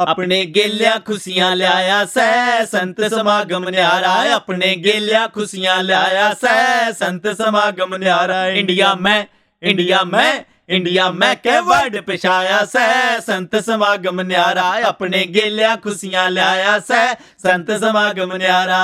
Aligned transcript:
ਆਪਣੇ 0.00 0.44
ਗੇਲਿਆ 0.46 0.98
ਖੁਸ਼ੀਆਂ 0.98 1.54
ਲਿਆਇਆ 1.56 2.04
ਸੈ 2.04 2.64
ਸੰਤ 2.64 3.00
ਸਮਾਗਮ 3.10 3.68
ਨਿਆਰਾ 3.68 4.10
ਆਪਣੇ 4.34 4.74
ਗੇਲਿਆ 4.76 5.26
ਖੁਸ਼ੀਆਂ 5.26 5.82
ਲਿਆਇਆ 5.82 6.32
ਸੈ 6.34 6.92
ਸੰਤ 6.92 7.28
ਸਮਾਗਮ 7.36 7.96
ਨਿਆਰਾ 7.96 8.46
ਇੰਡੀਆ 8.48 8.94
ਮੈਂ 8.94 9.24
ਇੰਡੀਆ 9.62 10.02
ਮੈਂ 10.04 10.32
ਇੰਡੀਆ 10.68 11.10
ਮੈਂ 11.10 11.34
ਕੇ 11.36 11.60
ਵਰਡ 11.60 11.96
ਪਿਛਾਇਆ 12.00 12.64
ਸੈ 12.64 13.18
ਸੰਤ 13.20 13.56
ਸਮਾਗਮ 13.56 14.20
ਨਿਆਰਾ 14.20 14.64
ਆਪਣੇ 14.86 15.24
ਗੇਲਿਆ 15.26 15.74
ਖੁਸ਼ੀਆਂ 15.76 16.30
ਲਿਆਇਆ 16.30 16.78
ਸੈ 16.78 17.02
ਸੰਤ 17.42 17.70
ਸਮਾਗਮ 17.80 18.36
ਨਿਆਰਾ 18.36 18.80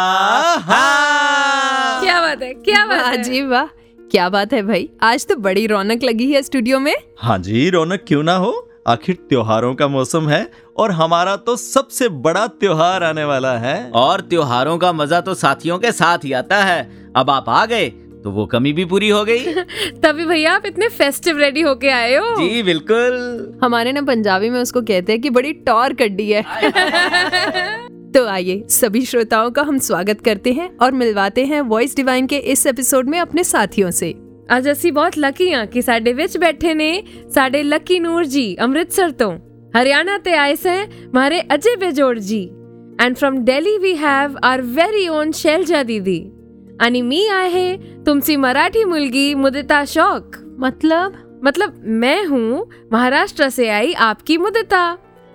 ਹਾਂ 0.69 2.03
क्या 2.05 2.15
बात 2.21 2.41
है 2.43 2.51
क्या 2.63 2.79
बात 2.85 3.01
वाह 3.01 3.11
है 3.11 3.19
जी 3.23 3.41
वाह 3.49 3.67
क्या 4.11 4.25
बात 4.29 4.53
है 4.53 4.63
भाई 4.63 4.87
आज 5.03 5.27
तो 5.27 5.37
बड़ी 5.43 5.67
रौनक 5.67 6.05
लगी 6.05 6.27
है 6.33 6.43
स्टूडियो 6.43 6.81
में 6.81 6.95
हाँ 7.23 7.39
जी 7.41 7.61
रौनक 7.71 8.05
क्यों 8.07 8.23
ना 8.23 8.35
हो 8.37 8.51
आखिर 8.88 9.16
त्योहारों 9.30 9.74
का 9.76 9.88
मौसम 9.88 10.28
है 10.30 10.50
और 10.78 10.92
हमारा 10.92 11.36
तो 11.36 11.56
सबसे 11.56 12.10
बड़ा 12.10 12.48
त्योहार 12.48 13.04
आने 13.04 13.24
वाला 13.24 13.58
है। 13.58 13.90
और 13.92 14.22
त्योहारों 14.22 14.78
का 14.78 14.92
मज़ा 14.94 15.22
तो 15.22 15.34
साथियों 15.34 15.80
के 15.80 15.92
साथ 15.92 16.18
ही 16.18 16.32
आता 16.34 16.58
है। 16.64 17.12
अब 17.16 17.30
आप 17.30 17.50
आ 17.50 17.66
गए 17.66 17.90
तो 18.24 18.32
वो 18.32 18.46
कमी 18.46 18.74
भी 18.74 18.86
पूरी 18.86 19.10
हो 19.10 19.24
गई। 19.26 19.54
तभी 20.04 20.26
भैया 20.26 20.54
आप 20.56 20.66
इतने 20.66 20.88
फेस्टिव 20.88 21.38
रेडी 21.38 21.62
होके 21.62 21.90
आए 21.90 22.16
हो। 22.16 22.36
जी 22.36 22.64
बिल्कुल। 22.64 23.60
हमारे 23.64 23.92
ना 23.92 24.02
पंजाबी 24.02 24.50
में 24.50 24.60
उसको 24.62 24.82
कहते 24.82 25.12
हैं 25.12 25.22
कि 25.22 25.30
बड़ी 25.30 25.54
टॉर 25.54 25.94
कड्डी 25.94 26.32
है। 26.32 26.44
तो 28.14 28.26
आइए 28.28 28.64
सभी 28.70 29.06
श्रोताओं 29.06 29.52
का 29.52 29.62
हम 29.62 29.78
स्वागत 29.80 30.22
करते 30.22 30.54
हैं 30.54 30.78
और 30.78 30.92
मिलवाते 30.92 31.46
हैं 31.46 31.62
वॉइस 31.62 31.96
डिवाइन 31.96 32.28
के 32.28 32.38
इस 32.38 32.66
एपिसोड 32.68 33.10
में 33.10 33.20
अपने 33.20 33.44
साथियों 33.44 33.92
से। 33.92 34.27
ਅੱਜ 34.57 34.71
ਅਸੀਂ 34.73 34.93
ਬਹੁਤ 34.93 35.19
ਲੱਕੀ 35.19 35.53
ਹਾਂ 35.53 35.67
ਕਿ 35.67 35.83
ਸਾਡੇ 35.83 36.13
ਵਿੱਚ 36.13 36.37
ਬੈਠੇ 36.39 36.75
ਨੇ 36.75 37.03
ਸਾਡੇ 37.35 37.63
ਲੱਕੀ 37.63 37.99
ਨੂਰ 37.99 38.25
ਜੀ 38.25 38.57
ਅੰਮ੍ਰਿਤਸਰ 38.61 39.11
ਤੋਂ 39.11 39.33
ਹਰਿਆਣਾ 39.79 40.19
ਤੇ 40.19 40.35
ਆਏ 40.37 40.55
ਸੇ 40.55 40.77
ਮਾਰੇ 41.15 41.41
ਅਜੇ 41.55 41.77
ਬੇਜੋੜ 41.77 42.19
ਜੀ 42.19 42.49
and 43.05 43.17
from 43.17 43.37
Delhi 43.45 43.77
we 43.79 43.93
have 43.95 44.35
our 44.43 44.61
very 44.75 45.07
own 45.11 45.31
Shailaja 45.33 45.83
दीदी 45.83 46.19
आणि 46.81 47.01
मी 47.03 47.27
आहे 47.29 47.65
तुमची 48.07 48.37
मराठी 48.37 48.85
मुलगी 48.85 49.25
मुदिता 49.37 49.83
शौक 49.87 50.37
मतलब 50.59 51.17
मतलब 51.43 51.81
मैं 51.97 52.25
हूँ 52.27 52.67
महाराष्ट्र 52.93 53.49
से 53.49 53.69
आई 53.71 53.93
आपकी 54.03 54.37
मुदिता 54.37 54.85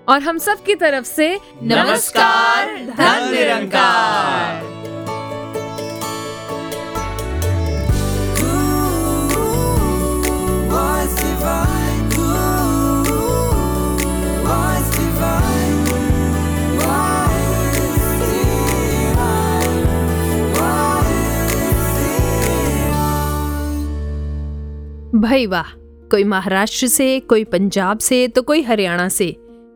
और 0.07 0.21
हम 0.21 0.37
सब 0.39 0.63
की 0.63 0.75
तरफ 0.77 1.05
से 1.07 1.29
नमस्कार, 1.65 2.75
धन 2.97 3.31
निरंकार। 3.31 4.70
भाई 25.22 25.46
वाह 25.46 25.68
कोई 26.10 26.24
महाराष्ट्र 26.24 26.86
से 26.86 27.20
कोई 27.20 27.44
पंजाब 27.44 27.98
से 27.98 28.28
तो 28.28 28.42
कोई 28.42 28.62
हरियाणा 28.62 29.08
से। 29.08 29.26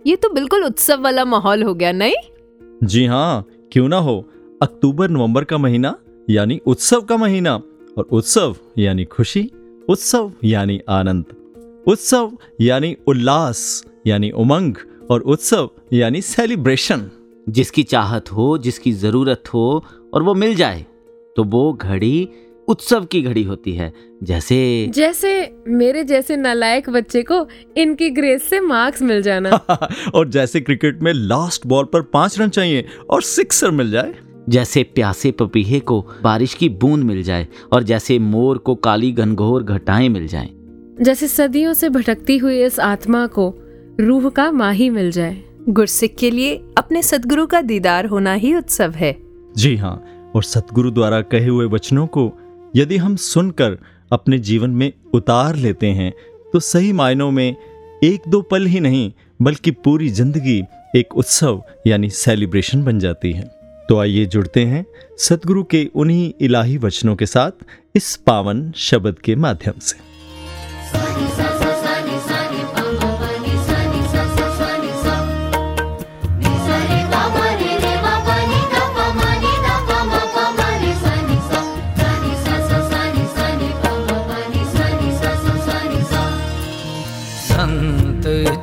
ये 0.07 0.17
तो 0.17 0.29
बिल्कुल 0.29 0.65
उत्सव 0.65 1.03
वाला 1.03 1.25
माहौल 1.25 1.63
हो 1.63 1.75
गया 1.75 1.93
नहीं? 1.93 2.15
जी 2.85 3.05
हाँ 3.07 3.45
क्यों 3.73 3.89
ना 3.89 3.97
हो? 3.97 4.17
अक्टूबर 4.63 5.11
नवंबर 5.11 5.45
का 5.45 5.59
महीना 5.59 5.95
यानी 6.31 6.61
उत्सव 6.67 7.01
का 7.01 7.17
महीना 7.17 7.55
और 7.99 8.09
उत्सव 8.11 8.57
यानी 8.79 9.05
खुशी 9.05 9.51
उत्सव 9.89 10.33
यानी 10.45 10.81
आनंद। 10.89 11.25
उत्सव 11.87 12.33
यानी 12.61 12.97
उल्लास 13.07 13.85
यानी 14.07 14.31
उमंग 14.31 14.75
और 15.11 15.21
उत्सव 15.21 15.71
यानी 15.93 16.21
सेलिब्रेशन 16.23 17.11
जिसकी 17.49 17.83
चाहत 17.83 18.33
हो 18.33 18.59
जिसकी 18.59 18.93
ज़रूरत 18.93 19.55
हो 19.55 19.85
और 20.15 20.23
वो 20.23 20.35
मिल 20.35 20.55
जाए 20.55 20.85
तो 21.37 21.45
वो 21.45 21.73
घड़ी 21.73 22.29
उत्सव 22.69 23.05
की 23.05 23.23
घड़ी 23.23 23.43
होती 23.43 23.73
है 23.73 23.93
जैसे 24.23 24.87
जैसे 24.95 25.57
मेरे 25.69 26.05
जैसे 26.05 26.37
नालायक 26.37 26.91
बच्चे 26.91 27.23
को 27.23 27.47
इनकी 27.77 28.11
ग्रेस 28.11 28.43
से 28.43 28.61
मार्क्स 28.61 29.03
मिल 29.03 29.23
जाना। 29.23 29.51
और 30.15 30.29
जैसे 30.29 30.61
क्रिकेट 30.61 31.03
में 31.03 31.13
लास्ट 31.13 31.67
बॉल 31.67 31.85
पर 31.85 32.03
पाँच 32.03 32.41
रन 32.41 32.49
चाहिए 32.49 32.85
और 33.11 33.23
सिक्सर 33.23 33.71
मिल 33.71 33.91
जाए। 33.91 34.15
जैसे 34.49 34.83
प्यासे 34.83 35.31
पपीहे 35.31 35.81
को 35.81 36.01
बारिश 36.23 36.55
की 36.55 36.69
बूंद 36.69 37.05
मिल 37.05 37.23
जाए 37.23 37.47
और 37.73 37.83
जैसे 37.83 38.19
मोर 38.19 38.59
को 38.59 38.75
काली 38.75 39.13
घनघोर 39.13 39.63
घटाएँ 39.63 40.09
मिल 40.09 40.27
जाएँ। 40.27 40.49
जैसे 41.01 41.29
सदियों 41.29 41.73
से 41.73 41.89
भटकती 41.89 42.39
हुई 42.39 42.63
इस 42.63 42.81
आत्मा 42.81 43.27
को 43.27 43.55
रूह 44.01 44.29
का 44.31 44.53
माही 44.53 44.91
मिल 44.91 45.11
जाए। 45.11 45.43
गुरसिक 45.69 46.17
के 46.17 46.31
लिए 46.31 46.55
अपने 46.79 47.03
सदगुरु 47.03 47.47
का 47.47 47.61
दीदार 47.61 48.07
होना 48.07 48.33
ही 48.33 48.55
उत्सव 48.55 48.91
है। 48.91 49.17
जी 49.57 49.77
हाँ 49.77 50.05
और 50.35 50.43
सतगुरु 50.43 50.91
द्वारा 50.91 51.21
कहे 51.21 51.47
हुए 51.47 51.67
वचनों 51.67 52.07
को 52.07 52.33
यदि 52.77 52.97
हम 52.97 53.17
सुनकर 53.17 53.79
अपने 54.13 54.39
जीवन 54.39 54.71
में 54.71 54.93
उतार 55.15 55.57
लेते 55.57 55.87
हैं 55.91 56.13
तो 56.53 56.61
सही 56.61 56.93
मायनों 56.93 57.31
में 57.31 57.57
एक 58.05 58.23
दो 58.29 58.41
पल 58.43 58.67
ही 58.67 58.81
नहीं, 58.81 59.13
बल्कि 59.43 59.71
पूरी 59.71 60.09
ज़िंदगी 60.11 60.63
एक 60.97 61.17
उत्सव, 61.17 61.63
यानी 61.87 62.11
सेलिब्रेशन 62.11 62.83
बन 62.85 62.99
जाती 62.99 63.33
है। 63.33 63.45
तो 63.89 63.99
आइए 63.99 64.25
जुड़ते 64.27 64.65
हैं 64.65 64.85
सतगुरु 65.19 65.63
के 65.65 65.85
उन्हीं 65.95 66.33
इलाही 66.41 66.77
वचनों 66.79 67.17
के 67.17 67.27
साथ 67.27 67.65
इस 67.95 68.15
पावन 68.17 68.71
शब्द 68.77 69.19
के 69.19 69.37
माध्यम 69.37 69.79
से। 69.81 70.05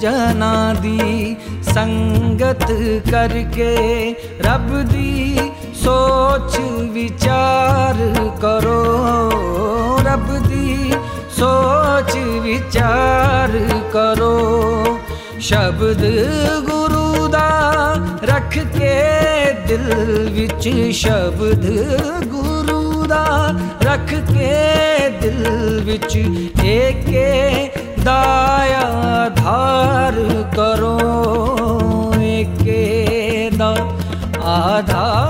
जना 0.04 0.74
दी, 0.74 1.38
संगत 1.64 2.66
करके। 3.12 4.12
रब 4.12 4.68
दी, 4.92 5.52
सोच 5.76 6.58
विचार 6.92 7.94
करो। 8.42 8.84
रब 10.00 10.28
दी, 10.48 10.94
सोच 11.32 12.16
विचार 12.42 13.52
करो। 13.94 14.34
शब्द 15.42 16.02
गुरु 16.70 17.28
दा 17.28 17.50
रख 18.24 18.58
के 18.58 18.98
दिल 19.54 19.88
विच, 20.32 20.96
शब्द 20.96 21.64
गुरु 22.34 23.04
दा 23.04 23.26
रख 23.84 24.14
के 24.14 25.10
दिल 25.10 25.44
विच। 25.86 26.16
एके 26.66 27.54
दाया 28.06 28.86
धार 29.40 30.16
करो 30.56 30.98
के 32.64 32.82
दा 33.60 33.70
आधार 34.54 35.23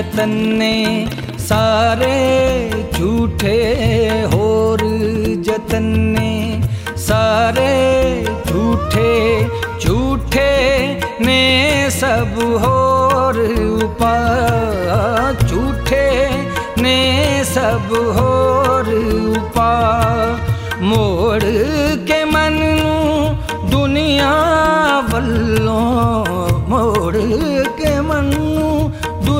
यतन 0.00 0.30
ने 0.58 0.74
सारे 1.38 2.12
झूठे 2.92 3.56
होर 4.32 4.80
जतन 5.46 5.84
ने 6.12 6.30
सारे 6.98 7.72
झूठे 8.46 9.10
झूठे 9.80 10.48
ने 11.24 11.42
सब 11.90 12.40
होर 12.64 13.40
उपा 13.82 14.14
झूठे 15.42 16.08
ने 16.82 16.96
सब 17.44 17.92
होर 18.18 18.92
उपा 19.36 19.70
मोड़ 20.82 21.42
के 22.10 22.24
मन 22.32 22.58
दुनिया 23.70 24.32
वल्लों 25.12 25.86
मोड़ 26.70 27.16
के 27.16 27.89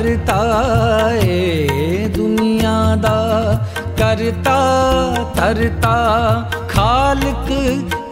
ਕਰਤਾ 0.00 0.36
ਤਰਤਾ 0.36 1.10
ਏ 1.24 2.06
ਦੁਨੀਆ 2.08 2.96
ਦਾ, 2.96 3.58
ਕਰਤਾ 3.98 4.54
ਤਰਤਾ 5.36 5.94
ਖਾਲਕ 6.68 7.50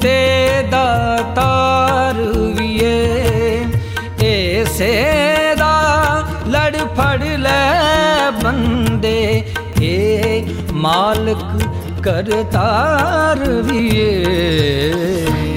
ਤੇ 0.03 0.63
ਦਾਤਾਰ 0.71 2.21
ਵੀਏ 2.59 3.65
ਏਸੇ 4.23 4.93
ਦਾ 5.59 6.25
ਲੜ 6.47 6.77
ਫੜ 6.97 7.23
ਲੈ 7.39 8.31
ਬੰਦੇ, 8.45 9.45
ਏ 9.83 10.45
ਮਾਲਕ 10.75 11.63
ਕਰਤਾਰ 12.03 13.49
ਵੀਏ 13.63 15.48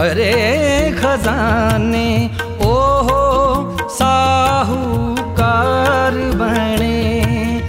ਪਰੇ 0.00 0.94
ਖਜ਼ਾਨੇ, 1.02 2.30
ਓਹੋ 2.60 3.76
ਸਾਹੂਕਾਰ 3.98 6.12
ਬਣੇ। 6.36 7.60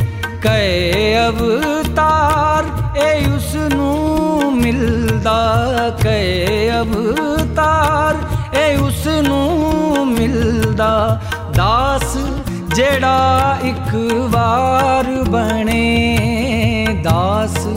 ਕਏ 0.41 1.27
ਅਵਤਾਰ, 1.27 2.63
ਏ 2.97 3.35
ਉਸ 3.35 3.55
ਨੂੰ 3.55 4.57
ਮਿਲਦਾ। 4.57 5.89
ਕਏ 6.03 6.71
ਅਵਤਾਰ, 6.79 8.15
ਏ 8.55 8.75
ਉਸ 8.75 9.07
ਨੂੰ 9.07 10.07
ਮਿਲਦਾ। 10.07 11.21
ਦਾਸ 11.55 12.17
ਜਿਹੜਾ 12.75 13.57
ਇੱਕ 13.61 14.13
ਵਾਰ 14.13 15.23
ਬਣੇ। 15.23 16.87
ਦਾਸ 17.03 17.67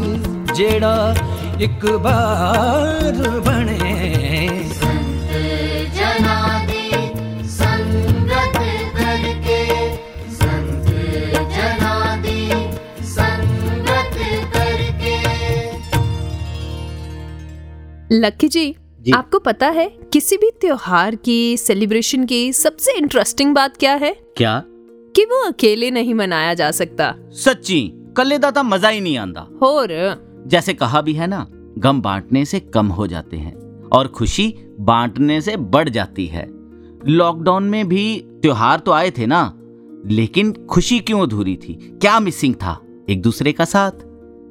ਜਿਹੜਾ 0.55 1.15
ਇੱਕ 1.61 1.85
ਵਾਰ 1.85 3.29
ਬਣੇ। 3.29 3.84
लक्की 18.15 18.49
जी, 18.49 18.75
जी। 19.01 19.13
आपको 19.13 19.39
पता 19.39 19.69
है 19.69 19.89
किसी 20.13 20.37
भी 20.37 20.51
त्योहार 20.61 21.15
की 21.15 21.57
सेलिब्रेशन 21.57 22.25
की 22.25 22.53
सबसे 22.53 22.93
इंटरेस्टिंग 22.93 23.55
बात 23.55 23.77
क्या 23.77 23.95
है? 23.95 24.17
क्या? 24.37 24.63
कि 25.17 25.25
वो 25.25 25.49
अकेले 25.49 25.91
नहीं 25.91 26.15
मनाया 26.15 26.55
जा 26.55 26.71
सकता। 26.71 27.15
सच्ची 27.31 27.93
कल्ले 28.17 28.39
दाता 28.39 28.63
मज़ा 28.63 28.89
ही 28.89 29.01
नहीं 29.01 29.19
आंदा। 29.19 29.41
और 29.63 29.89
जैसे 30.47 30.75
कहा 30.75 31.01
भी 31.01 31.13
है 31.13 31.27
ना 31.27 31.47
गम 31.79 32.01
बांटने 32.01 32.45
से 32.45 32.61
कम 32.61 32.87
हो 32.87 33.07
जाते 33.07 33.37
हैं 33.37 33.83
और 33.93 34.09
खुशी 34.09 34.55
बांटने 34.81 35.41
से 35.41 35.57
बढ़ 35.57 35.89
जाती 35.89 36.27
है। 36.27 36.47
लॉकडाउन 37.09 37.65
में 37.65 37.89
भी 37.89 38.25
त्योहार 38.27 38.79
तो 38.79 38.93
आए 38.93 39.11
थे 39.11 39.27
ना 39.27 39.53
लेकिन 40.07 40.53
खुशी 40.71 41.01
क्यों 41.01 41.21
अधूरी 41.21 41.57
थी? 41.57 41.75
क्या 42.01 42.21
मिसिंग 42.21 42.55
था? 42.55 42.81
एक 43.09 43.23
दूसरे 43.23 43.53
का 43.53 43.65
साथ? 43.65 43.93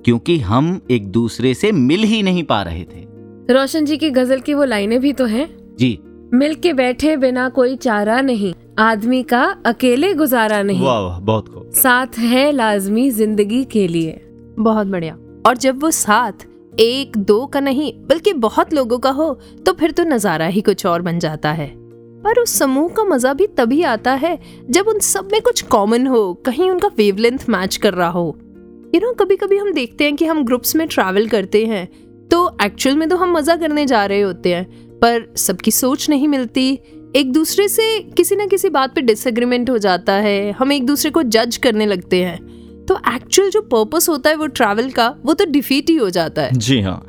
क्योंकि 0.05 0.39
हम 0.39 0.81
एक 0.91 1.07
दूसरे 1.07 1.53
से 1.53 1.71
मिल 1.71 2.03
ही 2.03 2.23
नहीं 2.23 2.43
पा 2.43 2.61
रहे 2.61 2.83
थे। 2.83 3.12
रोशन 3.49 3.85
जी 3.85 3.95
की 3.97 4.09
गज़ल 4.09 4.39
की 4.39 4.53
वो 4.53 4.63
लाइनें 4.63 4.99
भी 4.99 5.11
तो 5.13 5.25
हैं। 5.25 5.47
जी। 5.77 5.97
मिल 6.33 6.53
के 6.55 6.71
बैठे 6.73 7.15
बिना 7.17 7.47
कोई 7.49 7.75
चारा 7.75 8.19
नहीं 8.21 8.53
आदमी 8.79 9.21
का 9.23 9.43
अकेले 9.65 10.13
गुजारा 10.13 10.61
नहीं। 10.63 10.85
वाह 10.85 10.99
वाह 10.99 11.19
बहुत 11.19 11.47
खूब। 11.47 11.69
साथ 11.73 12.17
है 12.19 12.51
लाजमी 12.51 13.09
ज़िंदगी 13.09 13.63
के 13.63 13.87
लिए। 13.87 14.19
बहुत 14.59 14.87
बढ़िया। 14.87 15.17
और 15.47 15.57
जब 15.57 15.81
वो 15.83 15.91
साथ 15.91 16.45
एक 16.79 17.17
दो 17.17 17.45
का 17.45 17.59
नहीं 17.59 17.91
बल्कि 18.07 18.33
बहुत 18.35 18.73
लोगों 18.73 18.99
का 18.99 19.09
हो 19.09 19.33
तो 19.65 19.73
फिर 19.73 19.91
तो 19.91 20.03
नज़ारा 20.03 20.45
ही 20.47 20.61
कुछ 20.61 20.85
और 20.85 21.01
बन 21.01 21.19
जाता 21.19 21.51
है। 21.51 21.67
पर 22.23 22.39
उस 22.41 22.57
समूह 22.59 22.87
का 22.89 23.03
मज़ा 23.05 23.33
भी 23.33 23.47
तभी 23.57 23.81
आता 23.83 24.13
है 24.13 24.37
जब 24.69 24.87
उन 24.87 24.99
सब 25.01 25.29
में 25.31 25.41
कुछ 25.41 25.61
कॉमन 25.67 26.07
हो 26.07 26.33
कहीं 26.45 26.69
उनका 26.71 26.87
वेवलेंथ 26.97 27.49
मैच 27.49 27.75
कर 27.75 27.93
रहा 27.93 28.09
हो। 28.09 28.25
यू 28.95 29.01
नो 29.01 29.13
कभी 29.13 29.35
कभी 29.35 29.57
हम 29.57 29.71
देखते 29.73 30.03
हैं 30.03 30.15
कि 30.15 30.25
हम 30.25 30.43
ग्रुप्स 30.45 30.75
में 30.75 30.87
ट्रैवल 30.87 31.27
करते 31.27 31.65
हैं 31.65 31.87
तो 32.33 32.57
एक्चुअल 32.63 32.95
में 32.95 33.07
तो 33.09 33.17
हम 33.17 33.31
मज़ा 33.31 33.55
करने 33.55 33.85
जा 33.85 34.05
रहे 34.05 34.21
होते 34.21 34.53
हैं, 34.53 34.65
पर 34.99 35.25
सबकी 35.37 35.71
सोच 35.71 36.09
नहीं 36.09 36.27
मिलती। 36.27 36.69
एक 37.15 37.31
दूसरे 37.33 37.67
से 37.67 37.83
किसी 38.17 38.35
ना 38.35 38.45
किसी 38.45 38.69
बात 38.69 38.95
पे 38.95 39.01
डिसएग्रीमेंट 39.01 39.69
हो 39.69 39.77
जाता 39.77 40.13
है, 40.13 40.51
हम 40.51 40.71
एक 40.71 40.85
दूसरे 40.85 41.11
को 41.11 41.23
जज 41.25 41.57
करने 41.57 41.85
लगते 41.85 42.23
हैं। 42.23 42.85
तो 42.85 42.97
एक्चुअल 43.13 43.49
जो 43.49 43.61
पर्पस 43.63 44.09
होता 44.09 44.29
है 44.29 44.35
वो 44.35 44.47
ट्रैवल 44.49 44.89
का, 44.91 45.07
वो 45.25 45.33
तो 45.33 45.45
डिफीट 45.45 45.89
ही 45.89 45.95
हो 45.95 46.09
जाता 46.09 46.41
है। 46.41 46.57
जी 46.57 46.79
हाँ 46.81 47.01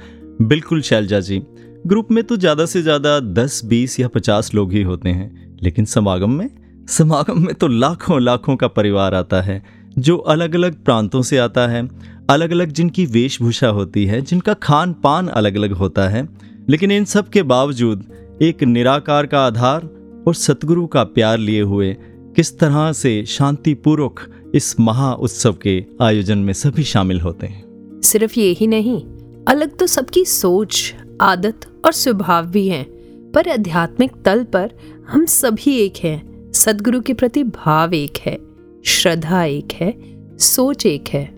बिल्कुल 0.42 0.82
शैलजा 0.82 1.20
जी। 1.20 1.42
ग्रुप 1.86 2.10
में 2.10 2.22
तो 2.24 2.36
ज़्यादा 2.36 2.66
से 2.66 2.82
ज़्यादा 2.82 3.18
दस, 3.20 3.60
बीस 3.64 3.98
या 4.00 4.08
पचास 4.08 4.54
लोग 4.54 4.72
ही 4.72 4.82
होते 4.82 5.08
हैं, 5.08 5.58
लेकिन 5.62 5.84
समागम 5.86 6.30
में 6.30 6.48
समागम 6.88 7.40
में 7.40 7.54
तो 7.54 7.68
लाखों 7.68 8.20
लाखों 8.22 8.56
का 8.56 8.68
परिवार 8.68 9.14
आता 9.14 9.40
है, 9.42 9.62
जो 9.98 10.16
अलग 10.16 10.54
अलग 10.54 10.82
प्रांतों 10.84 11.22
से 11.22 11.38
आता 11.38 11.66
है। 11.66 11.88
अलग 12.30 12.50
अलग 12.50 12.70
जिनकी 12.72 13.04
वेशभूषा 13.06 13.68
होती 13.68 14.04
है, 14.06 14.20
जिनका 14.22 14.54
खान 14.54 14.92
पान 14.92 15.28
अलग 15.28 15.56
अलग 15.56 15.72
होता 15.72 16.08
है, 16.08 16.28
लेकिन 16.68 16.92
इन 16.92 17.04
सब 17.04 17.28
के 17.28 17.42
बावजूद 17.42 18.04
एक 18.42 18.62
निराकार 18.62 19.26
का 19.26 19.46
आधार 19.46 19.88
और 20.26 20.34
सतगुरु 20.34 20.86
का 20.86 21.04
प्यार 21.04 21.38
लिए 21.38 21.60
हुए 21.60 21.96
किस 22.36 22.58
तरह 22.58 22.92
से 22.92 23.24
शांतिपूर्वक 23.24 24.20
इस 24.54 24.74
महा 24.80 25.12
उत्सव 25.12 25.52
के 25.52 25.84
आयोजन 26.02 26.38
में 26.38 26.52
सभी 26.52 26.82
शामिल 26.82 27.20
होते 27.20 27.46
हैं। 27.46 28.00
सिर्फ़ 28.00 28.38
ये 28.38 28.50
ही 28.52 28.66
नहीं, 28.66 29.00
अलग 29.48 29.76
तो 29.76 29.86
सबकी 29.86 30.24
सोच, 30.24 30.94
आदत 31.20 31.66
और 31.84 31.92
स्वभाव 31.92 32.46
भी 32.46 32.66
हैं, 32.68 32.84
पर 33.32 33.48
आध्यात्मिक 33.48 34.12
तल 34.24 34.44
पर 34.44 34.70
हम 35.08 35.26
सभी 35.26 35.76
एक 35.76 35.96
हैं 35.96 36.52
सदगुरु 36.52 37.00
के 37.00 37.14
प्रति 37.14 37.44
भाव 37.44 37.94
एक 37.94 38.18
है, 38.18 38.38
श्रद्धा 38.84 39.44
एक 39.44 39.72
है, 39.72 39.94
सोच 40.38 40.86
एक 40.86 41.08
है। 41.08 41.33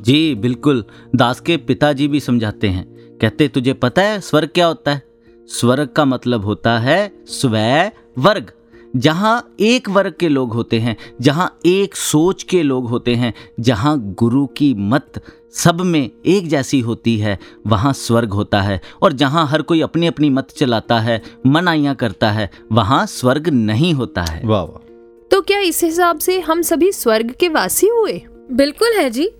जी 0.00 0.34
बिल्कुल। 0.34 0.84
दास 1.16 1.40
के 1.40 1.56
पिताजी 1.56 2.08
भी 2.08 2.20
समझाते 2.20 2.68
हैं। 2.68 2.86
कहते 3.20 3.48
तुझे 3.48 3.72
पता 3.72 4.02
है 4.02 4.20
स्वर्ग 4.20 4.48
क्या 4.48 4.66
होता 4.66 4.90
है? 4.90 5.02
स्वर्ग 5.48 5.88
का 5.88 6.04
मतलब 6.04 6.44
होता 6.44 6.78
है 6.78 7.12
स्वै 7.26 7.90
वर्ग 8.18 8.52
जहाँ 8.96 9.54
एक 9.60 9.88
वर्ग 9.88 10.14
के 10.20 10.28
लोग 10.28 10.52
होते 10.52 10.78
हैं 10.78 10.96
जहाँ 11.20 11.58
एक 11.66 11.96
सोच 11.96 12.42
के 12.42 12.62
लोग 12.62 12.88
होते 12.88 13.14
हैं 13.14 13.32
जहाँ 13.60 13.98
गुरु 14.18 14.46
की 14.46 14.72
मत 14.74 15.20
सब 15.52 15.80
में 15.80 16.10
एक 16.26 16.48
जैसी 16.48 16.80
होती 16.80 17.16
है 17.18 17.38
वहाँ 17.66 17.92
स्वर्ग 17.92 18.32
होता 18.32 18.60
है। 18.62 18.80
और 19.02 19.12
जहाँ 19.12 19.46
हर 19.46 19.62
कोई 19.62 19.80
अपनी 19.80 20.06
अपनी 20.06 20.30
मत 20.30 20.50
चलाता 20.50 20.98
है 21.00 21.22
मनाइयाँ 21.46 21.94
करता 21.94 22.30
है 22.30 22.50
वहाँ 22.72 23.06
स्वर्ग 23.06 23.48
नहीं 23.48 23.92
होता 23.94 24.22
है। 24.22 24.42
वाह 24.44 24.62
वाह। 24.62 24.86
तो 25.30 25.40
क्या 25.40 25.60
इस 25.60 25.82
हिसाब 25.84 26.18
से 26.18 26.40
हम 26.40 26.62
सभी 26.62 26.92
स्वर्ग 26.92 27.34
के 27.40 27.48
वासी 27.48 27.88
हुए? 27.88 28.22
बिल्कुल 28.52 28.92
है 28.98 29.10
जी। 29.10 29.30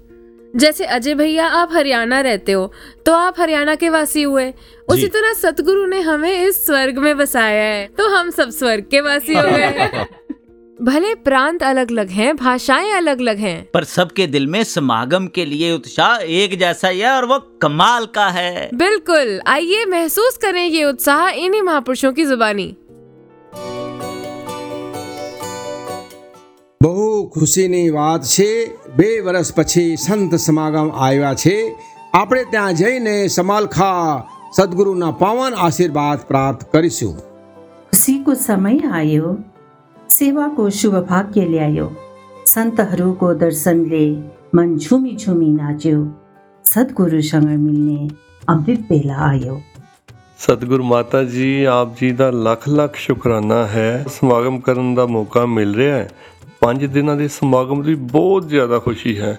जैसे 0.56 0.84
अजय 0.84 1.14
भैया 1.14 1.46
आप 1.46 1.72
हरियाणा 1.72 2.20
रहते 2.20 2.52
हो 2.52 2.72
तो 3.06 3.12
आप 3.12 3.40
हरियाणा 3.40 3.74
के 3.74 3.88
वासी 3.88 4.22
हुए। 4.22 4.52
उसी 4.88 5.06
तरह 5.06 5.32
सतगुरु 5.32 5.86
ने 5.86 6.00
हमें 6.00 6.32
इस 6.46 6.64
स्वर्ग 6.66 6.98
में 6.98 7.16
बसाया 7.16 7.62
है 7.64 7.86
तो 7.98 8.08
हम 8.08 8.30
सब 8.30 8.50
स्वर्ग 8.50 8.84
के 8.90 9.00
वासी 9.00 9.34
हो 9.34 9.42
गए। 9.42 10.04
भले 10.82 11.14
प्रांत 11.14 11.62
अलग 11.62 11.90
अलग 11.90 12.10
हैं 12.10 12.36
भाषाएँ 12.36 12.92
अलग 12.92 13.20
अलग 13.20 13.38
हैं। 13.38 13.68
पर 13.74 13.84
सबके 13.84 14.26
दिल 14.26 14.46
में 14.46 14.62
समागम 14.64 15.26
के 15.26 15.44
लिए 15.44 15.72
उत्साह 15.72 16.16
एक 16.16 16.58
जैसा 16.58 16.88
ही 16.88 17.00
है 17.00 17.10
और 17.10 17.24
वो 17.24 17.38
कमाल 17.62 18.06
का 18.06 18.28
है। 18.28 18.68
बिल्कुल 18.74 19.40
आइए 19.46 19.84
महसूस 19.84 20.36
करें 20.36 20.64
ये 20.66 20.84
उत्साह 20.84 21.28
इन्हीं 21.28 21.62
महापुरुषों 21.62 22.12
की 22.12 22.24
जुबानी। 22.24 22.74
બહુ 26.81 27.07
ખુશીની 27.33 27.89
વાત 27.91 28.23
છે 28.27 28.49
બે 28.97 29.09
વર્ષ 29.21 29.51
પછી 29.53 29.89
સંત 29.97 30.39
સમાગમ 30.45 30.89
આવ્યા 31.01 31.35
છે 31.35 31.57
આપણે 32.13 32.43
ત્યાં 32.51 32.75
જઈને 32.75 33.15
સમાલખા 33.35 34.07
સદગુરુના 34.53 35.11
પાવન 35.19 35.53
આશીર્વાદ 35.59 36.25
પ્રાપ્ત 36.27 36.65
કરીશું 36.73 37.15
खुसी 37.93 38.13
को 38.19 38.33
समय 38.37 38.79
आयो 38.93 39.35
सेवा 40.09 40.47
को 40.57 40.69
शुभ 40.77 40.95
भाग्य 41.05 41.45
ल्यायो 41.47 41.87
सन्तहरूको 42.45 43.33
दर्शनले 43.39 44.05
मन 44.55 44.77
झुमी 44.77 45.15
झुमी 45.15 45.49
नाच्यो 45.51 45.99
सद्गुरुसँग 46.65 47.49
मिल्ने 47.59 48.01
अमृत 48.47 48.89
बेला 48.89 49.21
आयो 49.27 49.59
ਸਤਿਗੁਰ 50.39 50.81
ਮਾਤਾ 50.81 51.23
ਜੀ 51.23 51.63
ਆਪ 51.63 51.95
ਜੀ 51.99 52.11
ਦਾ 52.11 52.29
ਲੱਖ 52.31 52.67
ਲੱਖ 52.69 52.95
ਸ਼ੁਕਰਾਨਾ 52.95 53.65
ਹੈ 53.67 54.05
ਸਮਾਗਮ 54.09 54.59
ਕਰਨ 54.59 54.93
ਦਾ 54.95 55.05
ਮੌਕਾ 55.05 55.45
ਮਿਲ 55.45 55.73
ਰਿਹਾ 55.75 55.95
ਹੈ 55.95 56.07
ਪੰਜ 56.61 56.85
ਦਿਨਾਂ 56.85 57.15
ਦੇ 57.15 57.27
ਸਮਾਗਮ 57.27 57.81
ਦੀ 57.83 57.95
ਬਹੁਤ 58.11 58.47
ਜ਼ਿਆਦਾ 58.47 58.79
ਖੁਸ਼ੀ 58.79 59.17
ਹੈ 59.19 59.37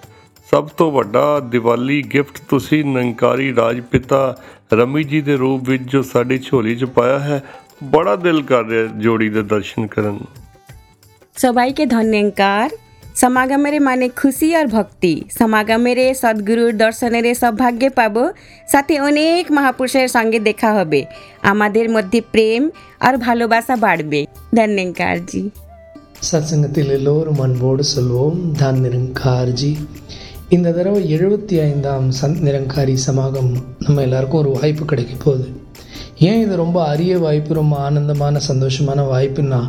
ਸਭ 0.49 0.69
ਤੋਂ 0.77 0.91
ਵੱਡਾ 0.93 1.41
ਦੀਵਾਲੀ 1.41 2.03
ਗਿਫਟ 2.15 2.39
ਤੁਸੀਂ 2.49 2.85
ਨਿਰੰਕਾਰੀ 2.85 3.55
ਰਾਜ 3.55 3.81
ਪਿਤਾ 3.93 4.37
ਰਮੀ 4.75 5.03
ਜੀ 5.05 5.21
ਦੇ 5.21 5.37
ਰੂਪ 5.37 5.69
ਵਿੱਚ 5.69 5.83
ਜੋ 5.83 6.03
ਸਾਡੀ 6.05 6.39
ਝੋਲੀ 6.41 6.75
'ਚ 6.75 6.85
ਪਾਇਆ 6.97 7.19
ਹੈ 7.19 7.43
ਬੜਾ 7.85 8.15
ਦਿਲ 8.17 8.43
ਕਰ 8.43 8.65
ਰਿਹਾ 8.65 8.87
ਜੋੜੀ 8.99 9.29
ਦੇ 9.29 9.43
ਦਰਸ਼ਨ 9.45 9.87
ਕਰਨ 9.87 10.13
ਨੂੰ 10.13 10.43
সবাইকে 11.37 11.85
ধন্যঙ্কার 11.87 12.69
সমাগমের 13.17 13.77
মানে 13.81 14.07
খুশি 14.17 14.49
আর 14.55 14.67
ভক্তি 14.69 15.15
সমাগমের 15.39 15.99
সদ্গুরুর 16.15 16.73
দর্শনের 16.77 17.27
সৌভাগ্য 17.35 17.83
পাব 17.97 18.17
সাথে 18.69 18.95
অনেক 19.01 19.43
মহাপুরুষের 19.53 20.09
সঙ্গে 20.09 20.39
দেখা 20.41 20.71
হবে 20.73 21.01
আমাদের 21.53 21.87
মধ্যে 21.89 22.21
প্রেম 22.33 22.63
আর 23.01 23.15
ভালোবাসা 23.27 23.75
বাড়বে 23.85 24.21
ধন্যঙ্কার 24.57 25.17
জি 25.31 25.43
சத்சங்கத்தில் 26.28 26.90
எல்லோரும் 26.90 27.40
அன்போடு 27.40 27.84
சொல்வோம் 27.96 28.52
தான் 28.52 28.80
நிரங்கார்ஜி. 28.86 29.78
இந்த 30.50 30.72
தடவை 30.72 31.16
எழுபத்தி 31.16 31.62
ஐந்தாம் 31.62 32.10
சந்த் 32.10 32.42
நிரங்காரி 32.48 32.94
சமாகம் 32.94 33.52
நம்ம 33.80 34.02
எல்லாருக்கும் 34.02 34.40
ஒரு 34.40 34.52
வாய்ப்பு 34.52 34.86
கிடைக்க 34.86 35.14
போகுது. 35.24 35.48
ஏன் 36.20 36.42
இது 36.42 36.56
ரொம்ப 36.56 36.84
அரிய 36.84 37.20
வாய்ப்பு 37.20 37.54
ரொம்ப 37.54 37.78
ஆனந்தமான 37.78 38.40
சந்தோஷமான 38.48 39.06
வாய்ப்புன்னா 39.14 39.62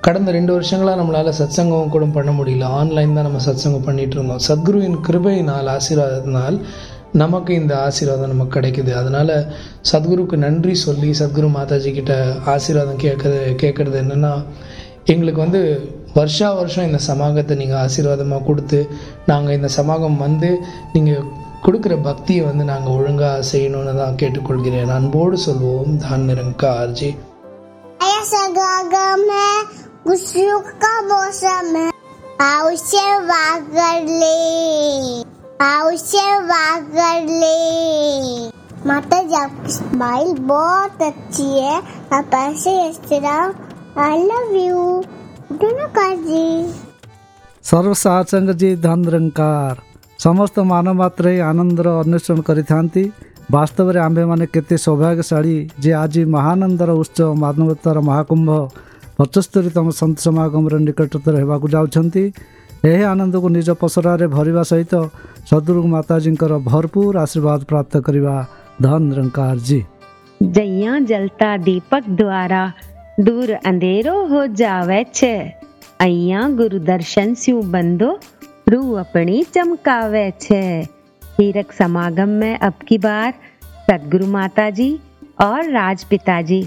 கடந்த 0.00 0.30
ரெண்டு 0.30 0.52
வருஷங்களாக 0.52 1.02
நம்மளால் 1.02 1.38
சத்சங்கம் 1.38 1.88
கூட 1.88 2.04
பண்ண 2.04 2.30
முடியல. 2.30 2.62
ஆன்லைன் 2.62 3.14
தான் 3.14 3.26
நம்ம 3.30 3.42
சத்சங்கம் 3.46 3.86
பண்ணிகிட்டு 3.88 4.16
இருந்தோம். 4.18 4.44
சத்குருவின் 4.48 4.98
கிருபையினால் 5.08 5.76
ஆசீர்வாதத்தினால் 5.76 6.60
நமக்கு 7.12 7.54
இந்த 7.54 7.78
ஆசீர்வாதம் 7.78 8.28
நமக்கு 8.28 8.60
கிடைக்குது. 8.60 8.92
அதனால் 8.92 9.46
சத்குருக்கு 9.92 10.36
நன்றி 10.36 10.74
சொல்லி 10.74 11.10
சத்குரு 11.10 11.50
மாதாஜி 11.58 11.92
கிட்ட 11.92 12.34
ஆசீர்வாதம் 12.44 12.98
கேட்கறது 12.98 13.38
கேட்குறது 13.62 13.98
என்னென்னா 14.04 14.32
எங்களுக்கு 15.07 15.41
வந்து 15.41 15.61
வருஷா 16.13 16.49
வருஷம் 16.53 16.87
இந்த 16.87 16.99
சமாகத்தை 17.07 17.53
நீங்கள் 17.57 17.81
ஆசீர்வாதமாக 17.83 18.45
கொடுத்து 18.45 18.79
நாங்கள் 19.27 19.55
இந்த 19.55 19.69
சமாகம் 19.77 20.17
வந்து 20.17 20.49
நீங்கள் 20.93 21.25
கொடுக்குற 21.63 21.95
பக்தியை 22.03 22.41
வந்து 22.45 22.63
நாங்கள் 22.65 22.95
ஒழுங்காக 22.95 23.43
செய்யணும்னு 23.49 23.93
தான் 23.97 24.19
கேட்டுக்கொள்கிறேன் 24.21 24.95
அன்போடு 24.95 25.37
சொல்வோம் 25.45 26.01
தான் 26.03 26.25
நிரங்கார்ஜி 26.29 27.11
आया 28.03 28.21
सगागम 28.27 29.21
है 29.31 29.51
खुशियों 30.03 30.59
का 30.77 30.93
मौसम 31.03 31.67
है 31.75 31.89
आओ 32.43 32.69
से 32.81 33.03
वागर 33.25 33.99
ले 34.13 34.39
आओ 35.65 35.91
से 36.01 36.23
वागर 36.45 37.29
ले 37.35 37.59
माता 38.85 39.21
जी 39.23 39.35
आपकी 39.37 39.71
स्माइल 39.73 40.33
बहुत 40.45 41.01
अच्छी 41.03 41.47
है 41.57 41.75
आप 42.13 42.33
ऐसे 42.37 42.73
इस 42.87 42.97
तरह 43.05 43.37
आई 43.98 44.18
लव 44.24 44.50
यू 44.56 44.82
धनकार 45.52 46.16
जी 46.24 46.42
सर्वसार 47.64 48.22
चंद्र 48.24 48.52
जी 48.60 48.74
धन 48.82 49.04
निरंकार 49.04 49.86
ସମସ୍ତ 50.20 50.62
ମାନମାତ୍ରେ 50.70 51.32
ଆନନ୍ଦର 51.48 51.88
ଅନ୍ୱେଷଣ 52.02 52.38
କରିଥାନ୍ତି 52.48 53.02
ବାସ୍ତବରେ 53.54 53.98
ଆମ୍ଭେମାନେ 54.06 54.44
କେତେ 54.54 54.76
ସୌଭାଗ୍ୟଶାଳୀ 54.86 55.56
ଯେ 55.82 55.92
ଆଜି 56.02 56.22
ମହାନନ୍ଦର 56.34 56.90
ଉତ୍ସବ 57.02 57.28
ମାନବତାର 57.44 57.96
ମହାକୁମ୍ଭ 58.08 58.50
ପଞ୍ଚସ୍ତରୀତମ 59.18 59.86
ସନ୍ଥ 60.00 60.16
ସମାଗମର 60.26 60.74
ନିକଟତର 60.86 61.34
ହେବାକୁ 61.42 61.66
ଯାଉଛନ୍ତି 61.74 62.24
ଏହି 62.90 63.04
ଆନନ୍ଦକୁ 63.12 63.48
ନିଜ 63.56 63.68
ପସରାରେ 63.82 64.26
ଭରିବା 64.36 64.62
ସହିତ 64.70 64.94
ସଦୁରୁ 65.50 65.80
ମାତାଜୀଙ୍କର 65.94 66.52
ଭରପୁର 66.68 67.14
ଆଶୀର୍ବାଦ 67.24 67.60
ପ୍ରାପ୍ତ 67.70 67.94
କରିବା 68.06 68.34
ଧନ 68.84 69.02
ରଙ୍କାରଜୀ 69.18 69.80
ଜୟା 70.40 70.92
ଜଲତା 71.10 71.50
ଦୀପକ 71.66 72.02
ଦ୍ୱାରା 72.12 72.62
દ્વારા 73.17 73.25
દૂર 73.25 73.49
અંધેરો 73.63 74.15
હો 74.25 74.41
જાવે 74.45 74.99
છે 75.03 75.33
અહીંયા 75.99 76.47
ગુરુ 76.59 76.77
દર્શન 76.79 77.33
સ્યુ 77.33 77.61
બંધો 77.61 78.11
રૂ 78.67 78.97
अपनी 78.97 79.43
चमकावे 79.43 80.31
छे 80.41 80.87
हीरक 81.21 81.71
समागम 81.71 82.29
में 82.29 82.57
अब 82.57 82.73
की 82.87 82.97
बार 82.97 83.33
सदगुरु 83.87 84.27
माता 84.27 84.69
जी 84.69 84.99
और 85.41 85.69
राज 85.69 86.03
पिताजी 86.03 86.63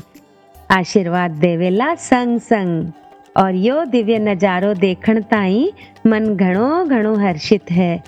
आशीर्वाद 0.71 1.31
देवेला 1.31 1.95
संग 1.95 2.39
संग 2.41 2.93
और 3.37 3.55
यो 3.55 3.85
दिव्य 3.85 4.19
नजारो 4.19 4.75
देखण 4.75 5.21
ताई 5.23 5.73
मन 6.07 6.35
घणो 6.37 6.85
घणो 6.85 7.15
हर्षित 7.17 7.71
है 7.71 8.03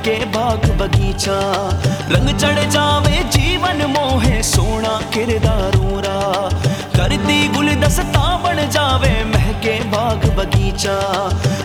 महके 0.00 0.24
बाग 0.24 0.62
बगीचा। 0.80 1.38
रंग 2.10 2.28
चढ़ 2.38 2.58
जावे, 2.70 3.16
जीवन 3.24 3.82
मोहे, 3.86 4.42
सोना 4.42 5.00
किरदारूरा 5.14 6.16
करती 6.96 7.48
गुलदस्ता 7.48 8.24
बन 8.36 8.70
जावे, 8.70 9.12
महके 9.24 9.78
बाग 9.84 10.24
बगीचा। 10.38 10.96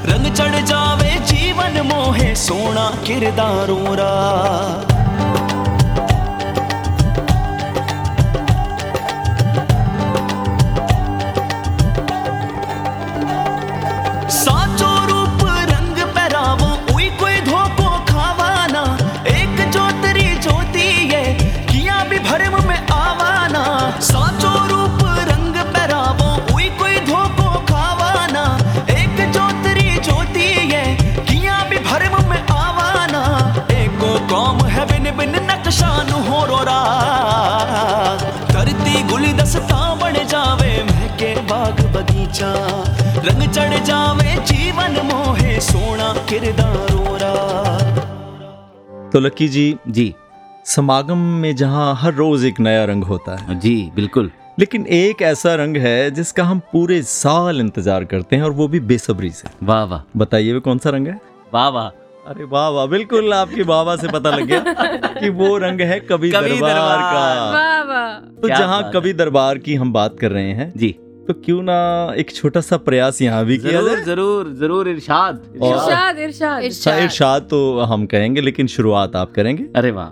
रंग 0.06 0.34
चढ़ 0.34 0.56
जावे, 0.66 1.12
जीवन 1.26 1.82
मोहे, 1.82 2.36
सोना 2.36 2.90
किरदारूरा 3.08 4.12
साचो 4.98 5.15
बगीचा। 41.96 42.52
रंग 43.28 43.50
चढ़ 43.52 43.74
जावे 43.86 44.36
जीवन 44.52 45.00
मोहे 45.12 45.60
सोना 45.62 46.14
किरदारोरा 46.30 47.34
तो 49.14 49.20
लक्की 49.20 49.48
जी 49.50 49.76
जी। 49.88 50.14
समागम 50.66 51.18
में 51.42 51.56
जहाँ 51.56 51.94
हर 52.00 52.14
रोज 52.14 52.46
एक 52.46 52.60
नया 52.60 52.84
रंग 52.86 53.04
होता 53.04 53.36
है। 53.38 53.60
जी 53.60 53.76
बिल्कुल। 53.96 54.32
लेकिन 54.60 54.86
एक 54.88 55.22
ऐसा 55.22 55.54
रंग 55.56 55.78
है 55.78 56.10
जिसका 56.12 56.44
हम 56.44 56.60
पूरे 56.72 57.02
साल 57.04 57.60
इंतज़ार 57.62 58.04
करते 58.06 58.36
हैं 58.36 58.44
और 58.44 58.52
वो 58.52 58.68
भी 58.68 58.80
बेसब्री 58.92 59.30
से। 59.30 59.50
वाह 59.64 59.84
वाह। 59.84 60.02
बताइए 60.18 60.54
वो 60.54 60.60
कौन 60.60 60.78
सा 60.78 60.90
रंग 60.90 61.08
है? 61.08 61.20
वाह 61.54 61.68
वाह। 61.70 61.88
अरे 62.30 62.44
वाह 62.52 62.68
वाह 62.70 62.86
बिल्कुल 62.88 63.34
आपकी 63.34 63.64
बाबा 63.64 63.96
से 63.96 64.08
पता 64.08 64.30
लग 64.36 64.46
गया 64.46 64.60
कि 65.20 65.30
वो 65.32 65.58
रंग 65.58 65.82
है 65.82 66.00
कवि 66.02 66.32
दरबार 66.32 66.50
दरबार। 66.50 67.00
का। 67.00 67.52
वाह 67.52 67.82
वाह। 67.84 68.14
तो 68.42 68.50
जहाँ 68.50 68.92
कवि 68.94 69.14
दरबार 69.14 69.58
की 69.58 69.76
हम 69.76 69.94
बात 69.94 70.16
कर 70.22 70.32
रहे 70.32 70.52
हैं 70.54 70.72
जी। 70.78 70.96
तो 71.28 71.34
क्यों 71.36 71.62
ना 71.64 71.76
एक 72.18 72.32
छोटा 72.32 72.62
सा 72.62 72.78
प्रयास 72.80 73.22
यहाँ 73.22 73.46
भी 73.46 73.58
किया 73.58 73.72
ज़रूर 73.72 73.90
जाए? 73.90 74.04
ज़रूर 74.06 74.54
ज़रूर 74.54 74.90
इरशाद 74.90 75.42
इरशाद। 75.56 76.20
इरशाद 76.20 76.64
अच्छा, 76.64 76.98
इरशाद। 76.98 77.48
तो 77.50 77.80
हम 77.84 78.06
कहेंगे 78.06 78.42
लेकिन 78.42 78.68
शुरुआत 78.68 79.16
आप 79.16 79.32
करेंगे? 79.32 79.64
अरे 79.76 79.92
वाह। 79.92 80.10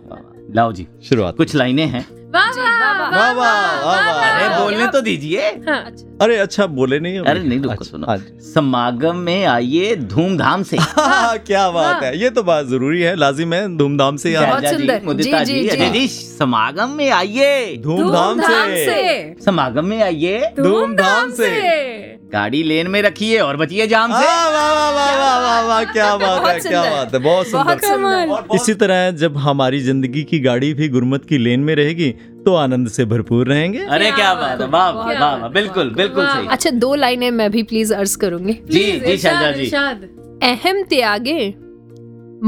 लाओ 0.55 0.72
जी 0.74 0.88
शुरुआत। 1.03 1.38
कुछ 1.38 1.55
लाइनें 1.55 1.86
हैं। 1.86 2.05
वाह 2.34 2.51
वाह 3.12 3.31
वाह 3.33 4.29
अरे 4.29 4.48
बोलने 4.63 4.88
तो 4.88 5.01
दीजिए। 5.01 5.50
हाँ, 5.67 5.79
अरे 6.22 6.38
अच्छा 6.38 6.65
बोले 6.67 7.00
नहीं 7.00 7.19
अरे 7.19 7.43
नहीं 7.43 7.60
रुको 7.60 7.72
अच्छा, 7.72 7.86
सुनो। 7.86 8.17
समागम 8.53 9.15
में 9.17 9.45
आइए 9.45 9.95
धूमधाम 9.95 10.63
से। 10.63 10.77
हाँ, 10.79 11.38
क्या 11.38 11.69
बात 11.72 12.03
है। 12.03 12.17
ये 12.22 12.29
तो 12.29 12.43
बात 12.43 12.65
ज़रूरी 12.65 13.01
है 13.01 13.15
लाजिम 13.15 13.53
है 13.53 13.77
धूमधाम 13.77 14.17
से। 14.17 14.36
मुदिता 15.05 15.43
जी, 15.43 15.62
जी 15.62 15.67
अजय 15.69 16.07
समागम 16.07 16.89
में 16.89 17.10
आइए। 17.10 17.77
धूमधाम 17.83 18.39
से। 18.39 19.36
समागम 19.45 19.86
में 19.86 20.01
आइए। 20.03 20.39
धूमधाम 20.60 21.31
से। 21.31 21.51
गाड़ी 22.33 22.62
लेन 22.63 22.88
में 22.88 23.01
रखिए 23.01 23.39
और 23.39 23.57
बचिए 23.57 23.88
जाम 23.88 24.12
से। 24.12 24.25
वाह 24.25 24.48
वाह 24.50 24.72
वाह 24.74 24.89
वाह 24.91 25.17
वाह 25.17 25.39
वाह 25.39 25.62
वाह 25.62 25.83
क्या 25.83 26.15
बात 26.24 26.45
है 26.48 26.60
क्या 26.60 26.81
बात 26.83 27.13
है 27.13 27.19
बहुत 27.19 27.48
सुंदर। 27.48 28.55
इसी 28.55 28.74
तरह 28.74 29.10
जब 29.12 29.38
हमारी 29.38 29.79
ज़िंदगी 29.79 30.24
की 30.24 30.39
गाड़ी 30.39 30.74
भी 30.74 30.88
गुरमत 30.89 31.25
की 31.29 31.38
लेन 31.38 31.60
में 31.60 31.75
रहेगी 31.75 32.13
तो 32.45 32.53
आनंद 32.55 32.88
से 32.89 33.05
भरपूर 33.05 33.47
रहेंगे। 33.47 33.79
अरे 33.79 34.12
क्या 34.12 34.33
बात 34.33 34.62
है 34.62 34.67
वाह 34.67 34.89
वाह 34.89 35.05
वाह 35.19 35.35
वाह, 35.35 35.50
बिल्कुल 35.50 35.89
बिल्कुल 35.89 36.25
सही। 36.27 36.47
अच्छा 36.47 36.69
दो 36.69 36.93
लाइनें 36.95 37.29
मैं 37.31 37.50
भी 37.51 37.63
प्लीज़ 37.63 37.93
अर्ज़ 37.93 38.17
करूँगी। 38.17 38.53
जी 38.53 38.83
जी 39.00 39.17
शैलजा 39.17 39.51
जी। 39.51 39.69
अहम 40.50 40.81
त्यागे 40.83 41.47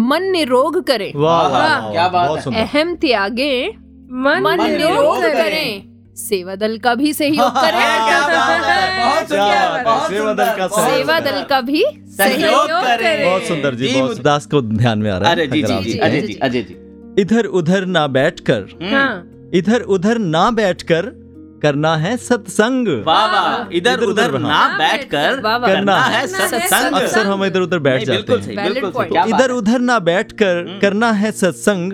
मन 0.09 0.23
निरोग 0.31 0.81
करे। 0.83 1.11
वाह 1.15 1.47
वाह, 1.47 1.91
क्या 1.91 2.07
बात 2.07 2.27
बहुत 2.27 2.37
है। 2.37 2.43
सुंदर। 2.43 2.59
अहम 2.59 2.95
त्यागे 2.95 3.51
मन 3.67 4.41
मन 4.43 4.61
निरोग 4.63 4.91
निरोग 4.91 5.21
करें। 5.33 5.91
सेवा 6.17 6.55
दल 6.55 6.77
का 6.77 6.93
भी 6.95 7.13
सहयोग 7.13 7.51
क्या 7.59 7.61
करें 7.61 7.79
बात 7.79 8.65
है 8.65 8.99
बहुत 8.99 9.27
क्या 9.31 9.47
सुंदर 9.47 9.77
है। 9.77 9.83
बहुत 9.83 10.09
सेवा 10.11 10.33
दल 10.33 10.51
का 10.57 10.67
सहयोग। 10.67 10.95
सेवा 10.97 11.19
दल 11.19 11.41
का 11.43 11.61
भी 11.61 11.83
सहयोग 11.83 12.41
सहयोग 12.41 12.69
करें। 12.69 12.97
करें। 12.97 13.25
बहुत 13.29 13.43
सुंदर 13.43 13.75
जी 13.75 13.87
जी, 13.87 14.01
बहुत 14.01 14.21
दास 14.21 14.45
को 14.45 14.61
ध्यान 14.61 14.99
में 14.99 15.09
आ 15.11 15.17
रहा 15.17 15.29
है 15.29 15.35
अरे 15.35 15.47
जी 15.47 15.61
जी 15.63 15.79
जी 15.83 15.97
अजय 15.99 16.21
जी। 16.21 16.33
अजय 16.41 16.61
जी। 16.61 16.75
इधर 17.21 17.45
उधर 17.59 17.85
ना 17.85 18.05
बैठकर 18.07 18.61
हम्म, 18.81 18.95
हाँ। 18.95 19.31
इधर 19.53 19.81
उधर 19.81 20.17
ना 20.17 20.51
बैठकर 20.51 21.25
करना 21.61 21.95
है 21.97 22.17
सत्संग। 22.17 22.87
वाह 22.87 23.25
वाह 23.25 23.69
इधर 23.73 23.99
उधर 23.99 24.39
ना 24.39 24.77
बैठकर। 24.77 25.41
करना 25.41 25.99
है 25.99 26.19
है 26.21 26.27
सत्संग। 26.27 26.95
अक्सर 26.95 27.25
हम 27.25 27.45
इधर 27.45 27.59
उधर 27.59 27.79
बैठ 27.79 28.03
जाते 28.03 28.33
हैं। 28.33 29.25
इधर 29.27 29.51
उधर 29.51 29.79
ना 29.79 29.99
बैठकर 29.99 30.57
हम्म। 30.57 30.79
करना 30.79 31.11
है 31.11 31.31
सत्संग। 31.31 31.93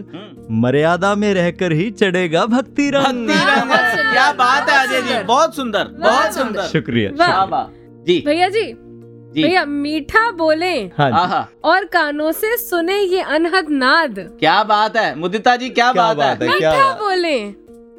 मर्यादा 0.51 1.15
में 1.15 1.33
रहकर 1.33 1.71
ही 1.71 1.91
चढ़ेगा 1.91 2.45
भक्ति 2.45 2.89
रंग 2.89 3.29
क्या 3.29 4.31
बात 4.31 4.69
है 4.69 4.87
अजय 4.87 5.01
जी 5.01 5.23
बहुत 5.23 5.55
सुंदर 5.55 5.83
बहुत 5.83 6.33
सुंदर। 6.33 6.61
शुक्रिया 6.61 7.11
वाह। 7.15 7.29
वाह 7.29 7.43
वाह। 7.43 7.63
जी। 8.03 8.23
भैया 8.25 8.49
जी 8.49 8.73
भैया 9.33 9.63
मीठा 9.65 10.29
बोले। 10.31 10.73
हाँ 10.97 11.49
और 11.63 11.85
कानों 11.85 12.31
से 12.31 12.55
सुने 12.57 12.99
ये 12.99 13.21
अनहद 13.21 13.69
नाद। 13.71 14.19
क्या 14.39 14.61
बात 14.63 14.97
है? 14.97 15.15
मुदिता 15.15 15.55
जी 15.55 15.69
क्या 15.69 15.91
क्या 15.91 16.03
बात 16.03 16.17
बात 16.17 16.41
है 16.41 16.49
है 16.49 16.57
क्या 16.57 16.71
मीठा 16.71 16.93
बोले। 16.99 17.39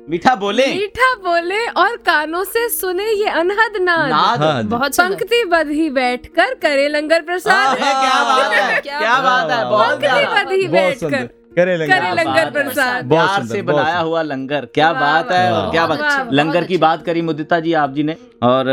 मीठा 0.08 0.34
बोले? 0.34 0.66
मीठा 0.66 1.14
बोले 1.24 1.64
और 1.66 1.96
कानों 2.06 2.42
से 2.44 2.68
सुने 2.68 3.10
ये 3.10 3.28
अनहद 3.30 3.76
नाद। 3.80 4.08
नाद? 4.10 4.42
हाँ 4.42 4.62
बहुत 4.64 4.96
पंक्ति 4.96 5.44
बध 5.44 5.68
ही 5.70 5.88
बैठ 5.90 6.26
कर 6.28 6.54
करे 6.54 6.88
लंगर 6.88 7.22
प्रसाद। 7.22 7.76
क्या 7.76 8.22
बात 8.24 8.52
है? 8.52 8.80
क्या 8.80 9.20
बात 9.20 9.50
है? 9.50 9.64
पंक्ति 9.64 10.26
बध 10.26 10.52
ही? 10.52 10.66
बैठ 10.68 11.04
कर 11.04 11.28
करे 11.56 11.76
लंगर। 11.76 11.98
करे 12.00 12.10
लंगर 12.14 12.50
प्रसाद। 12.50 13.08
प्यार 13.08 13.44
से 13.46 13.62
बनाया 13.62 13.98
हुआ 13.98 14.22
लंगर 14.22 14.66
क्या 14.74 14.92
बात 14.92 15.32
है 15.32 15.52
और 15.52 15.70
क्या 15.70 15.86
बात 15.86 16.28
लंगर 16.32 16.64
की 16.64 16.76
बात 16.78 17.04
करी 17.04 17.22
मुदिता 17.22 17.60
जी 17.60 17.72
आप 17.82 17.94
जी 17.94 18.02
ने 18.02 18.16
और 18.42 18.64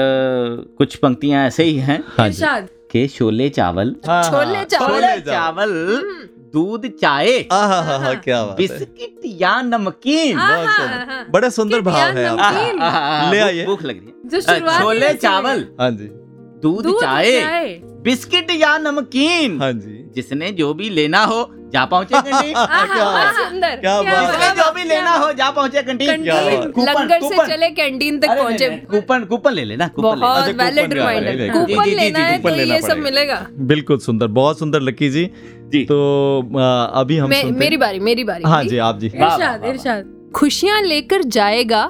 कुछ 0.78 0.96
पंक्तियाँ 0.96 1.46
ऐसे 1.48 1.64
ही 1.64 1.76
हैं। 1.80 2.04
हाँ 2.18 2.30
के 2.92 3.08
शोले 3.08 3.50
चावल। 3.50 3.96
हाँ, 4.08 4.24
छोले 4.24 4.56
हाँ, 4.56 4.64
चावल। 4.66 5.02
चावल। 5.22 5.74
दूध 6.54 6.88
चाय। 6.92 7.28
क्या 7.52 8.44
बात 8.46 8.58
बिस्किट 8.58 9.22
या 9.42 9.62
नमकीन। 9.62 10.38
बड़ा 11.34 11.50
सुंदर 11.50 11.82
भाव 11.82 12.18
है 12.18 13.32
ले 13.32 13.40
आइए। 13.40 13.66
भूख 13.66 13.84
लग 13.84 14.00
रही 14.00 14.40
है। 14.42 14.80
छोले 14.80 15.14
चावल। 15.14 15.66
हाँ। 15.80 15.92
जी। 15.92 16.10
दूध 16.64 16.92
चाय। 17.02 17.80
बिस्किट 18.04 18.52
या 18.52 18.78
नमकीन। 18.78 19.60
हाँ 19.62 19.72
जी। 19.74 19.96
जिसने 20.16 20.52
जो 20.52 20.74
भी 20.74 20.90
लेना 20.90 21.24
हो 21.26 21.40
जा 21.74 21.84
पहुँचे 21.86 22.22
कंटीन 22.22 22.54
क्या 22.54 23.32
सुंदर। 23.32 23.76
क्या 23.76 24.02
बात। 24.02 24.56
जो 24.58 24.72
भी 24.74 24.84
लेना 24.84 25.12
हो 25.16 25.32
जा 25.34 25.50
पहुँचे 25.52 25.82
कंटीन 25.82 26.10
लंगर 26.10 27.20
से 27.22 27.48
चले 27.48 27.70
कैंटीन 27.70 28.20
तक 28.20 28.38
पहुँचे। 28.38 28.70
कूपन 28.92 29.24
कूपन 29.26 29.54
ले 29.54 29.66
लेना 29.66 29.88
कूपन 29.88 30.16
ले 30.16 30.22
बहुत 30.22 30.44
अच्छा, 30.44 30.64
वैलिड 30.64 30.94
रिमाइंडर 30.94 31.52
कूपन 31.54 31.84
जी, 31.84 31.96
लेना 31.96 32.20
है 32.20 32.42
तो 32.42 32.56
ये 32.56 32.82
सब 32.82 32.98
मिलेगा। 33.00 33.46
बिल्कुल 33.74 33.98
सुंदर 34.00 34.28
बहुत 34.40 34.60
सुंदर 34.60 34.82
लकी 34.82 35.10
जी। 35.10 35.26
जी। 35.74 35.84
तो 35.86 36.00
अभी 36.96 37.18
हम 37.18 37.30
मेरी 37.60 37.78
बारी 37.78 38.00
मेरी 38.00 38.24
बारी 38.24 38.44
हाँ 38.46 38.64
जी 38.64 38.78
आप 38.88 39.00
जी। 39.00 39.08
इरशाद 39.08 39.66
इरशाद। 39.66 40.16
खुशियाँ 40.36 40.82
लेकर 40.82 41.24
जाएगा 41.38 41.84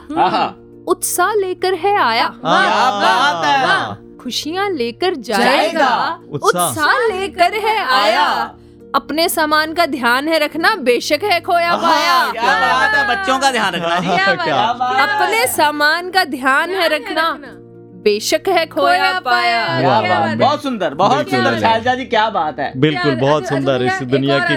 उत्साह 0.88 1.34
लेकर 1.36 1.74
है 1.76 1.98
आया। 2.02 2.26
हाँ, 2.44 2.68
क्या 2.68 2.90
बात 3.00 3.46
है। 3.46 4.09
खुशियाँ 4.20 4.70
लेकर 4.70 5.16
जाएगा। 5.16 6.20
उत्साह। 6.32 7.08
लेकर 7.08 7.54
है 7.54 7.78
आया। 7.86 8.56
अपने 8.96 9.30
सामान 9.30 9.74
का 9.74 9.86
ध्यान 9.86 10.28
है 10.28 10.40
रखना 10.40 10.76
बेशक 10.76 11.24
है 11.24 11.40
खोया 11.42 11.76
पाया। 11.76 12.32
क्या 12.32 12.54
बात 12.54 12.96
है 12.96 13.08
बच्चों 13.08 13.40
का 13.40 13.52
ध्यान 13.52 13.74
रखना। 13.76 13.96
हाँ, 13.96 15.08
अपने 15.08 15.48
सामान 15.48 16.10
का 16.10 16.24
ध्यान 16.24 16.70
है 16.70 16.88
रखना। 16.88 17.30
बेशक 18.04 18.48
है 18.50 18.66
खोया 18.66 19.20
पाया। 19.20 19.20
पाया। 19.20 19.80
क्या 19.80 20.20
बात 20.20 20.30
है? 20.30 20.36
बहुत 20.36 20.64
सुंदर 20.64 20.94
बहुत 20.94 21.30
सुंदर। 21.30 21.60
शैलजा 21.60 21.96
जी 21.96 22.06
क्या 22.06 22.30
बात 22.30 22.60
है। 22.60 22.72
बिल्कुल 22.80 23.16
बहुत 23.16 23.44
अच्छा, 23.44 23.56
सुंदर 23.56 23.84
इस 23.84 24.02
दुनिया 24.04 24.40
की 24.42 24.56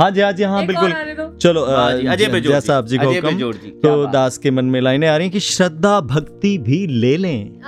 हाँ 0.00 0.10
जी 0.10 0.20
हाँ 0.20 0.32
जी 0.32 0.42
हाँ 0.42 0.64
बिल्कुल। 0.66 0.92
चलो 1.42 1.66
जी, 1.68 2.06
अजय 2.06 2.40
जैसा 2.40 2.76
आप 2.78 2.86
जी 2.86 2.98
को 2.98 3.12
हुक्म 3.12 3.52
तो 3.82 4.06
दास 4.06 4.38
के 4.38 4.50
मन 4.50 4.64
में 4.64 4.80
लाइनें 4.80 5.08
आ 5.08 5.16
रही 5.16 5.26
हैं 5.26 5.32
कि 5.32 5.40
श्रद्धा 5.40 6.00
भक्ति 6.00 6.56
भी 6.58 6.86
ले 6.86 7.16
लें। 7.16 7.60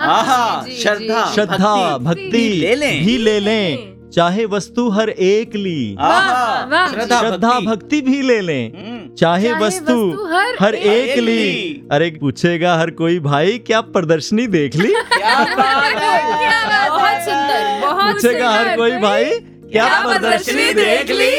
श्रद्धा 0.82 1.24
श्रद्धा 1.35 1.98
भक्ति 1.98 2.22
भक्ति 2.24 2.48
ले 2.61 2.74
लें। 2.74 3.04
भी 3.06 3.16
ले 3.18 3.38
लें। 3.40 3.91
चाहे 4.14 4.44
वस्तु 4.44 4.88
हर 4.88 5.09
एक 5.09 5.55
ली। 5.55 5.96
श्रद्धा 6.01 7.20
श्रद्धा 7.20 7.61
भक्ति। 7.61 8.01
भी 8.01 8.22
ले 8.22 8.40
लें। 8.40 8.72
हम्म, 8.72 9.14
चाहे 9.14 9.53
वस्तु 9.53 10.27
हर 10.27 10.57
हर 10.61 10.75
एक 10.75 11.18
ली। 11.18 11.83
अरे 11.92 12.11
पूछेगा 12.20 12.77
हर 12.77 12.90
कोई 12.90 13.18
भाई 13.18 13.59
क्या 13.59 13.81
प्रदर्शनी 13.81 14.46
देख 14.46 14.77
ली? 14.77 14.94
क्या 15.16 15.44
बात 15.44 16.03
है। 16.03 16.90
बहुत 16.90 17.20
सुंदर 17.20 17.87
बहुत 17.87 18.12
पूछेगा 18.12 18.51
हर 18.51 18.77
कोई 18.77 18.90
भाई 18.90 19.25
क्या 19.72 20.07
प्रदर्शनी 20.07 20.72
देख 20.75 21.11
ली? 21.11 21.31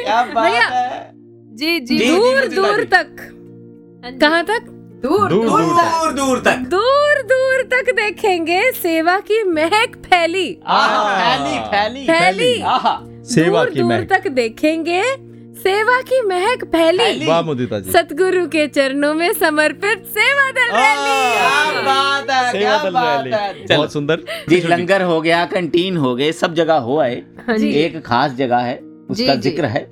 क्या 0.00 0.22
बात 0.22 0.52
है। 0.52 1.10
जी 1.56 1.80
जी 1.80 1.98
जी, 1.98 2.16
दूर 2.16 2.46
दूर 2.46 2.84
तक। 2.84 3.16
कहाँ 4.20 4.44
तक? 4.44 4.79
दूर 5.02 5.28
दूर 5.28 5.44
दूर 5.48 5.60
दूर 5.72 6.12
दूर 6.12 6.38
तक। 6.46 6.56
दूर 6.70 7.22
दूर 7.28 7.62
तक 7.70 7.90
देखेंगे 7.96 8.60
सेवा 8.72 9.18
की 9.20 9.42
महक 9.44 9.96
फैली। 10.06 10.48
आहा 10.66 11.04
फैली 11.14 11.58
फैली। 11.68 12.06
फैली। 12.06 13.24
सेवा 13.34 13.64
की 13.64 13.78
दूर 13.80 13.88
महक। 13.88 14.08
तक 14.12 14.28
देखेंगे 14.30 15.02
सेवा 15.62 16.00
की 16.02 16.20
महक 16.26 16.64
फैली। 16.64 17.26
वाह 17.26 17.40
मुदिता 17.42 17.78
जी। 17.80 17.90
सतगुरु 17.92 18.46
के 18.48 18.66
चरणों 18.68 19.14
में 19.14 19.32
समर्पित 19.32 20.04
सेवा 20.10 20.50
दल 20.50 20.70
क्या 20.70 20.94
रैली। 20.94 21.84
बात 21.86 22.30
है 22.30 22.52
सेवा 22.52 22.76
दल 22.84 23.30
रैली। 23.30 23.66
चलो 23.66 23.76
बहुत 23.76 23.92
सुंदर। 23.92 24.24
जी 24.48 24.60
लंगर 24.68 25.02
हो 25.02 25.20
गया 25.20 25.44
कंटीन 25.46 25.96
हो 25.96 26.14
गए 26.14 26.32
सब 26.32 26.54
जगह 26.54 26.78
हो 26.88 26.98
आए। 27.00 27.22
एक 27.50 28.02
खास 28.06 28.32
जगह 28.34 28.58
है 28.60 28.78
उसका। 29.10 29.34
ज़िक्र 29.34 29.64
है। 29.66 29.86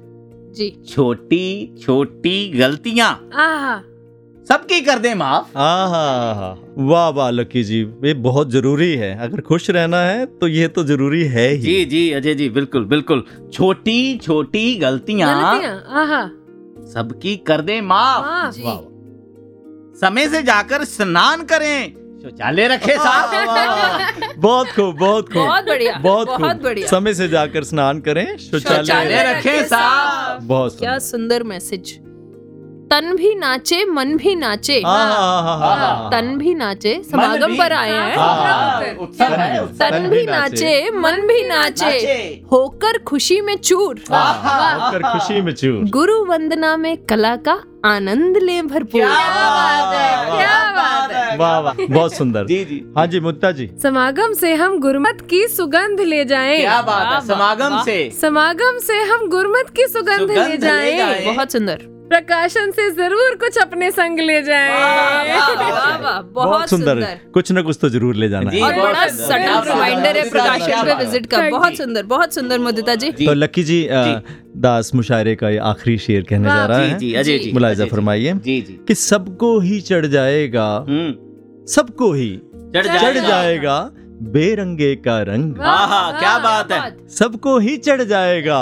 जी। 0.55 0.71
छोटी 0.89 1.45
छोटी 1.83 2.49
गलतियाँ। 2.51 3.11
आहा। 3.37 3.81
सबकी 4.49 4.81
कर 4.81 4.99
दे 4.99 5.15
माफ़। 5.15 5.57
आहा 5.59 6.57
वाह 6.81 7.09
वाह 7.09 7.31
लकी 7.31 7.63
जी 7.65 7.81
ये 8.05 8.13
बहुत 8.23 8.51
ज़रूरी 8.51 8.95
है। 8.97 9.11
अगर 9.21 9.41
खुश 9.41 9.69
रहना 9.71 10.01
है 10.01 10.25
तो 10.41 10.49
ये 10.49 10.69
तो 10.69 10.85
ज़रूरी 10.85 11.23
है 11.25 11.49
ही। 11.49 11.59
जी 11.59 11.85
जी 11.85 12.11
अजय 12.13 12.35
जी 12.35 12.49
बिल्कुल 12.51 12.85
बिल्कुल। 12.85 13.25
छोटी 13.53 14.17
छोटी 14.19 14.75
गलतियाँ 14.77 15.35
सबकी 16.93 17.37
कर 17.47 17.61
दे 17.61 17.81
माफ़। 17.81 18.55
समय 20.01 20.29
से 20.29 20.43
जाकर 20.43 20.85
स्नान 20.87 21.43
करें। 21.45 21.93
शौचालय 22.23 22.69
रखे 22.69 22.95
साफ़। 22.97 24.37
बहुत 24.39 24.69
खूब 24.69 24.97
बहुत 24.99 25.33
खूब। 25.33 25.43
बहुत 25.45 25.65
बढ़िया 25.65 25.93
बहुत 26.03 26.27
बहुत 26.29 26.41
खूब 26.41 26.63
बढ़िया। 26.63 26.87
समय 26.89 27.15
से 27.15 27.29
जाकर 27.29 27.65
स्नान 27.65 28.01
करें 28.01 28.37
शौचालय 28.41 29.23
रखे 29.25 29.63
साफ़। 29.65 30.43
बहुत 30.45 30.79
क्या 30.79 30.99
सुंदर। 30.99 31.09
सुंदर 31.09 31.43
मैसेज। 31.49 31.99
तन 32.91 33.15
भी 33.17 33.35
नाचे 33.35 33.85
मन 33.85 34.17
भी 34.17 34.35
नाचे। 34.35 34.79
तन 36.13 36.35
भी 36.39 36.55
नाचे 36.55 37.01
समागम 37.11 37.57
पर 37.57 37.73
आए 37.73 37.91
हैं। 37.93 38.17
हाँ। 38.17 38.81
है 38.81 39.67
तन 39.79 40.09
भी 40.11 40.25
नाचे 40.27 40.91
मन 40.91 41.27
भी 41.27 41.43
नाचे। 41.49 41.91
होकर 42.53 42.99
खुशी 42.99 43.41
में 43.41 43.57
चूर। 43.57 43.99
होकर 44.11 45.03
खुशी 45.03 45.41
में 45.41 45.53
चूर। 45.53 45.83
गुरु 45.91 46.25
वंदना 46.25 46.77
में 46.77 46.97
कला 47.05 47.35
का 47.37 47.61
आनंद 47.85 48.37
ले 48.37 48.61
भरपूर। 48.63 49.01
क्या 49.01 49.09
बात 49.09 49.95
है 49.95 50.37
क्या 50.37 50.73
बात 50.77 51.13
है। 51.13 51.37
वाह 51.39 51.59
वाह 51.59 51.75
बहुत 51.91 52.15
सुंदर। 52.15 52.47
जी 52.47 52.65
जी। 52.65 52.83
हाँ 52.97 53.07
जी 53.07 53.21
मुत्ता 53.21 53.51
जी। 53.53 53.71
समागम 53.83 54.33
से 54.33 54.55
हम 54.55 54.79
गुरमत 54.81 55.27
की 55.31 55.47
सुगंध 55.49 56.01
ले 56.01 56.25
जाएँ। 56.25 56.59
क्या 56.61 56.81
बात 56.83 57.13
है 57.13 57.21
समागम। 57.29 57.83
से। 57.83 58.11
समागम 58.21 58.79
से 58.79 58.99
हम 59.03 59.29
गुरमत 59.29 59.71
की 59.77 59.87
सुगंध 59.87 60.31
ले 60.31 60.57
जाएँ। 60.57 61.25
बहुत 61.27 61.53
सुंदर। 61.53 61.98
प्रकाशन 62.09 62.71
से 62.71 62.91
ज़रूर 62.93 63.35
कुछ 63.37 63.59
अपने 63.59 63.91
संग 63.91 64.21
ले 64.21 64.41
जाएँ। 64.43 64.71
वाह 64.71 65.53
वाह 65.55 65.97
वाह 65.99 66.21
बहुत 66.35 66.71
सुंदर। 66.71 67.03
कुछ 67.35 67.53
न 67.53 67.63
कुछ 67.63 67.79
तो 67.81 67.89
ज़रूर 67.89 68.15
ले 68.17 68.29
जाना 68.29 68.51
जी, 68.51 68.59
है। 68.59 68.65
और 68.65 68.75
बड़ा 68.83 69.03
रिमाइंडर 69.65 70.23
प्रकाशन 70.31 70.85
पे 70.87 70.95
विज़िट 70.95 71.27
का। 71.27 71.49
बहुत 71.51 71.77
सुंदर 71.77 72.03
बहुत 72.07 72.35
सुंदर 72.35 72.59
मुदिता 72.61 72.95
जी। 72.95 73.11
तो 73.13 73.35
लकी 73.35 73.65
जी 73.65 73.87
दास 74.59 74.95
मुशायरे 74.95 75.35
का 75.37 75.49
ये 75.51 75.59
आखिरी 75.67 75.99
शेर 75.99 76.23
कहने 76.31 76.49
जा 76.49 76.65
रहा 76.67 76.79
है। 76.79 76.99
जी 76.99 77.13
अजय 77.15 77.39
जी 77.39 77.53
मुलायजा 77.53 77.85
फरमाइए 77.87 78.33
जी 78.35 78.61
जी। 78.61 78.79
कि 78.89 78.95
सबको 78.97 79.59
ही 79.61 79.81
चढ़ 79.83 80.07
जाएगा 80.09 80.67
हम्म। 80.89 81.67
सबको 81.69 82.13
ही 82.13 82.31
चढ़ 82.75 83.19
जाएगा। 83.19 83.79
बेरंगे 84.31 84.95
का 84.99 85.21
रंग। 85.25 85.55
क्या 85.55 86.39
बात 86.41 86.73
है। 86.73 86.81
सबको 87.17 87.59
ही 87.59 87.77
चढ़ 87.79 88.03
जाएगा 88.05 88.61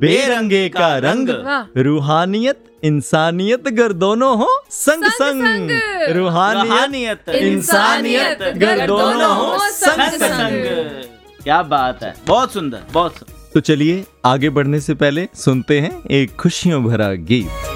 बेरंगे 0.00 0.68
का 0.68 0.96
रंग 0.98 1.28
वाह 1.44 1.80
रूहानियत 1.80 2.64
इंसानियत 2.84 3.66
अगर 3.66 3.92
दोनों 4.02 4.36
हो 4.38 4.48
संग 4.70 5.04
संग 5.04 5.12
संग 5.12 5.70
संग। 5.70 6.16
रूहानियत 6.16 6.66
रूहानियत 6.66 7.28
इंसानियत 7.28 8.42
अगर 8.42 8.86
दोनों 8.86 9.34
हो 9.36 9.58
संग 9.58 10.00
संग 10.00 10.20
संग 10.20 10.32
संग 10.32 11.42
क्या 11.42 11.62
बात 11.74 12.02
है 12.02 12.14
बहुत 12.26 12.52
सुंदर 12.52 12.82
बहुत 12.92 13.16
सुंदर 13.16 13.50
तो 13.54 13.60
चलिए 13.60 14.04
आगे 14.24 14.50
बढ़ने 14.50 14.80
से 14.80 14.94
पहले 14.94 15.28
सुनते 15.34 15.80
हैं 15.80 15.92
एक 16.10 16.36
खुशियों 16.36 16.84
भरा 16.84 17.12
गीत 17.30 17.68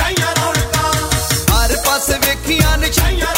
ਆਈਆਂ 0.00 0.30
ਰੌਣਕਾਂ 0.34 0.73
ਪਾਸੇ 2.05 2.17
ਵੇਖੀਆਂ 2.19 2.77
ਨਿਸ਼ਾਈਆਂ 2.77 3.34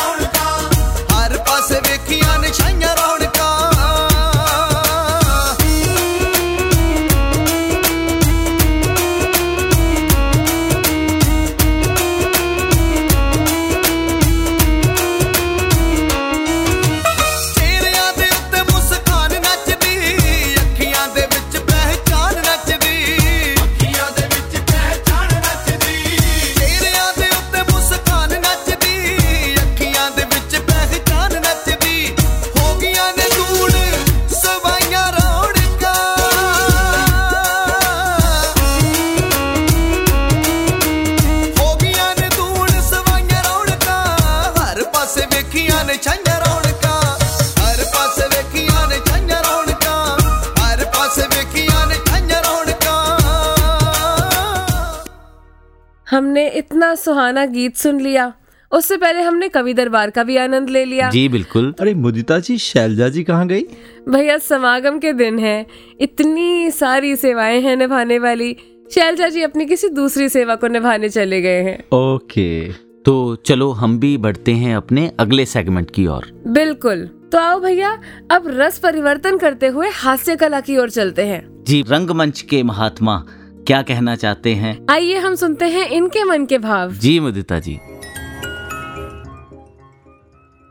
सुहाना 57.28 57.46
गीत 57.46 57.76
सुन 57.76 58.00
लिया। 58.02 58.34
उससे 58.72 58.98
पहले 58.98 59.22
हमने 59.22 59.48
कवि 59.50 59.74
दरबार 59.74 60.10
का 60.10 60.24
भी 60.24 60.38
आनंद 60.38 60.70
ले 60.70 60.84
लिया। 60.86 61.10
जी 61.10 61.28
बिल्कुल। 61.30 61.74
अरे 61.80 61.94
मुदिता 61.96 62.38
जी 62.40 62.58
शैलजा 62.58 63.08
जी 63.10 63.24
कहाँ 63.24 63.48
गई? 63.48 63.64
भैया 64.10 64.38
समागम 64.38 65.00
के 65.00 65.12
दिन 65.14 65.40
है। 65.40 65.66
इतनी 66.02 66.72
सारी 66.72 67.16
सेवाएँ 67.16 67.60
हैं 67.62 67.76
निभाने 67.76 68.20
वाली। 68.20 68.54
शैलजा 68.92 69.28
जी 69.28 69.42
अपनी 69.42 69.66
किसी 69.66 69.90
दूसरी 69.90 70.30
सेवा 70.30 70.56
को 70.56 70.68
निभाने 70.68 71.10
चले 71.10 71.42
गए 71.42 71.62
हैं। 71.64 71.78
ओके 71.94 72.72
तो 73.06 73.14
चलो 73.46 73.72
हम 73.72 74.00
भी 74.00 74.18
बढ़ते 74.18 74.52
हैं 74.54 74.76
अपने 74.76 75.12
अगले 75.20 75.46
सेगमेंट 75.46 75.92
की 75.92 76.08
ओर। 76.08 76.32
बिल्कुल। 76.48 77.06
तो 77.32 77.38
आओ 77.38 77.60
भैया 77.60 77.92
अब 78.32 78.44
रस 78.48 78.80
परिवर्तन 78.80 79.38
करते 79.38 79.68
हुए 79.68 79.90
हास्य 79.94 80.36
कला 80.36 80.60
की 80.60 80.78
ओर 80.78 80.90
चलते 80.90 81.26
हैं। 81.26 81.46
जी 81.64 81.84
रंगमंच 81.90 82.42
के 82.42 82.64
महात्मा 82.64 83.24
क्या 83.68 83.82
कहना 83.82 84.16
चाहते 84.16 84.54
हैं? 84.56 84.78
आइए 84.90 85.18
हम 85.20 85.34
सुनते 85.36 85.66
हैं 85.70 85.88
इनके 85.90 86.24
मन 86.24 86.46
के 86.46 86.58
भाव। 86.58 86.92
जी 86.96 87.20
मुदिता 87.20 87.58
जी। 87.60 87.74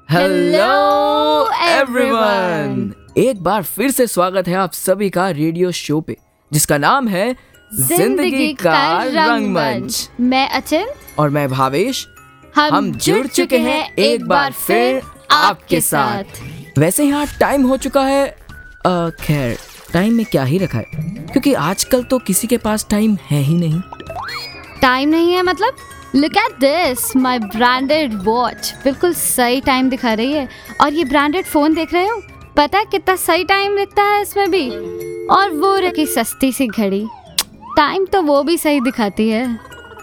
हेलो 0.08 1.50
एवरीवन 1.66 2.92
एक 3.18 3.42
बार 3.42 3.62
फिर 3.62 3.90
से 3.90 4.06
स्वागत 4.06 4.48
है 4.48 4.54
आप 4.54 4.72
सभी 4.72 5.10
का 5.10 5.28
रेडियो 5.30 5.72
शो 5.72 6.00
पे 6.00 6.16
जिसका 6.50 6.78
नाम 6.78 7.08
है 7.08 7.34
ज़िंदगी 7.74 8.52
का 8.54 9.02
रंगमंच। 9.04 10.08
मैं 10.22 10.48
अचिल। 10.50 10.88
और 11.18 11.30
मैं 11.30 11.48
भावेश। 11.50 12.06
हम 12.54 12.74
हम 12.74 12.92
जुड़ 12.92 13.26
चुके 13.26 13.58
हैं 13.58 13.94
एक 13.94 14.26
बार 14.28 14.52
फिर 14.66 15.00
आपके 15.32 15.80
साथ। 15.82 16.78
वैसे 16.78 17.04
यहाँ 17.04 17.26
टाइम 17.40 17.66
हो 17.66 17.76
चुका 17.76 18.02
है 18.04 18.26
खैर 18.86 19.58
टाइम 19.96 20.14
में 20.14 20.24
क्या 20.26 20.42
ही 20.44 20.58
रखा 20.58 20.78
है? 20.78 20.84
क्योंकि 21.32 21.52
आजकल 21.54 22.02
तो 22.02 22.18
किसी 22.18 22.46
के 22.46 22.56
पास 22.56 22.86
टाइम 22.90 23.16
है 23.30 23.40
ही 23.42 23.54
नहीं। 23.54 23.80
टाइम 24.82 25.08
नहीं 25.08 25.32
है 25.32 25.42
मतलब? 25.42 25.76
Look 26.14 26.36
at 26.36 26.58
this 26.60 27.16
my 27.16 27.38
branded 27.38 28.14
watch 28.14 28.74
बिल्कुल 28.84 29.14
सही 29.14 29.60
टाइम 29.60 29.90
दिखा 29.90 30.12
रही 30.14 30.32
है। 30.32 30.48
और 30.80 30.92
ये 30.92 31.04
ब्रांडेड 31.04 31.44
फ़ोन 31.44 31.74
देख 31.74 31.94
रहे 31.94 32.06
हो? 32.06 32.22
पता 32.56 32.78
है 32.78 32.84
कितना 32.84 33.16
सही 33.16 33.44
टाइम 33.44 33.76
दिखता 33.76 34.02
है 34.02 34.22
इसमें 34.22 34.50
भी। 34.50 34.70
और 35.26 35.50
वो 35.50 35.74
रखी 35.76 36.06
सस्ती 36.06 36.52
सी 36.52 36.66
घड़ी। 36.66 37.06
टाइम 37.76 38.06
तो 38.06 38.22
वो 38.22 38.42
भी 38.42 38.58
सही 38.58 38.80
दिखाती 38.80 39.28
है। 39.28 39.46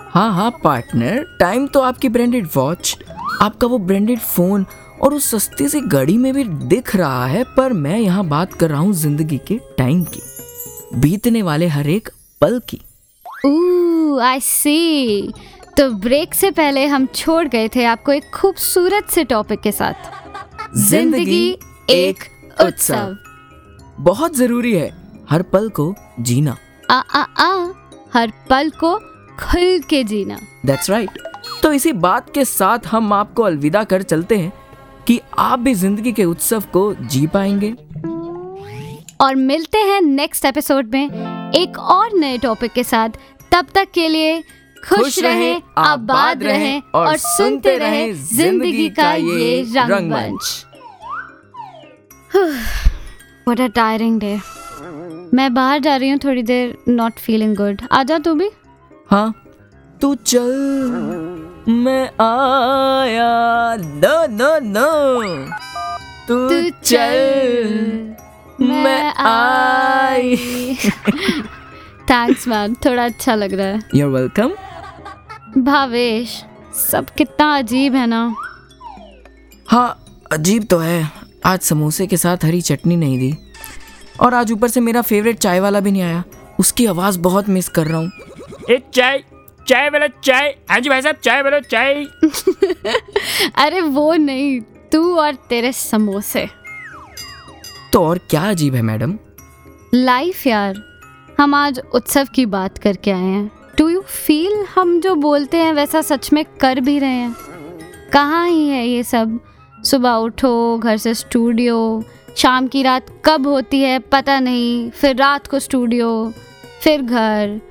हाँ 0.09 0.33
हाँ 0.33 0.51
पार्टनर 0.63 1.37
टाइम 1.39 1.67
तो 1.67 1.81
आपकी 1.81 2.09
ब्रांडेड 2.09 2.47
वॉच 2.55 2.97
आपका 3.41 3.67
वो 3.67 3.77
ब्रांडेड 3.77 4.19
फ़ोन 4.19 4.65
और 5.03 5.13
उस 5.13 5.25
सस्ती 5.25 5.67
सी 5.69 5.79
घड़ी 5.81 6.17
में 6.17 6.33
भी 6.33 6.43
दिख 6.43 6.95
रहा 6.95 7.25
है 7.25 7.43
पर 7.57 7.73
मैं 7.73 7.97
यहाँ 7.99 8.25
बात 8.27 8.53
कर 8.53 8.69
रहा 8.69 8.79
हूँ 8.79 8.93
ज़िंदगी 8.93 9.37
के 9.47 9.59
टाइम 9.77 10.03
की 10.05 10.21
बीतने 10.99 11.41
वाले 11.41 11.67
हर 11.67 11.89
एक 11.89 12.09
पल 12.41 12.59
की। 12.69 12.81
आई 14.21 14.39
सी 14.39 15.33
तो 15.77 15.89
ब्रेक 15.91 16.33
से 16.33 16.51
पहले 16.51 16.85
हम 16.85 17.05
छोड़ 17.15 17.47
गए 17.47 17.67
थे 17.75 17.83
आपको 17.85 18.11
एक 18.11 18.29
खूबसूरत 18.33 19.09
से 19.09 19.23
टॉपिक 19.23 19.61
के 19.61 19.71
साथ। 19.71 20.77
ज़िंदगी 20.79 21.57
एक 21.89 22.23
उत्सव। 22.61 23.15
बहुत 23.99 24.35
ज़रूरी 24.37 24.73
है 24.73 24.89
हर 25.29 25.41
पल 25.43 25.69
को 25.69 25.93
जीना। 26.19 26.57
आ 26.91 26.99
आ 26.99 27.23
आ 27.39 27.51
हर 28.13 28.31
पल 28.49 28.69
को 28.79 28.97
खुल 29.39 29.79
के 29.89 30.03
जीना। 30.03 30.37
दैट्स 30.65 30.89
राइट 30.89 31.21
तो 31.63 31.71
इसी 31.73 31.91
बात 31.93 32.29
के 32.33 32.45
साथ 32.45 32.87
हम 32.87 33.13
आपको 33.13 33.43
अलविदा 33.43 33.83
कर 33.83 34.01
चलते 34.03 34.37
हैं। 34.37 34.51
कि 35.07 35.19
आप 35.39 35.59
भी 35.59 35.73
ज़िंदगी 35.75 36.11
के 36.11 36.25
उत्सव 36.25 36.63
को 36.73 36.93
जी 36.95 37.25
पाएँगे। 37.27 37.73
और 39.21 39.35
मिलते 39.35 39.77
हैं 39.79 40.01
नेक्स्ट 40.01 40.45
एपिसोड 40.45 40.93
में 40.93 41.51
एक 41.55 41.77
और 41.79 42.13
नए 42.13 42.37
टॉपिक 42.37 42.71
के 42.73 42.83
साथ। 42.83 43.09
तब 43.51 43.67
तक 43.75 43.91
के 43.93 44.07
लिए 44.07 44.41
खुश 44.77 45.19
रहें 45.23 45.61
आबाद 45.77 46.43
रहें 46.43 46.81
और 46.95 47.17
सुनते 47.17 47.77
रहें 47.77 48.13
ज़िंदगी 48.27 48.89
का 48.89 49.11
ये 49.13 49.61
रंगमंच। 49.75 50.65
व्हाट 52.35 53.61
अ 53.61 53.67
टायरिंग 53.75 54.19
डे 54.19 54.39
मैं 55.33 55.53
बाहर 55.53 55.79
जा 55.79 55.95
रही 55.95 56.09
हूँ 56.09 56.19
थोड़ी 56.23 56.43
देर 56.43 56.77
नॉट 56.87 57.19
फीलिंग 57.19 57.55
गुड 57.57 57.81
आ 57.91 58.03
जा 58.03 58.17
तू 58.19 58.33
भी। 58.33 58.49
हाँ 59.09 59.33
तू 60.01 60.13
चल। 60.15 61.32
मैं 61.67 62.05
आया। 62.05 63.75
No 63.75 64.27
no 64.27 64.59
no. 64.59 65.23
तू, 66.27 66.69
चल। 66.83 68.15
मैं 68.61 69.13
आई। 69.15 70.35
थैंक्स 72.09 72.47
मैम 72.47 72.73
थोड़ा 72.73 73.05
अच्छा 73.05 73.35
लग 73.35 73.53
रहा 73.53 73.67
है। 73.67 73.81
यूर 73.95 74.09
वेलकम 74.09 74.51
भावेश 75.57 76.43
सब 76.89 77.05
कितना 77.09 77.57
अजीब 77.57 77.95
है 77.95 78.07
ना। 78.07 78.35
हाँ 79.67 80.05
अजीब 80.31 80.63
तो 80.63 80.77
है। 80.77 81.11
आज 81.45 81.59
समोसे 81.59 82.07
के 82.07 82.17
साथ 82.17 82.37
हरी 82.43 82.61
चटनी 82.61 82.95
नहीं 82.95 83.19
दी। 83.19 83.37
और 84.19 84.33
आज 84.33 84.51
ऊपर 84.51 84.67
से 84.67 84.79
मेरा 84.79 85.01
फेवरेट 85.01 85.37
चाय 85.37 85.59
वाला 85.59 85.79
भी 85.79 85.91
नहीं 85.91 86.01
आया। 86.01 86.23
उसकी 86.59 86.85
आवाज़ 86.85 87.19
बहुत 87.19 87.49
मिस 87.49 87.69
कर 87.69 87.87
रहा 87.87 87.97
हूँ। 87.97 88.11
एक 88.71 88.85
चाय। 88.93 89.23
चाय 89.67 89.89
वाला 89.89 90.07
चाय। 90.07 90.55
हाँ 90.69 90.79
जी 90.79 90.89
भाई 90.89 91.01
साहब 91.01 91.15
चाय 91.15 91.41
वाला 91.41 91.59
चाय। 91.59 92.05
अरे 93.55 93.81
वो 93.81 94.13
नहीं 94.13 94.61
तू 94.91 95.15
और 95.17 95.33
तेरे 95.49 95.71
समोसे। 95.71 96.47
तो 97.93 98.03
और 98.03 98.17
क्या 98.17 98.41
अजीब 98.49 98.75
है 98.75 98.81
मैडम? 98.81 99.17
लाइफ 99.93 100.47
यार 100.47 100.81
हम 101.39 101.53
आज 101.55 101.81
उत्सव 101.93 102.27
की 102.35 102.45
बात 102.45 102.77
करके 102.77 103.11
आए 103.11 103.19
हैं। 103.19 103.51
डू 103.77 103.89
यू 103.89 104.01
फील 104.01 104.65
हम 104.75 104.99
जो 105.01 105.15
बोलते 105.15 105.57
हैं 105.57 105.73
वैसा 105.73 106.01
सच 106.01 106.33
में 106.33 106.45
कर 106.61 106.79
भी 106.79 106.99
रहे 106.99 107.09
हैं? 107.09 107.35
कहाँ 108.13 108.47
ही 108.49 108.67
है 108.69 108.87
ये 108.87 109.03
सब? 109.03 109.39
सुबह 109.85 110.11
उठो 110.11 110.77
घर 110.77 110.97
से 110.97 111.13
स्टूडियो 111.13 112.03
शाम 112.37 112.67
की 112.67 112.83
रात 112.83 113.05
कब 113.25 113.47
होती 113.47 113.81
है 113.81 113.99
पता 113.99 114.39
नहीं 114.39 114.89
फिर 114.91 115.15
रात 115.15 115.47
को 115.47 115.59
स्टूडियो 115.59 116.33
फिर 116.81 117.01
घर। 117.01 117.61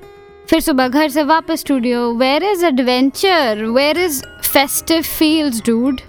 फिर 0.53 0.61
सुबह 0.61 0.87
घर 0.87 1.07
से 1.09 1.21
वापस 1.23 1.59
studio 1.59 1.99
where 2.13 2.43
is 2.43 2.65
adventure 2.65 3.63
where 3.65 3.97
is 3.99 4.21
festive 4.43 5.01
feels 5.01 5.61
dude 5.65 6.01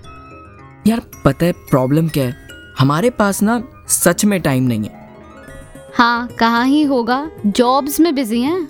यार 0.87 1.01
पता 1.25 1.47
है 1.47 1.53
प्रॉब्लम 1.71 2.09
क्या 2.09 2.25
है? 2.25 2.37
हमारे 2.79 3.11
पास 3.11 3.43
ना 3.43 3.63
सच 3.89 4.25
में 4.25 4.41
टाइम 4.41 4.65
नहीं 4.65 4.85
है। 4.85 5.09
हाँ 5.95 6.29
कहाँ 6.39 6.67
ही 6.67 6.83
होगा? 6.83 7.31
जॉब्स 7.47 7.99
में 8.01 8.15
बिज़ी 8.15 8.43
हैं? 8.43 8.69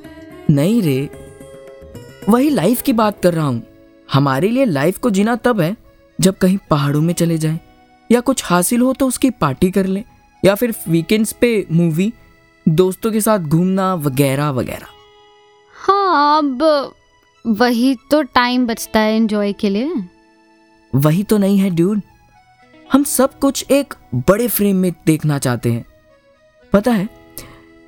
नहीं 0.50 0.80
रे। 0.82 1.08
वही 2.28 2.50
लाइफ 2.50 2.82
की 2.82 2.92
बात 2.92 3.20
कर 3.22 3.34
रहा 3.34 3.46
हूँ। 3.46 3.62
हमारे 4.12 4.48
लिए 4.48 4.64
लाइफ 4.64 4.98
को 4.98 5.10
जीना 5.10 5.36
तब 5.36 5.60
है 5.60 5.76
जब 6.18 6.38
कहीं 6.38 6.58
पहाड़ों 6.70 7.02
में 7.02 7.14
चले 7.14 7.38
जाएँ 7.38 7.60
या 8.10 8.20
कुछ 8.20 8.44
हासिल 8.44 8.80
हो 8.80 8.92
तो 8.92 9.08
उसकी 9.08 9.30
पार्टी 9.30 9.70
कर 9.70 9.86
लें 9.86 10.04
या 10.44 10.54
फिर 10.54 10.74
वीकेंड्स 10.88 11.32
पे 11.32 11.56
मूवी 11.72 12.12
दोस्तों 12.66 13.12
के 13.12 13.20
साथ 13.20 13.38
घूमना 13.38 13.94
वगैरह 13.94 14.50
वगैरह। 14.50 14.93
हाँ 15.84 16.38
अब 16.38 16.62
वही 17.46 17.94
तो 18.10 18.22
टाइम 18.22 18.66
बचता 18.66 19.00
है 19.00 19.16
एंजॉय 19.16 19.52
के 19.52 19.68
लिए। 19.70 19.94
वही 20.94 21.22
तो 21.22 21.38
नहीं 21.38 21.58
है 21.58 21.70
ड्यूड 21.70 22.00
हम 22.92 23.02
सब 23.04 23.38
कुछ 23.38 23.70
एक 23.70 23.94
बड़े 24.14 24.48
फ्रेम 24.48 24.76
में 24.76 24.92
देखना 25.06 25.38
चाहते 25.38 25.72
हैं। 25.72 25.84
पता 26.72 26.92
है, 26.92 27.08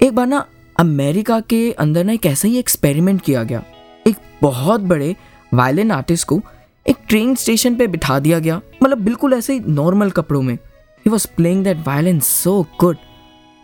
एक 0.01 0.15
बार 0.15 0.27
ना 0.27 0.45
अमेरिका 0.81 1.41
के 1.41 1.73
अंदर 1.73 2.05
ना 2.05 2.13
एक 2.13 2.27
ऐसा 2.27 2.49
ही 2.49 2.59
एक्सपेरिमेंट 2.59 3.23
किया 3.23 3.43
गया। 3.43 3.63
एक 4.07 4.17
बहुत 4.43 4.81
बड़े 4.81 5.17
वायलिन 5.55 5.91
आर्टिस्ट 5.91 6.29
को 6.29 6.41
एक 6.87 6.97
ट्रेन 7.09 7.35
स्टेशन 7.35 7.75
पे 7.75 7.87
बिठा 7.87 8.19
दिया 8.19 8.39
गया। 8.39 8.61
मतलब 8.83 8.99
बिल्कुल 8.99 9.35
ऐसे 9.35 9.53
ही 9.53 9.61
नॉर्मल 9.61 10.11
कपड़ों 10.11 10.43
में। 10.43 10.55
He 10.55 11.11
was 11.11 11.27
playing 11.37 11.65
that 11.65 11.87
violin 11.87 12.21
so 12.21 12.67
good 12.81 12.97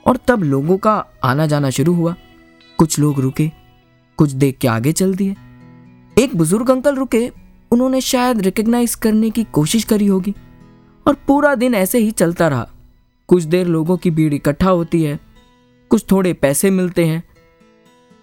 और 0.07 0.19
तब 0.29 0.43
लोगों 0.43 0.79
का 0.79 1.05
आना 1.25 1.47
जाना 1.47 1.71
शुरू 1.71 1.95
हुआ। 1.95 2.15
कुछ 2.79 2.99
लोग 2.99 3.21
रुके। 3.21 3.62
कुछ 4.23 4.31
देख 4.33 4.59
के 4.59 4.69
आगे 4.69 4.93
चल 4.93 5.15
दिए 5.15 5.35
एक 6.17 6.35
बुज़ुर्ग 6.37 6.71
अंकल 6.71 6.95
रुके 6.95 7.29
उन्होंने 7.71 8.01
शायद 8.01 8.41
रिकग्नाइज 8.41 8.95
करने 8.95 9.31
की 9.31 9.45
कोशिश 9.53 9.85
करी 9.85 10.07
होगी। 10.07 10.35
और 11.07 11.15
पूरा 11.27 11.55
दिन 11.55 11.75
ऐसे 11.75 11.99
ही 11.99 12.11
चलता 12.11 12.49
रहा। 12.49 12.69
कुछ 13.29 13.43
देर 13.45 13.67
लोगों 13.67 13.97
की 13.97 14.11
भीड़ 14.11 14.33
इकट्ठा 14.35 14.71
होती 14.71 15.03
है 15.03 15.19
कुछ 15.91 16.05
थोड़े 16.11 16.33
पैसे 16.33 16.71
मिलते 16.71 17.05
हैं 17.05 17.23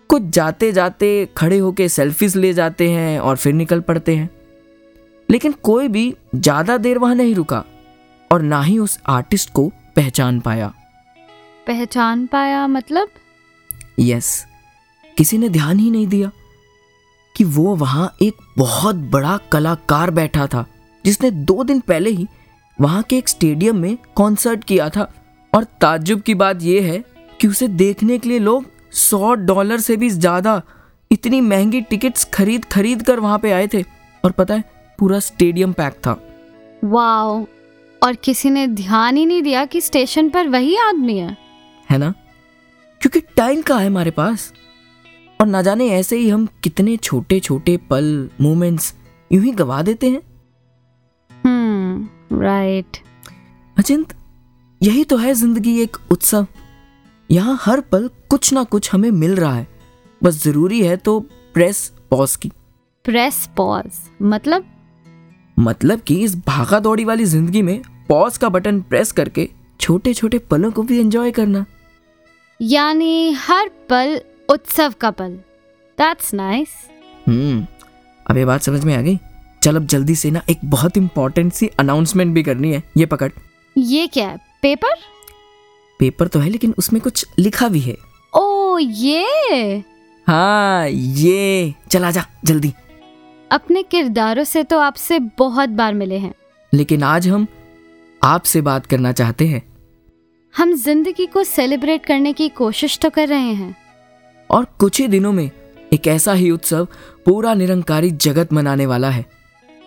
कुछ 0.10 0.30
जाते 0.32 0.72
जाते 0.72 1.30
खड़े 1.38 1.58
होके 1.58 1.90
सेल्फीज 1.90 2.36
ले 2.36 2.54
जाते 2.54 2.90
हैं 2.90 3.20
और 3.20 3.38
फिर 3.38 3.54
निकल 3.54 3.80
पड़ते 3.82 4.16
हैं। 4.16 4.30
लेकिन 5.30 5.56
कोई 5.64 5.88
भी 5.88 6.14
ज़्यादा 6.36 6.78
देर 6.78 6.98
वहाँ 6.98 7.16
नहीं 7.16 7.36
रुका 7.36 7.64
और 8.32 8.42
ना 8.42 8.62
ही 8.62 8.78
उस 8.80 9.00
आर्टिस्ट 9.10 9.54
को 9.54 9.72
पहचान 9.96 10.40
पाया। 10.40 10.74
पहचान 11.68 12.26
पाया 12.28 12.68
मतलब? 12.68 13.10
यस 14.00 14.46
किसी 15.20 15.38
ने 15.38 15.48
ध्यान 15.50 15.80
ही 15.80 15.90
नहीं 15.92 16.08
दिया 16.08 16.32
कि 17.36 17.44
वो 17.44 17.76
वहाँ 17.76 18.16
एक 18.22 18.36
बहुत 18.58 18.96
बड़ा 18.96 19.36
कलाकार 19.52 20.12
बैठा 20.12 20.46
था 20.48 20.66
जिसने 21.06 21.32
दो 21.32 21.64
दिन 21.64 21.80
पहले 21.80 22.10
ही 22.10 22.28
वहाँ 22.80 23.02
के 23.04 23.18
एक 23.18 23.30
स्टेडियम 23.30 23.78
में 23.78 23.98
कॉन्सर्ट 24.16 24.64
किया 24.64 24.90
था। 24.90 25.02
और 25.54 25.64
ताज्जुब 25.64 26.22
की 26.22 26.34
बात 26.34 26.62
यह 26.62 26.86
है 26.86 27.04
कि 27.42 27.48
उसे 27.48 27.68
देखने 27.68 28.18
के 28.18 28.30
लिए 28.30 28.40
लोग 28.40 28.66
सौ 28.92 29.34
डॉलर 29.34 29.80
से 29.80 29.98
भी 29.98 30.10
ज़्यादा 30.10 30.62
इतनी 31.12 31.42
महँगी 31.42 31.82
टिकट्स 31.82 32.24
खरीद 32.34 32.66
खरीद 32.66 33.02
कर 33.02 33.20
वहाँ 33.20 33.40
पे 33.40 33.52
आए 33.52 33.68
थे। 33.68 33.82
और 34.24 34.32
पता 34.32 34.54
है 34.54 34.64
पूरा 35.00 35.20
स्टेडियम 35.20 35.74
पैक 35.74 35.94
था। 35.94 36.14
वाओ 36.84 37.46
और 38.02 38.16
किसी 38.16 38.50
ने 38.50 38.66
ध्यान 38.68 39.18
ही 39.18 39.26
नहीं 39.26 39.42
दिया 39.42 39.66
कि 39.66 39.82
स्टेशन 39.82 40.30
पर 40.30 40.48
वही 40.48 40.78
आदमी 40.78 41.18
है? 41.18 41.38
है 41.90 41.98
ना? 41.98 42.14
क्योंकि 43.02 43.20
टाइम 43.38 43.62
का 43.62 43.78
है 43.78 43.88
हमारे 43.88 44.12
पास? 44.12 44.52
और 45.40 45.48
ना 45.48 45.62
जाने 45.62 45.88
ऐसे 45.90 46.18
ही 46.18 46.30
हम 46.30 46.46
कितने 46.64 46.96
छोटे 46.98 47.40
छोटे 47.40 47.76
पल 47.90 48.30
मोमेंट्स 48.42 48.94
यूँ 49.32 49.44
ही 49.44 49.52
गवा 49.52 49.82
देते 49.82 50.10
हैं। 50.10 50.22
हम्म 51.46 52.42
राइट 52.42 52.98
अचिंत 53.78 54.14
यही 54.82 55.04
तो 55.04 55.18
है 55.18 55.34
ज़िंदगी 55.34 55.80
एक 55.82 55.98
उत्सव। 56.12 56.48
यहाँ 57.30 57.58
हर 57.62 57.82
पल 57.82 58.10
कुछ 58.30 58.52
ना 58.54 58.64
कुछ 58.66 58.94
हमें 58.94 59.10
मिल 59.12 59.36
रहा 59.36 59.54
है। 59.54 59.68
बस 60.22 60.44
ज़रूरी 60.44 60.82
है 60.82 60.98
तो 60.98 61.20
प्रेस 61.56 61.92
पॉज 62.12 62.36
की। 62.36 62.52
प्रेस 63.06 63.50
पॉज 63.58 64.00
मतलब? 64.22 64.66
मतलब 65.58 66.02
कि 66.02 66.16
इस 66.24 66.36
भागा 66.48 66.80
दौड़ी 66.80 67.06
वाली 67.06 67.26
ज़िंदगी 67.26 67.62
में 67.62 67.82
पॉज 68.10 68.38
का 68.38 68.50
बटन 68.50 68.82
प्रेस 68.82 69.12
करके 69.12 69.50
छोटे 69.80 70.14
छोटे 70.14 70.38
पलों 70.52 70.72
को 70.72 70.84
भी 70.84 71.00
एंजॉय 71.00 71.32
करना। 71.32 71.66
यानी 72.60 73.32
हर 73.40 73.70
पल 73.90 74.20
उत्सव 74.50 74.94
का 75.02 75.12
पल। 75.12 75.32
दैट्स 75.98 76.34
नाइस 76.34 76.70
हम्म 77.28 77.66
अब 78.26 78.38
ये 78.38 78.46
बात 78.46 78.62
समझ 78.62 78.84
में 78.84 78.96
आ 78.98 79.02
गई। 79.02 79.18
चल 79.64 79.76
अब 79.76 79.86
जल्दी 79.86 80.16
से 80.16 80.32
ना 80.32 80.42
एक 80.50 80.60
बहुत 80.66 80.98
इंपॉर्टेंट 80.98 81.54
सी 81.54 81.68
अनाउंसमेंट 81.80 82.34
भी 82.34 82.44
करनी 82.44 82.72
है। 82.74 82.84
ये 82.98 83.06
पकड़। 83.06 83.32
ये 83.76 84.08
क्या 84.08 84.28
है? 84.28 84.38
पेपर 84.62 84.96
पेपर 86.00 86.28
तो 86.28 86.40
है 86.40 86.50
लेकिन 86.50 86.74
उसमें 86.78 87.02
कुछ 87.02 87.26
लिखा 87.40 87.68
भी 87.68 87.80
है। 87.80 87.96
ओ 88.34 88.78
ये? 88.78 89.84
हाँ 90.28 90.88
ये। 90.90 91.74
चला 91.92 92.12
जा 92.12 92.26
जल्दी। 92.46 92.74
अपने 93.52 93.84
किरदारों 93.84 94.44
से 94.44 94.64
तो 94.64 94.80
आपसे 94.80 95.20
बहुत 95.38 95.70
बार 95.70 95.94
मिले 95.94 96.18
हैं। 96.18 96.34
लेकिन 96.74 97.04
आज 97.04 97.28
हम 97.28 97.48
आपसे 98.22 98.62
बात 98.62 98.86
करना 98.86 99.12
चाहते 99.12 99.48
हैं। 99.48 99.62
हम 100.54 100.74
ज़िंदगी 100.74 101.26
को 101.26 101.44
सेलिब्रेट 101.44 102.06
करने 102.06 102.34
की 102.34 102.50
कोशिश 102.50 102.98
तो 103.00 103.10
कर 103.10 103.28
रहे 103.28 103.54
हैं। 103.54 103.76
और 104.50 104.66
कुछ 104.66 105.00
ही 105.02 105.08
दिनों 105.08 105.32
में 105.32 105.52
एक 105.94 106.08
ऐसा 106.08 106.34
ही 106.34 106.52
उत्सव 106.52 106.88
पूरा 107.26 107.54
निरंकारी 107.54 108.12
जगत 108.12 108.54
मनाने 108.54 108.86
वाला 108.86 109.10
है। 109.10 109.26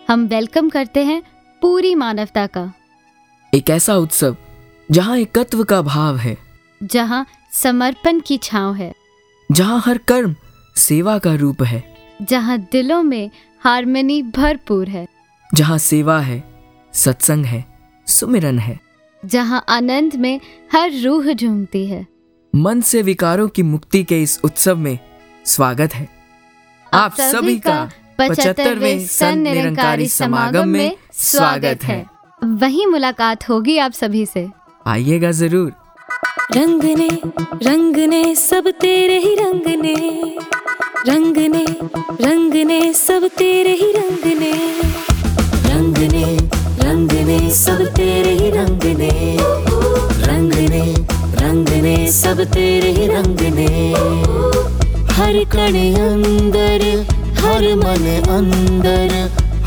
हम 0.09 0.27
वेलकम 0.27 0.69
करते 0.69 1.03
हैं 1.03 1.23
पूरी 1.61 1.95
मानवता 1.95 2.47
का। 2.47 2.73
एक 3.53 3.69
ऐसा 3.69 3.95
उत्सव 3.95 4.37
जहाँ 4.91 5.17
एकत्व 5.17 5.63
का 5.63 5.81
भाव 5.81 6.17
है। 6.17 6.37
जहाँ 6.83 7.25
समर्पण 7.51 8.19
की 8.19 8.37
छाव 8.37 8.73
है। 8.73 8.93
जहाँ 9.51 9.83
हर 9.85 9.97
कर्म 9.97 10.35
सेवा 10.75 11.17
का 11.19 11.33
रूप 11.33 11.63
है। 11.63 11.83
जहाँ 12.21 12.57
दिलों 12.71 13.03
में 13.03 13.29
हारमोनी 13.59 14.21
भरपूर 14.21 14.87
है। 14.87 15.07
जहाँ 15.53 15.77
सेवा 15.77 16.19
है 16.19 16.43
सत्संग 16.93 17.45
है 17.45 17.65
सुमिरन 18.07 18.59
है। 18.59 18.79
जहाँ 19.25 19.65
आनंद 19.69 20.15
में 20.15 20.39
हर 20.73 20.91
रूह 21.01 21.33
झूमती 21.33 21.85
है। 21.87 22.12
मन 22.53 22.81
से 22.81 23.01
विकारों 23.01 23.47
की 23.47 23.63
मुक्ति 23.63 24.03
के 24.03 24.21
इस 24.23 24.39
उत्सव 24.43 24.77
में 24.77 24.97
स्वागत 25.45 25.93
है। 25.93 26.07
आप 26.93 27.15
सभी 27.19 27.57
का 27.59 27.77
पचहत्तरवें 28.19 29.05
सन 29.07 29.37
निरंकारी 29.37 30.07
समागम 30.07 30.67
में 30.69 30.95
स्वागत 31.13 31.83
है। 31.83 32.05
वही 32.61 32.85
मुलाकात 32.85 33.49
होगी 33.49 33.77
आप 33.77 33.91
सभी 33.91 34.25
से। 34.25 34.47
आइएगा 34.87 35.31
ज़रूर। 35.31 35.73
रंग 36.55 36.83
ने 36.97 37.09
रंग 37.63 37.97
ने 38.09 38.35
सब 38.35 38.69
तेरे 38.81 39.17
ही 39.19 39.35
रंग 39.35 39.67
ने 39.81 39.95
रंग 41.07 41.37
ने 41.55 41.65
रंग 42.21 42.53
ने 42.67 42.93
सब 42.93 43.27
तेरे 43.37 43.73
ही 43.73 43.91
रंग 43.91 44.25
ने 44.39 44.51
रंग 45.69 45.97
ने 46.11 46.37
रंग 46.83 47.11
ने 47.27 47.39
सब 47.53 47.85
तेरे 47.95 48.31
ही 48.31 48.51
रंग 48.51 48.83
ने 48.97 49.37
रंग 50.27 50.53
ने 50.69 51.12
रंग 51.43 51.69
ने, 51.69 52.11
सब 52.11 52.43
तेरे 52.43 52.89
ही 52.91 53.07
रंग 53.07 53.39
ने। 53.41 53.65
हर 55.13 55.33
कण 55.43 55.75
अंदर, 56.01 56.83
हर 57.37 57.63
मन 57.75 58.05
अंदर, 58.29 59.11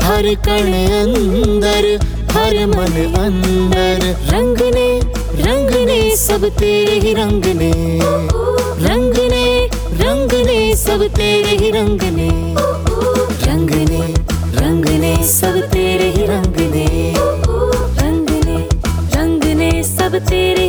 हर 0.03 0.23
कण 0.45 0.73
अंदर, 1.01 1.85
हर 2.31 2.65
मन 2.67 2.95
अंदर। 3.19 4.05
रंग 4.35 4.57
ने 4.73 4.87
रंग 5.43 5.69
ने, 5.87 6.15
सब 6.15 6.49
तेरे 6.49 6.99
ही 6.99 7.13
रंग 7.13 7.45
ने। 7.45 7.71
रंग 8.87 9.13
ने 9.31 9.69
रंग 10.03 10.45
ने, 10.45 10.75
सब 10.75 11.07
तेरे 11.07 11.57
ही 11.57 11.71
रंग 11.71 12.01
ने। 12.01 12.29
रंग 13.47 13.71
ने 13.89 14.13
रंग 14.61 14.85
ने, 14.85 15.15
सब 15.27 15.61
तेरे 15.73 16.09
ही 16.09 16.25
रंग 16.25 16.55
ने। 16.71 17.13
रंग 18.01 18.29
ने 18.45 18.57
रंग 19.15 19.43
ने, 19.43 19.83
सब 19.83 20.19
तेरे 20.19 20.66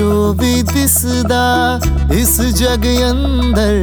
जो 0.00 0.32
भी 0.32 0.62
दिसदा 0.62 1.80
इस 2.14 2.40
जग 2.40 2.84
अंदर, 2.84 3.74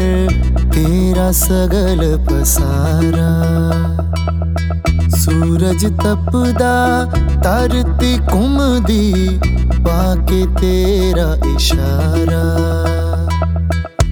तेरा 0.73 1.31
सगल 1.31 2.25
पसारा। 2.25 3.29
सूरज 5.17 5.85
तपदा, 5.85 7.05
तरती 7.15 8.17
कुमदी, 8.17 9.39
पाके 9.79 10.45
तेरा 10.45 11.55
इशारा। 11.55 12.43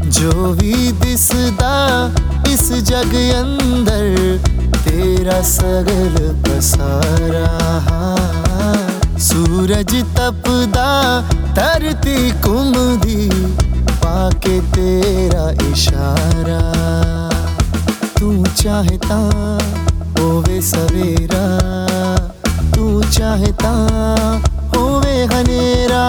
जो 0.10 0.54
भी 0.54 0.92
दिसदा 0.92 2.08
इस 2.54 2.72
जग 2.72 3.16
अंदर, 3.36 4.38
तेरा 4.78 5.42
सगल 5.42 6.42
पसारा। 6.42 7.66
सूरज 9.18 9.94
तपदा 10.16 10.88
धरती 11.58 12.18
घूमदी 12.42 13.30
पाके 14.04 14.60
तेरा 14.74 15.46
इशारा। 15.68 16.60
तू 18.20 18.30
चाहता 18.62 19.18
होवे 20.18 20.60
सवेरा, 20.62 21.46
तू 22.76 22.86
चाहता 23.04 23.74
होवे 24.76 25.16
हनेरा, 25.34 26.06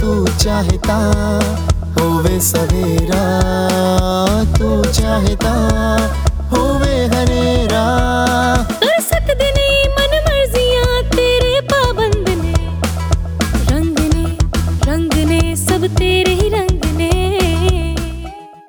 तू 0.00 0.10
चाहता 0.34 0.98
होवे 1.98 2.36
सवेरा, 2.40 3.24
तू 4.58 4.70
चाहता 4.90 5.54
होवे 6.52 6.81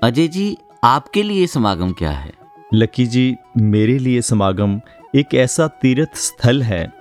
अजय 0.04 0.28
जी 0.28 0.58
आपके 0.84 1.24
लिए 1.24 1.48
समागम 1.48 1.92
क्या 1.92 2.12
है? 2.12 2.34
लकी 2.74 3.06
जी 3.06 3.36
मेरे 3.58 3.98
लिए 4.00 4.22
समागम 4.22 4.80
एक 5.16 5.36
ऐसा 5.36 5.68
तीर्थ 5.68 6.16
स्थल 6.16 6.62
है 6.64 6.94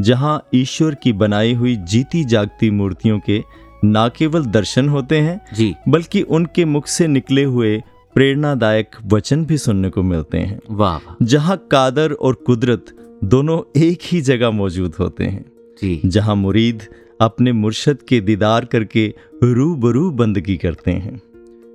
जहाँ 0.00 0.48
ईश्वर 0.54 0.94
की 0.94 1.12
बनाई 1.12 1.52
हुई 1.54 1.76
जीती 1.76 2.24
जागती 2.24 2.70
मूर्तियों 2.70 3.18
के 3.20 3.42
ना 3.84 4.08
केवल 4.08 4.44
दर्शन 4.44 4.88
होते 4.88 5.18
हैं 5.18 5.40
जी। 5.54 5.74
बल्कि 5.88 6.22
उनके 6.22 6.64
मुख 6.64 6.86
से 6.86 7.06
निकले 7.06 7.44
हुए 7.44 7.82
प्रेरणादायक 8.14 8.96
वचन 9.06 9.44
भी 9.44 9.58
सुनने 9.58 9.90
को 9.90 10.02
मिलते 10.02 10.38
हैं। 10.38 10.60
वाह 10.70 11.14
जहाँ 11.22 11.56
कादर 11.70 12.12
और 12.12 12.34
कुदरत 12.34 12.86
दोनों 13.24 13.60
एक 13.80 13.98
ही 14.02 14.20
जगह 14.20 14.50
मौजूद 14.50 14.94
होते 15.00 15.24
हैं। 15.24 15.44
जी। 15.82 16.00
जहाँ 16.04 16.36
मुरीद 16.36 16.82
अपने 17.20 17.52
मुर्शद 17.52 17.98
के 18.08 18.20
दीदार 18.20 18.64
करके 18.64 19.14
रूबरू 19.42 20.10
बंदगी 20.10 20.56
करते 20.56 20.90
हैं। 20.90 21.20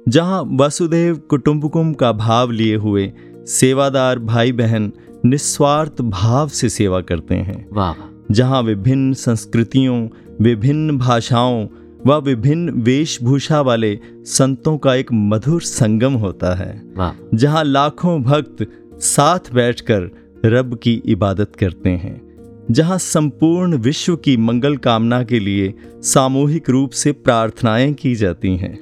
जहाँ 0.07 0.49
वसुदेव 0.53 1.17
कुटुंबकुम 1.17 1.93
का 1.93 2.11
भाव 2.11 2.51
लिए 2.51 2.75
हुए 2.75 3.13
सेवादार 3.35 4.19
भाई 4.19 4.51
बहन 4.51 4.91
निस्वार्थ 5.25 6.01
भाव 6.01 6.47
से 6.47 6.69
सेवा 6.69 7.01
करते 7.01 7.35
हैं। 7.35 7.67
वाह। 7.73 7.93
जहाँ 8.31 8.61
विभिन्न 8.61 9.13
संस्कृतियों 9.13 10.09
विभिन्न 10.41 10.97
भाषाओं 10.97 11.67
व 12.05 12.13
विभिन्न 12.13 12.69
वेशभूषा 12.69 13.61
वाले 13.61 13.99
संतों 14.23 14.77
का 14.77 14.95
एक 14.95 15.07
मधुर 15.13 15.61
संगम 15.61 16.13
होता 16.13 16.55
है। 16.55 16.83
वाह। 16.97 17.37
जहाँ 17.37 17.63
लाखों 17.63 18.23
भक्त 18.23 18.67
साथ 18.93 19.53
बैठकर 19.53 20.09
रब 20.45 20.79
की 20.83 20.93
इबादत 21.05 21.51
करते 21.59 21.89
हैं। 21.89 22.32
जहाँ 22.71 22.97
संपूर्ण 22.97 23.77
विश्व 23.77 24.15
की 24.15 24.37
मंगल 24.37 24.77
कामना 24.77 25.23
के 25.23 25.39
लिए 25.39 25.73
सामूहिक 26.01 26.69
रूप 26.69 26.89
से 26.89 27.11
प्रार्थनाएँ 27.11 27.93
की 27.93 28.15
जाती 28.15 28.57
हैं। 28.57 28.79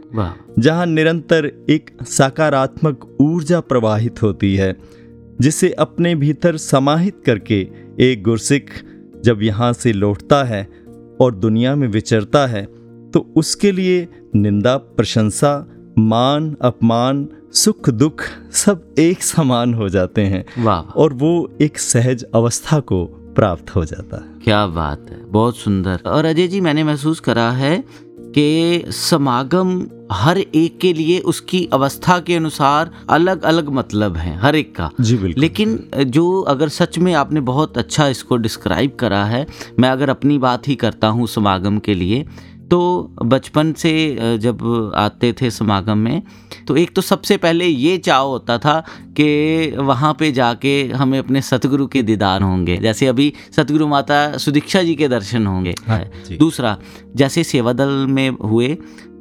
जहाँ 0.59 0.85
निरंतर 0.85 1.65
एक 1.69 1.89
सकारात्मक 2.03 3.17
ऊर्जा 3.21 3.59
प्रवाहित 3.59 4.21
होती 4.21 4.55
है 4.55 4.77
जिसे 5.41 5.71
अपने 5.71 6.15
भीतर 6.15 6.57
समाहित 6.57 7.23
करके 7.25 7.67
एक 7.99 8.23
गुरसिख 8.23 8.69
जब 9.23 9.41
यहाँ 9.41 9.73
से 9.73 9.93
लौटता 9.93 10.43
है 10.43 10.69
और 11.21 11.35
दुनिया 11.35 11.75
में 11.75 11.87
विचरता 11.87 12.47
है 12.47 12.65
तो 13.13 13.33
उसके 13.35 13.71
लिए 13.71 14.07
निंदा 14.35 14.77
प्रशंसा 14.77 15.67
मान 15.99 16.55
अपमान 16.61 17.29
सुख 17.53 17.89
दुख 17.89 18.23
सब 18.51 18.93
एक 18.99 19.23
समान 19.23 19.73
हो 19.73 19.89
जाते 19.89 20.21
हैं। 20.21 20.45
और 20.81 21.13
वो 21.13 21.51
एक 21.61 21.77
सहज 21.77 22.23
अवस्था 22.23 22.79
को 22.79 23.20
प्राप्त 23.35 23.75
हो 23.75 23.85
जाता 23.85 24.17
है। 24.17 24.39
क्या 24.43 24.65
बात 24.67 25.05
है 25.09 25.23
बहुत 25.25 25.57
सुंदर। 25.57 25.99
और 26.05 26.25
अजय 26.25 26.47
जी 26.47 26.61
मैंने 26.61 26.83
महसूस 26.83 27.19
करा 27.19 27.49
है 27.51 27.83
कि 28.35 28.83
समागम 28.87 29.81
हर 30.11 30.37
एक 30.37 30.77
के 30.79 30.91
लिए 30.93 31.19
उसकी 31.21 31.63
अवस्था 31.73 32.19
के 32.19 32.35
अनुसार 32.35 32.91
अलग 33.09 33.43
अलग 33.43 33.69
मतलब 33.69 34.17
है 34.17 34.35
हर 34.39 34.55
एक 34.55 34.75
का। 34.75 34.89
जी 35.01 35.17
बिल्कुल। 35.17 35.41
लेकिन 35.41 35.79
जो 35.97 36.41
अगर 36.41 36.69
सच 36.69 36.97
में 36.97 37.13
आपने 37.13 37.41
बहुत 37.41 37.77
अच्छा 37.77 38.07
इसको 38.07 38.37
डिस्क्राइब 38.37 38.95
करा 38.99 39.23
है 39.25 39.45
मैं 39.79 39.89
अगर 39.89 40.09
अपनी 40.09 40.37
बात 40.37 40.67
ही 40.67 40.75
करता 40.75 41.07
हूँ 41.07 41.27
समागम 41.27 41.79
के 41.79 41.93
लिए 41.93 42.25
तो 42.71 42.79
बचपन 43.23 43.71
से 43.73 43.91
जब 44.41 44.61
आते 44.95 45.31
थे 45.33 45.49
समागम 45.51 45.97
में 45.97 46.21
तो 46.67 46.75
एक 46.77 46.95
तो 46.95 47.01
सबसे 47.01 47.37
पहले 47.37 47.65
ये 47.65 47.97
चाव 47.97 48.27
होता 48.27 48.57
था 48.57 48.79
कि 49.17 49.75
वहाँ 49.79 50.13
पे 50.19 50.31
जाके 50.31 50.71
हमें 50.95 51.17
अपने 51.19 51.41
सतगुरु 51.41 51.87
के 51.87 52.03
दीदार 52.03 52.41
होंगे। 52.41 52.77
जैसे 52.77 53.07
अभी 53.07 53.33
सतगुरु 53.55 53.87
माता 53.87 54.37
सुदीक्षा 54.37 54.83
जी 54.83 54.95
के 54.95 55.07
दर्शन 55.07 55.47
होंगे। 55.47 55.73
हाँ, 55.87 56.03
दूसरा 56.31 56.77
जैसे 57.15 57.43
सेवा 57.43 57.73
दल 57.73 57.89
में 58.09 58.29
हुए 58.29 58.73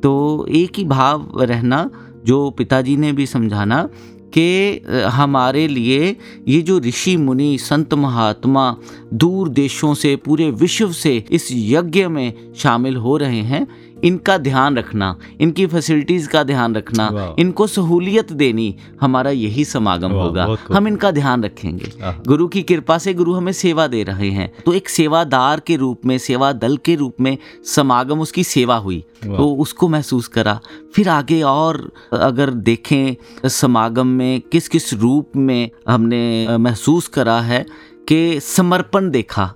तो 0.03 0.47
एक 0.51 0.79
ही 0.79 0.85
भाव 0.85 1.43
रहना 1.43 1.89
जो 2.25 2.39
पिताजी 2.51 2.97
ने 2.97 3.13
भी 3.13 3.27
समझाना 3.27 3.89
कि 4.37 4.81
हमारे 5.11 5.67
लिए 5.69 6.17
ये 6.49 6.61
जो 6.63 6.79
ऋषि 6.79 7.17
मुनि, 7.17 7.57
संत 7.59 7.95
महात्मा 7.95 8.77
दूर 9.15 9.49
देशों 9.49 9.95
से, 9.95 10.17
पूरे 10.17 10.51
विश्व 10.51 10.93
से 10.93 11.17
इस 11.31 11.49
यज्ञ 11.53 12.07
में 12.07 12.33
शामिल 12.57 12.97
हो 12.97 13.17
रहे 13.17 13.41
हैं। 13.43 13.67
इनका 14.05 14.39
ध्यान 14.39 14.77
रखना 14.79 15.17
इनकी 15.41 15.67
फैसिलिटीज़ 15.67 16.29
का 16.29 16.43
ध्यान 16.43 16.75
रखना 16.75 17.35
इनको 17.39 17.67
सहूलियत 17.67 18.33
देनी 18.33 18.77
हमारा 19.01 19.31
यही 19.31 19.65
समागम 19.65 20.13
होगा। 20.13 20.57
हम 20.73 20.89
इनका 20.89 21.11
ध्यान 21.11 21.45
रखेंगे। 21.45 21.93
गुरु 22.27 22.49
की 22.49 22.63
कृपा 22.63 22.99
से 22.99 23.15
गुरु 23.15 23.35
हमें 23.35 23.53
सेवा 23.53 23.87
दे 23.87 24.03
रहे 24.03 24.31
हैं। 24.31 24.53
तो 24.67 24.73
एक 24.73 24.89
सेवादार 24.89 25.61
के 25.61 25.77
रूप 25.77 26.07
में 26.07 26.19
सेवा 26.19 26.53
दल 26.53 26.77
के 26.77 26.95
रूप 26.95 27.21
में 27.21 27.37
समागम 27.65 28.21
उसकी 28.21 28.45
सेवा 28.45 28.77
हुई। 28.77 29.05
तो 29.25 29.55
उसको 29.55 29.89
महसूस 29.89 30.29
करा। 30.29 30.61
फिर 30.95 31.09
आगे 31.09 31.43
और 31.43 31.93
अगर 32.13 32.51
देखें 32.51 33.49
समागम 33.49 34.07
में 34.07 34.41
किस 34.41 34.69
किस 34.69 34.93
रूप 34.95 35.37
में 35.37 35.71
हमने 35.89 36.57
महसूस 36.59 37.09
करा 37.09 37.41
है 37.41 37.67
कि 38.09 38.41
समर्पण 38.41 39.11
देखा। 39.11 39.55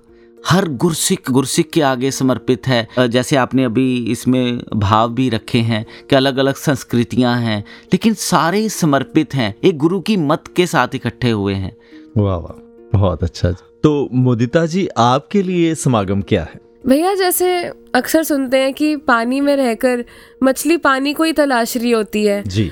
हर 0.49 0.67
गुरसिक 0.67 1.29
गुरसिक 1.31 1.69
के 1.71 1.81
आगे 1.81 2.11
समर्पित 2.11 2.67
है। 2.67 2.87
जैसे 2.99 3.35
आपने 3.35 3.63
अभी 3.63 4.11
इसमें 4.11 4.59
भाव 4.73 5.13
भी 5.13 5.29
रखे 5.29 5.59
हैं 5.59 5.85
कि 6.09 6.15
अलग 6.15 6.37
अलग 6.37 6.55
संस्कृतियाँ 6.55 7.35
हैं 7.37 7.59
लेकिन 7.93 8.13
सारे 8.13 8.67
समर्पित 8.69 9.35
हैं। 9.35 9.53
एक 9.63 9.77
गुरु 9.77 9.99
की 9.99 10.17
मत 10.17 10.43
के 10.55 10.67
साथ 10.67 10.95
इकट्ठे 10.95 11.31
हुए 11.31 11.53
हैं। 11.53 11.75
वाह 12.17 12.37
वाह 12.37 12.61
बहुत 12.93 13.23
अच्छा 13.23 13.51
जी। 13.51 13.79
तो 13.83 14.09
मोदिता 14.13 14.65
जी 14.65 14.87
आपके 14.97 15.41
लिए 15.41 15.75
समागम 15.75 16.21
क्या 16.21 16.43
है? 16.43 16.59
भैया 16.87 17.13
जैसे 17.15 17.63
अक्सर 17.95 18.23
सुनते 18.23 18.57
हैं 18.57 18.73
कि 18.73 18.95
पानी 18.95 19.41
में 19.41 19.55
रहकर 19.55 20.05
मछली 20.43 20.77
पानी 20.77 21.13
को 21.13 21.23
ही 21.23 21.33
तलाश 21.33 21.77
रही 21.77 21.91
होती 21.91 22.25
है। 22.25 22.43
जी। 22.43 22.71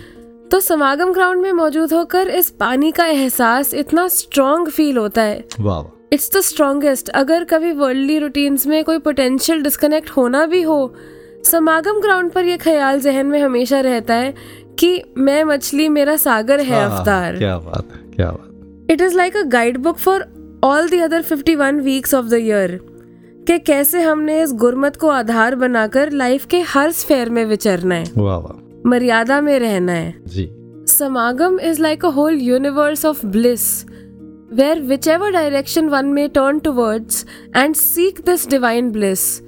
तो 0.51 0.59
समागम 0.59 1.13
ग्राउंड 1.13 1.41
में 1.41 1.51
मौजूद 1.51 1.93
होकर 1.93 2.27
इस 2.27 2.49
पानी 2.49 2.91
का 2.91 3.05
एहसास 3.05 3.73
इतना 3.73 4.07
स्ट्रॉन्ग 4.07 4.69
फील 4.69 4.97
होता 4.97 5.21
है। 5.21 5.43
वाह 5.59 5.79
वाह। 5.79 5.99
इट्स 6.13 6.31
द 6.37 6.39
स्ट्रॉन्गेस्ट 6.39 7.09
अगर 7.09 7.43
कभी 7.43 7.71
वर्ल्डली 7.71 8.19
रूटीन्स 8.19 8.67
में 8.67 8.83
कोई 8.83 8.97
पोटेंशियल 8.97 9.61
डिस्कनेक्ट 9.61 10.09
होना 10.09 10.45
भी 10.45 10.61
हो 10.61 10.95
समागम 11.43 12.01
ग्राउंड 12.01 12.31
पर 12.31 12.45
यह 12.45 12.57
ख्याल 12.57 12.99
जहन 12.99 13.25
में 13.25 13.41
हमेशा 13.41 13.79
रहता 13.79 14.13
है 14.13 14.33
कि 14.79 15.03
मैं 15.17 15.43
मछली 15.43 15.89
मेरा 15.89 16.15
सागर 16.15 16.59
है 16.59 16.85
अवतार। 16.85 17.37
क्या 17.37 17.57
बात 17.57 17.87
है 17.93 18.11
क्या 18.15 18.31
बात 18.31 18.87
it 18.91 19.01
is 19.01 19.15
like 19.15 19.37
a 19.37 19.41
guide 19.41 19.77
book 19.77 19.97
for 19.97 20.25
all 20.63 20.89
the 20.89 20.93
other 20.93 21.21
51 21.21 21.79
weeks 21.79 22.13
of 22.13 22.25
the 22.25 22.33
year 22.33 22.79
कि 23.47 23.59
कैसे 23.59 24.01
हमने 24.01 24.43
इस 24.43 24.53
गुरमत 24.53 24.95
को 24.95 25.07
आधार 25.09 25.55
बनाकर 25.55 26.11
लाइफ 26.11 26.45
के 26.45 26.61
हर 26.61 26.91
स्फेयर 26.91 27.29
में 27.29 27.45
विचरना 27.45 27.95
है। 27.95 28.05
वाह 28.17 28.37
वाह। 28.37 28.89
मर्यादा 28.89 29.41
में 29.41 29.59
रहना 29.59 29.91
है। 29.91 30.15
जी। 30.27 30.51
Samagam 30.87 31.59
is 31.59 31.79
like 31.79 32.01
a 32.03 32.11
whole 32.11 32.59
universe 32.59 33.05
of 33.13 33.31
bliss, 33.31 33.92
where 34.55 34.81
whichever 34.81 35.31
direction 35.31 35.89
one 35.89 36.13
may 36.13 36.27
turn 36.29 36.61
towards 36.61 37.25
and 37.53 37.75
seek 37.75 38.23
this 38.25 38.45
divine 38.45 38.91
bliss, 38.91 39.41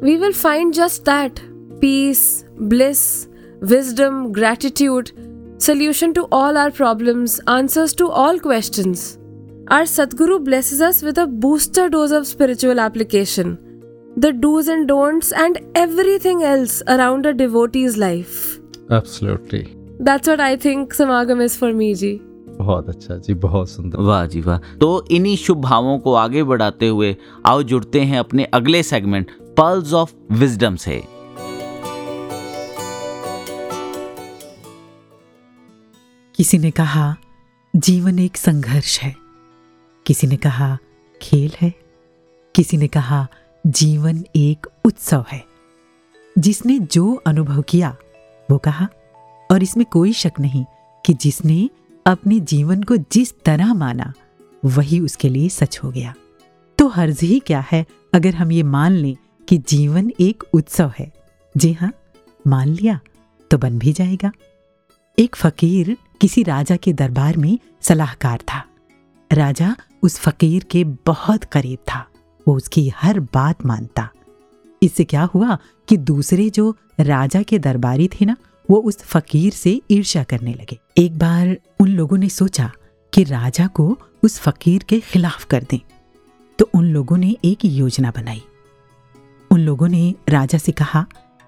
we 0.00 0.16
will 0.16 0.32
find 0.32 0.74
just 0.74 1.04
that 1.04 1.40
peace, 1.80 2.44
bliss, 2.56 3.28
wisdom, 3.60 4.32
gratitude, 4.32 5.12
solution 5.58 6.14
to 6.14 6.26
all 6.30 6.56
our 6.56 6.70
problems, 6.70 7.40
answers 7.46 7.94
to 7.94 8.10
all 8.10 8.38
questions. 8.38 9.18
Our 9.68 9.82
Sadhguru 9.82 10.44
blesses 10.44 10.80
us 10.80 11.02
with 11.02 11.18
a 11.18 11.26
booster 11.26 11.88
dose 11.88 12.10
of 12.10 12.26
spiritual 12.26 12.80
application, 12.80 13.58
the 14.16 14.32
do's 14.32 14.68
and 14.68 14.86
don'ts, 14.86 15.32
and 15.32 15.58
everything 15.74 16.42
else 16.42 16.82
around 16.86 17.26
a 17.26 17.32
devotee's 17.32 17.96
life. 17.96 18.58
Absolutely. 18.90 19.74
That's 19.98 20.28
what 20.28 20.40
I 20.40 20.56
think 20.56 20.94
Samagam 20.94 21.40
is 21.40 21.56
for 21.56 21.72
me, 21.72 21.94
Ji. 21.94 22.22
बहुत 22.58 22.88
अच्छा 22.88 23.16
जी 23.16 23.34
बहुत 23.34 23.70
सुंदर। 23.70 23.98
वाह 23.98 24.26
जी 24.26 24.40
वाह। 24.40 24.58
तो 24.58 25.06
इन्हीं 25.10 25.36
शुभ 25.36 25.58
भावों 25.58 25.98
को 25.98 26.14
आगे 26.14 26.44
बढ़ाते 26.44 26.88
हुए 26.88 27.16
आओ 27.46 27.62
जुड़ते 27.62 28.00
हैं 28.00 28.18
अपने 28.18 28.44
अगले 28.44 28.82
सेगमेंट 28.82 29.30
पल्स 29.30 29.92
ऑफ़ 29.92 30.14
विजडम 30.32 30.76
से। 30.76 31.04
किसी 36.36 36.58
ने 36.58 36.70
कहा 36.70 37.16
जीवन 37.76 38.18
एक 38.18 38.36
संघर्ष 38.36 39.00
है। 39.00 39.16
किसी 40.06 40.26
ने 40.26 40.36
कहा 40.36 40.78
खेल 41.22 41.52
है। 41.62 41.74
किसी 42.54 42.76
ने 42.76 42.88
कहा 42.88 43.28
जीवन 43.66 44.24
एक 44.36 44.66
उत्सव 44.84 45.24
है। 45.32 45.44
जिसने 46.38 46.78
जो 46.78 47.22
अनुभव 47.26 47.62
किया 47.62 47.96
वो 48.50 48.58
कहा 48.58 48.88
और 49.50 49.62
इसमें 49.62 49.86
कोई 49.86 50.12
शक 50.12 50.32
नहीं 50.40 50.64
कि 51.06 51.14
जिसने 51.14 51.70
अपने 52.06 52.38
जीवन 52.40 52.82
को 52.82 52.96
जिस 53.12 53.32
तरह 53.44 53.72
माना, 53.74 54.12
वही 54.62 54.98
उसके 55.00 55.28
लिए 55.28 55.48
सच 55.48 55.78
हो 55.82 55.90
गया। 55.90 56.14
तो 56.78 56.88
हर्ज 56.88 57.20
ही 57.20 57.38
क्या 57.38 57.64
है 57.72 57.84
अगर 58.14 58.34
हम 58.34 58.52
ये 58.52 58.62
मान 58.62 58.92
लें 58.92 59.16
कि 59.48 59.58
जीवन 59.58 60.10
एक 60.20 60.44
उत्सव 60.52 60.92
है? 60.98 61.12
जी 61.54 61.72
हाँ 61.72 61.92
मान 62.44 62.68
लिया 62.68 62.98
तो 63.50 63.58
बन 63.58 63.78
भी 63.78 63.92
जाएगा। 63.92 64.32
एक 65.18 65.36
फकीर 65.36 65.96
किसी 66.20 66.42
राजा 66.42 66.76
के 66.76 66.92
दरबार 66.92 67.36
में 67.36 67.58
सलाहकार 67.82 68.40
था। 68.52 68.62
राजा 69.30 69.74
उस 70.02 70.18
फकीर 70.18 70.64
के 70.64 70.84
बहुत 71.06 71.44
करीब 71.44 71.78
था, 71.88 72.06
वो 72.46 72.56
उसकी 72.56 72.88
हर 72.96 73.20
बात 73.34 73.64
मानता। 73.66 74.08
इससे 74.82 75.04
क्या 75.04 75.22
हुआ 75.24 75.58
कि 75.88 75.96
दूसरे 75.96 76.48
जो 76.50 76.74
राजा 77.00 77.42
के 77.42 77.58
दरबारी 77.58 78.08
थे 78.10 78.24
ना 78.24 78.36
वो 78.68 78.76
उस 78.78 78.98
फकीर 78.98 79.52
से 79.52 79.80
ईर्ष्या 79.90 80.22
करने 80.24 80.52
लगे। 80.52 80.78
एक 80.96 81.18
बार 81.18 81.56
उन 81.80 81.88
लोगों 81.88 82.18
ने 82.18 82.28
सोचा 82.28 82.70
कि 83.12 83.24
राजा 83.24 83.66
को 83.66 83.96
उस 84.22 84.38
फकीर 84.38 84.82
के 84.82 85.00
खिलाफ 85.02 85.44
कर 85.44 85.64
दें 85.70 85.78
तो 86.58 86.68
उन 86.74 86.84
लोगों 86.84 87.16
ने 87.16 87.34
एक 87.44 87.64
योजना 87.64 88.10
बनाई। 88.10 88.42
उन 89.50 89.60
लोगों 89.60 89.88
ने 89.88 90.14
राजा 90.28 90.58
से 90.58 90.72
कहा 90.72 91.04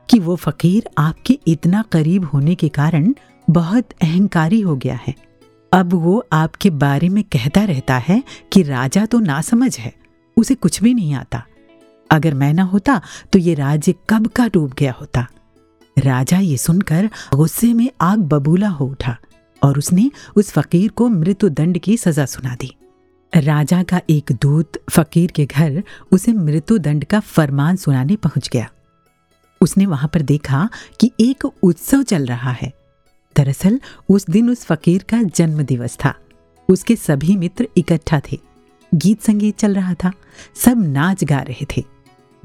कि 0.08 0.18
वो 0.18 0.36
फकीर 0.36 0.88
आपके 0.98 1.38
इतना 1.46 1.82
करीब 1.92 2.24
होने 2.24 2.54
के 2.54 2.68
कारण 2.70 3.12
बहुत 3.48 3.92
अहंकारी 4.02 4.60
हो 4.60 4.76
गया 4.76 4.98
है। 5.06 5.14
अब 5.72 5.92
वो 5.94 6.22
आपके 6.32 6.70
बारे 6.72 7.08
में 7.08 7.22
कहता 7.24 7.64
रहता 7.64 7.96
है 7.98 8.22
कि 8.52 8.62
राजा 8.62 9.04
तो 9.06 9.20
नासमझ 9.20 9.78
है, 9.78 9.92
उसे 10.36 10.54
कुछ 10.54 10.82
भी 10.82 10.94
नहीं 10.94 11.14
आता। 11.14 11.42
अगर 12.10 12.34
मैं 12.34 12.52
ना 12.54 12.62
होता 12.64 13.00
तो 13.32 13.38
ये 13.38 13.54
राज्य 13.54 13.94
कब 14.10 14.26
का 14.26 14.48
डूब 14.48 14.72
गया 14.78 14.92
होता। 14.92 15.26
राजा 15.96 16.38
ये 16.38 16.56
सुनकर 16.56 17.10
गुस्से 17.34 17.72
में 17.74 17.90
आग 18.00 18.18
बबूला 18.18 18.68
हो 18.68 18.86
उठा 18.86 19.16
और 19.62 19.78
उसने 19.78 20.10
उस 20.36 20.50
फकीर 20.52 20.90
को 20.90 21.08
मृत्युदंड 21.08 21.78
की 21.78 21.96
सजा 21.96 22.26
सुना 22.26 22.54
दी। 22.54 22.76
राजा 23.32 23.82
का 23.82 24.00
एक 24.10 24.32
दूत 24.32 24.72
फकीर 24.90 25.30
के 25.30 25.46
घर 25.46 25.82
उसे 26.12 26.32
मृत्युदंड 26.32 27.04
का 27.04 27.20
फरमान 27.20 27.76
सुनाने 27.76 28.16
पहुँच 28.16 28.48
गया। 28.48 28.68
उसने 29.60 29.86
वहाँ 29.86 30.10
पर 30.14 30.22
देखा 30.22 30.68
कि 31.00 31.10
एक 31.20 31.44
उत्सव 31.44 32.02
चल 32.02 32.26
रहा 32.26 32.52
है। 32.52 32.72
दरअसल 33.36 33.80
उस 34.08 34.30
दिन 34.30 34.50
उस 34.50 34.64
फकीर 34.64 35.02
का 35.02 35.22
जन्म 35.22 35.62
दिवस 35.62 35.96
था। 36.04 36.14
उसके 36.68 36.96
सभी 36.96 37.36
मित्र 37.36 37.68
इकट्ठा 37.76 38.20
थे। 38.32 38.38
गीत 38.94 39.22
संगीत 39.22 39.58
चल 39.58 39.74
रहा 39.74 39.94
था। 39.94 40.12
सब 40.54 40.82
नाच 40.86 41.24
गा 41.24 41.38
रहे 41.38 41.66
थे। 41.76 41.84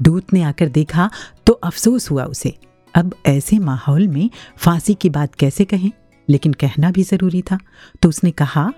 दूत 0.02 0.32
ने 0.32 0.42
आकर 0.42 0.68
देखा 0.68 1.10
तो 1.46 1.52
अफसोस 1.52 2.10
हुआ 2.10 2.24
उसे। 2.24 2.56
अब 2.94 3.14
ऐसे 3.26 3.58
माहौल 3.58 4.08
में 4.08 4.30
फांसी 4.56 4.94
की 4.94 5.10
बात 5.10 5.34
कैसे 5.34 5.64
कहें? 5.64 5.92
लेकिन 6.28 6.52
कहना 6.52 6.90
भी 6.90 7.02
ज़रूरी 7.02 7.42
था। 7.42 7.58
तो 8.02 8.08
उसने 8.08 8.30
कहा, 8.30 8.72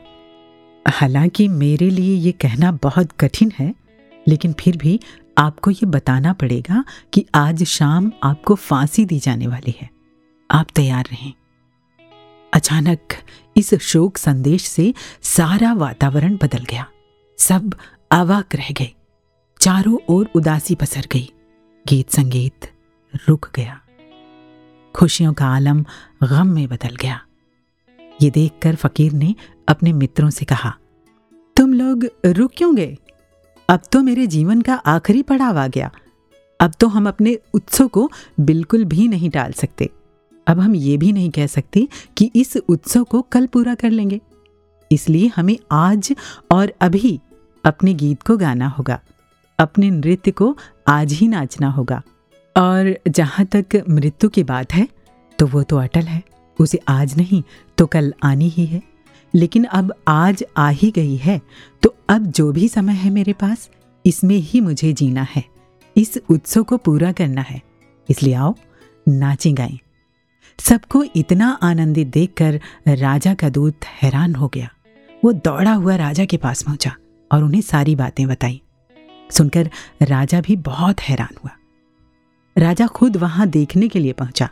हालाँकि 0.89 1.49
मेरे 1.49 1.91
लिए 1.91 2.17
ये 2.17 2.33
कहना 2.33 2.73
बहुत 2.73 3.13
कठिन 3.13 3.53
है, 3.59 3.75
लेकिन 4.29 4.53
फिर 4.53 4.77
भी 4.77 5.01
आपको 5.39 5.71
ये 5.71 5.87
बताना 5.87 6.33
पड़ेगा 6.33 6.85
कि 7.13 7.27
आज 7.35 7.65
शाम 7.65 8.13
आपको 8.23 8.55
फांसी 8.55 9.05
दी 9.05 9.19
जाने 9.19 9.47
वाली 9.47 9.75
है। 9.81 9.91
आप 10.51 10.67
तैयार 10.75 11.05
रहें। 11.05 11.33
अचानक 12.55 12.99
इस 13.57 13.75
शोक 13.75 14.17
संदेश 14.17 14.63
से 14.63 14.95
सारा 15.23 15.73
वातावरण 15.73 16.37
बदल 16.37 16.65
गया। 16.65 16.87
सब 17.39 17.75
अवाक 18.11 18.55
रह 18.55 18.69
गए। 18.73 18.93
चारों 19.61 19.99
ओर 20.09 20.31
उदासी 20.35 20.75
पसर 20.75 21.07
गई। 21.13 21.33
गीत 21.89 22.11
संगीत 22.11 22.73
रुक 23.29 23.51
गया। 23.57 23.81
खुशियों 24.95 25.33
का 25.33 25.47
आलम 25.47 25.85
गम 26.23 26.47
में 26.47 26.67
बदल 26.69 26.97
गया। 26.97 27.21
ये 28.19 28.31
देखकर 28.31 28.75
फकीर 28.75 29.13
ने 29.13 29.35
अपने 29.69 29.93
मित्रों 29.93 30.31
से 30.31 30.45
कहा, 30.45 30.75
तुम 31.57 31.73
लोग 31.73 32.07
रुक 32.27 32.53
क्यों 32.57 32.75
गए? 32.77 32.97
अब 33.69 33.83
तो 33.93 34.03
मेरे 34.03 34.27
जीवन 34.27 34.63
का 34.63 34.75
आखिरी 34.75 35.23
पड़ाव 35.23 35.59
आ 35.59 35.67
गया। 35.67 35.91
अब 36.61 36.73
तो 36.81 36.89
हम 36.89 37.09
अपने 37.09 37.39
उत्सव 37.55 37.89
को 37.89 38.11
बिल्कुल 38.41 38.85
भी 38.85 39.09
नहीं 39.09 39.31
टाल 39.31 39.53
सकते। 39.53 39.91
अब 40.47 40.61
हम 40.61 40.75
ये 40.75 40.97
भी 40.97 41.13
नहीं 41.13 41.31
कह 41.31 41.47
सकते 41.47 41.87
कि 42.17 42.31
इस 42.37 42.57
उत्सव 42.59 43.05
को 43.05 43.23
कल 43.23 43.47
पूरा 43.47 43.75
कर 43.75 43.91
लेंगे। 43.91 44.21
इसलिए 44.91 45.31
हमें 45.37 45.57
आज 45.73 46.15
और 46.51 46.73
अभी 46.81 47.19
अपने 47.65 47.95
गीत 47.95 48.23
को 48.23 48.37
गाना 48.37 48.69
होगा, 48.69 49.01
अपने 49.59 49.91
नृत्य 49.91 50.31
को 50.31 50.57
आज 50.89 51.13
ही 51.13 51.29
नाचना 51.29 51.69
होगा। 51.69 52.03
और 52.57 52.95
जहाँ 53.09 53.47
तक 53.47 53.83
मृत्यु 53.89 54.31
की 54.31 54.43
बात 54.45 54.73
है 54.75 54.89
तो 55.39 55.47
वो 55.47 55.63
तो 55.63 55.77
अटल 55.77 56.01
है। 56.01 56.23
उसे 56.59 56.79
आज 56.89 57.17
नहीं 57.17 57.43
तो 57.79 57.87
कल 57.87 58.13
आनी 58.23 58.49
ही 58.49 58.67
है। 58.67 58.83
लेकिन 59.35 59.65
अब 59.65 59.93
आज 60.09 60.45
आ 60.57 60.69
ही 60.69 60.91
गई 60.91 61.17
है 61.17 61.41
तो 61.83 61.95
अब 62.09 62.27
जो 62.27 62.51
भी 62.53 62.69
समय 62.69 62.93
है 62.93 63.11
मेरे 63.11 63.33
पास, 63.33 63.69
इसमें 64.05 64.37
ही 64.37 64.61
मुझे 64.61 64.93
जीना 64.93 65.27
है। 65.31 65.45
इस 65.97 66.19
उत्सव 66.31 66.63
को 66.63 66.77
पूरा 66.77 67.13
करना 67.13 67.41
है। 67.41 67.61
इसलिए 68.09 68.35
आओ, 68.35 68.55
नाचें 69.07 69.57
गाएँ। 69.57 69.79
सबको 70.59 71.03
इतना 71.17 71.49
आनंदित 71.63 72.09
देखकर 72.09 72.61
राजा 72.89 73.35
का 73.35 73.49
दूत 73.49 73.85
हैरान 74.03 74.35
हो 74.35 74.49
गया। 74.49 74.71
वो 75.23 75.33
दौड़ा 75.33 75.73
हुआ 75.73 75.97
राजा 75.97 76.25
के 76.25 76.37
पास 76.37 76.63
पहुँचा 76.63 76.95
और 77.31 77.45
उन्हें 77.45 77.61
सारी 77.61 77.97
बातें 77.97 78.27
बताई। 78.29 78.61
सुनकर 79.31 79.71
राजा 80.03 80.41
भी 80.41 80.57
बहुत 80.57 81.01
हैरान 81.01 81.37
हुआ। 81.45 81.51
राजा 82.57 82.87
खुद 82.87 83.17
वहाँ 83.17 83.47
देखने 83.47 83.89
के 83.89 83.99
लिए 83.99 84.13
पहुँचा। 84.13 84.49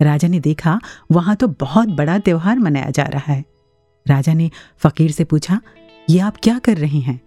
राजा 0.00 0.28
ने 0.28 0.40
देखा, 0.40 0.80
वहाँ 1.10 1.36
तो 1.36 1.48
बहुत 1.48 1.88
बड़ा 1.88 2.18
त्योहार 2.18 2.58
मनाया 2.58 2.90
जा 2.90 3.02
रहा 3.02 3.32
है। 3.32 3.44
राजा 4.06 4.34
ने 4.34 4.50
फकीर 4.78 5.10
से 5.10 5.24
पूछा, 5.24 5.60
ये 6.10 6.18
आप 6.18 6.36
क्या 6.42 6.58
कर 6.58 6.76
रहे 6.76 6.98
हैं? 6.98 7.20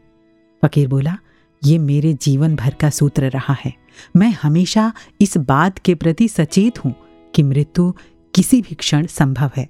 फकीर 0.63 0.87
बोला, 0.87 1.17
ये 1.65 1.77
मेरे 1.77 2.13
जीवन 2.13 2.55
भर 2.55 2.73
का 2.73 2.89
सूत्र 2.89 3.29
रहा 3.29 3.55
है। 3.65 3.73
मैं 4.15 4.31
हमेशा 4.31 4.93
इस 5.21 5.37
बात 5.37 5.79
के 5.79 5.95
प्रति 5.95 6.27
सचेत 6.27 6.85
हूँ 6.85 6.95
कि 7.35 7.43
मृत्यु 7.43 7.91
किसी 8.33 8.61
भी 8.61 8.75
क्षण 8.75 9.05
संभव 9.05 9.51
है, 9.57 9.69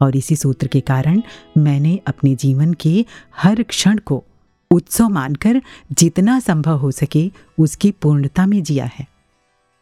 और 0.00 0.16
इसी 0.16 0.36
सूत्र 0.36 0.66
के 0.66 0.80
कारण 0.80 1.22
मैंने 1.58 2.00
अपने 2.06 2.34
जीवन 2.34 2.72
के 2.72 3.06
हर 3.36 3.62
क्षण 3.62 3.98
को 3.98 4.24
उत्सव 4.70 5.08
मानकर 5.08 5.62
जितना 5.92 6.40
संभव 6.40 6.76
हो 6.76 6.90
सके 6.90 7.30
उसकी 7.58 7.90
पूर्णता 7.92 8.46
में 8.46 8.62
जिया 8.62 8.90
है। 8.94 9.17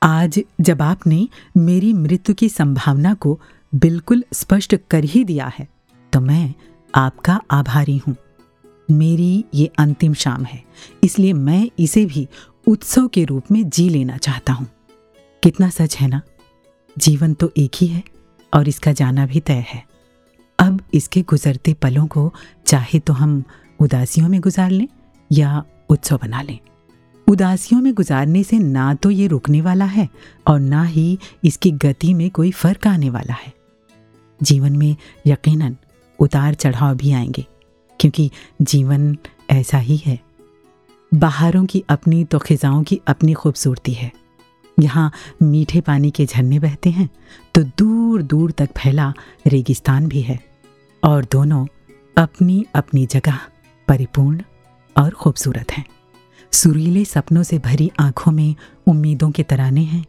आज 0.07 0.39
जब 0.61 0.83
आपने 0.83 1.17
मेरी 1.57 1.93
मृत्यु 1.93 2.35
की 2.35 2.49
संभावना 2.49 3.13
को 3.15 3.39
बिल्कुल 3.73 4.23
स्पष्ट 4.33 4.75
कर 4.91 5.05
ही 5.05 5.23
दिया 5.25 5.47
है 5.55 5.67
तो 6.13 6.21
मैं 6.21 6.55
आपका 6.95 7.41
आभारी 7.51 7.97
हूँ। 7.99 8.15
मेरी 8.89 9.45
ये 9.55 9.71
अंतिम 9.79 10.15
शाम 10.15 10.45
है, 10.45 10.63
इसलिए 11.05 11.33
मैं 11.33 11.71
इसे 11.79 12.05
भी 12.07 12.27
उत्सव 12.67 13.09
के 13.09 13.25
रूप 13.25 13.51
में 13.51 13.69
जी 13.69 13.89
लेना 13.89 14.17
चाहता 14.17 14.53
हूँ। 14.53 14.67
कितना 15.43 15.69
सच 15.71 15.97
है 15.97 16.09
ना? 16.09 16.21
जीवन 16.97 17.35
तो 17.35 17.51
एक 17.59 17.77
ही 17.77 17.87
है 17.87 18.03
और 18.53 18.69
इसका 18.69 18.93
जाना 18.93 19.27
भी 19.27 19.41
तय 19.41 19.65
है। 19.69 19.83
अब 20.59 20.81
इसके 20.95 21.23
गुजरते 21.23 21.75
पलों 21.75 22.07
को 22.07 22.33
चाहे 22.67 22.99
तो 22.99 23.13
हम 23.13 23.43
उदासियों 23.81 24.29
में 24.29 24.41
गुजार 24.41 24.71
लें 24.71 24.89
या 25.31 25.63
उत्सव 25.91 26.19
बना 26.19 26.43
लें। 26.43 26.59
उदासियों 27.27 27.81
में 27.83 27.93
गुजारने 27.95 28.43
से 28.45 28.59
ना 28.59 28.93
तो 28.95 29.11
ये 29.11 29.27
रुकने 29.27 29.61
वाला 29.61 29.85
है 29.85 30.09
और 30.47 30.61
ना 30.61 30.83
ही 30.85 31.19
इसकी 31.45 31.71
गति 31.71 32.13
में 32.15 32.29
कोई 32.31 32.51
फ़र्क 32.51 32.87
आने 32.87 33.11
वाला 33.11 33.35
है। 33.35 33.53
जीवन 34.41 34.77
में 34.77 34.97
यकीनन 35.27 35.77
उतार 36.19 36.55
चढ़ाव 36.55 36.95
भी 36.95 37.13
आएँगे, 37.13 37.47
क्योंकि 38.01 38.31
जीवन 38.63 39.17
ऐसा 39.51 39.79
ही 39.79 39.97
है। 39.97 40.19
बाहरों 41.13 41.65
की 41.67 41.83
अपनी 41.89 42.25
तो 42.25 42.39
खिजाओं 42.39 42.83
की 42.83 43.01
अपनी 43.07 43.33
खूबसूरती 43.33 43.93
है। 43.93 44.11
यहाँ 44.79 45.11
मीठे 45.43 45.81
पानी 45.81 46.11
के 46.11 46.27
झरने 46.27 46.59
बहते 46.59 46.91
हैं 46.91 47.09
तो 47.55 47.63
दूर 47.79 48.23
दूर 48.23 48.51
तक 48.51 48.71
फैला 48.79 49.13
रेगिस्तान 49.47 50.09
भी 50.09 50.21
है 50.21 50.39
और 51.03 51.25
दोनों 51.25 51.67
अपनी 52.17 52.65
अपनी 52.75 53.07
जगह 53.07 53.39
परिपूर्ण 53.89 54.43
और 54.97 55.11
खूबसूरत 55.11 55.73
हैं। 55.73 55.85
सुरीले 56.57 57.05
सपनों 57.05 57.43
से 57.43 57.59
भरी 57.59 57.91
आँखों 58.01 58.31
में 58.33 58.55
उम्मीदों 58.89 59.31
के 59.31 59.43
तराने 59.43 59.81
हैं 59.81 60.05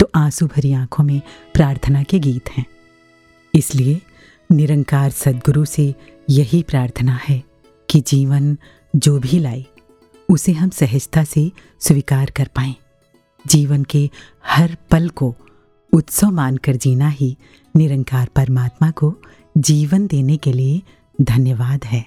तो 0.00 0.10
आँसू 0.14 0.46
भरी 0.46 0.72
आँखों 0.72 1.04
में 1.04 1.20
प्रार्थना 1.54 2.02
के 2.02 2.18
गीत 2.18 2.50
हैं। 2.50 2.64
इसलिए 3.54 4.00
निरंकार 4.52 5.10
सदगुरु 5.10 5.64
से 5.64 5.94
यही 6.30 6.62
प्रार्थना 6.62 7.18
है 7.28 7.42
कि 7.88 8.00
जीवन 8.00 8.56
जो 8.96 9.18
भी 9.18 9.38
लाए, 9.38 9.64
उसे 10.28 10.52
हम 10.52 10.70
सहजता 10.70 11.24
से 11.24 11.50
स्वीकार 11.80 12.30
कर 12.30 12.48
पाएँ। 12.56 12.74
जीवन 13.44 13.84
के 13.84 14.10
हर 14.46 14.76
पल 14.90 15.08
को 15.08 15.34
उत्सव 15.92 16.30
मानकर 16.30 16.76
जीना 16.76 17.08
ही 17.08 17.36
निरंकार 17.76 18.28
परमात्मा 18.36 18.90
को 18.90 19.14
जीवन 19.58 20.06
देने 20.06 20.36
के 20.36 20.52
लिए 20.52 20.82
धन्यवाद 21.22 21.84
है। 21.84 22.04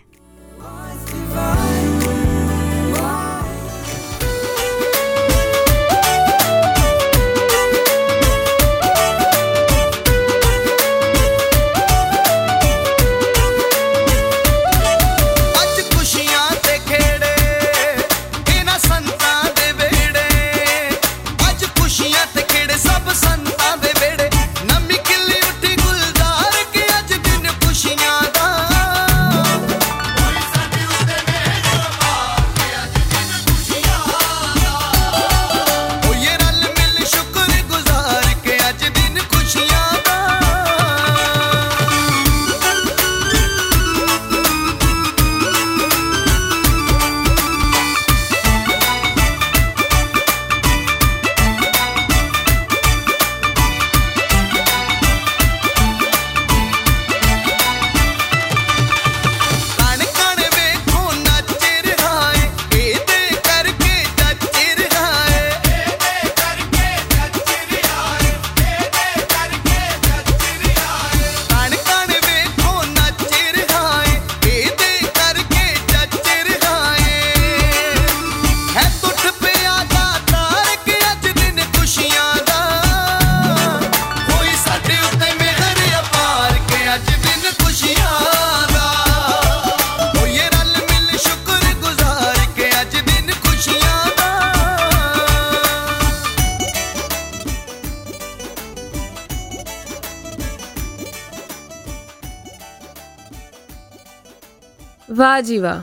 वाह 105.41 105.47
जी 105.47 105.57
वाह 105.57 105.81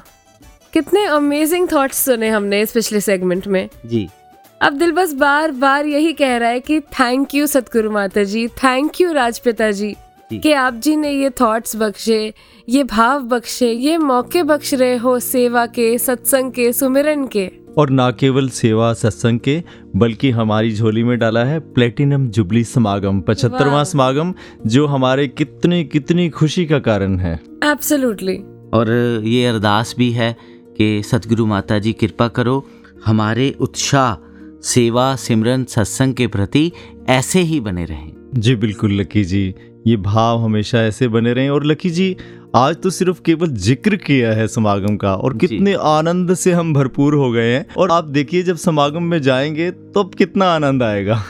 कितने 0.73 1.05
अमेजिंग 1.05 1.67
थॉट्स 1.73 2.05
सुने 2.05 2.29
हमने 2.29 2.61
इस 2.63 2.73
पिछले 2.73 3.01
सेगमेंट 3.01 3.47
में। 3.47 3.69
जी। 3.87 4.09
अब 4.63 4.73
दिल 4.73 4.93
बस 4.93 5.13
बार 5.13 5.53
बार 5.53 5.87
यही 5.87 6.13
कह 6.13 6.37
रहा 6.37 6.49
है 6.49 6.61
कि 6.61 6.81
थैंक 6.81 7.35
यू 7.35 7.47
सतगुरु 7.47 7.91
माता 7.91 8.23
जी 8.25 8.47
थैंक 8.49 9.01
यू 9.01 9.13
राजपिता 9.13 9.71
जी 9.71 9.95
जी। 10.31 10.39
कि 10.39 10.53
आप 10.53 10.75
जी 10.75 10.95
ने 10.97 11.11
ये 11.11 11.31
थॉट्स 11.31 11.77
बख्शे 11.77 12.35
ये 12.69 12.85
भाव 12.85 13.23
बख्शे 13.23 13.71
ये 13.73 13.97
मौके 13.99 14.43
बख्श 14.43 14.75
रहे 14.75 14.97
हो 14.97 15.19
सेवा 15.19 15.65
के 15.67 15.87
सत्संग 15.99 16.53
के 16.53 16.73
सुमिरन 16.73 17.27
के। 17.27 17.51
और 17.79 17.91
ना 17.91 18.11
केवल 18.11 18.49
सेवा 18.49 18.93
सत्संग 18.95 19.41
के 19.41 19.63
बल्कि 19.97 20.31
हमारी 20.31 20.75
झोली 20.75 21.03
में 21.03 21.19
डाला 21.19 21.45
है 21.45 21.59
प्लेटिनम 21.59 22.29
जुबली 22.29 22.63
समागम 22.65 23.21
पचहत्तरवा 23.21 23.83
समागम 23.85 24.35
जो 24.67 24.87
हमारे 24.87 25.27
कितने 25.29 25.83
कितनी 25.85 26.29
खुशी 26.29 26.67
का 26.67 26.79
कारण 26.79 27.19
है। 27.19 27.35
एब्सोल्युटली 27.65 28.39
और 28.75 28.91
ये 29.25 29.47
अरदास 29.47 29.95
भी 29.99 30.11
है 30.13 30.37
कि 30.77 31.03
सतगुरु 31.03 31.47
माता 31.47 31.79
जी 31.79 31.93
कृपा 31.93 32.29
करो 32.29 32.65
हमारे 33.07 33.55
उत्साह 33.61 34.17
सेवा 34.65 35.15
सिमरन 35.17 35.65
सत्संग 35.65 36.15
के 36.15 36.27
प्रति 36.27 36.71
ऐसे 37.09 37.41
ही 37.41 37.61
बने 37.61 37.85
रहें। 37.85 38.13
जी 38.35 38.55
बिल्कुल 38.57 38.93
लकी 38.93 39.25
जी 39.25 39.55
ये 39.87 39.97
भाव 39.97 40.43
हमेशा 40.45 40.79
ऐसे 40.79 41.09
बने 41.09 41.33
रहें। 41.33 41.51
और 41.51 41.65
लकी 41.65 41.91
जी 41.91 42.17
आज 42.57 42.77
तो 42.77 42.91
सिर्फ़ 42.91 43.21
केवल 43.23 43.49
ज़िक्र 43.49 43.97
किया 43.97 44.33
है 44.33 44.47
समागम 44.49 44.97
का 44.97 45.15
और 45.15 45.37
कितने 45.37 45.75
आनंद 45.75 46.35
से 46.35 46.53
हम 46.53 46.73
भरपूर 46.75 47.15
हो 47.15 47.31
गए 47.33 47.53
हैं। 47.53 47.65
और 47.75 47.91
आप 47.91 48.05
देखिए 48.05 48.43
जब 48.43 48.57
समागम 48.57 49.03
में 49.03 49.21
जाएँगे 49.23 49.71
तो 49.71 50.01
अब 50.01 50.15
कितना 50.15 50.47
आनंद 50.47 50.83
आएगा। 50.83 51.23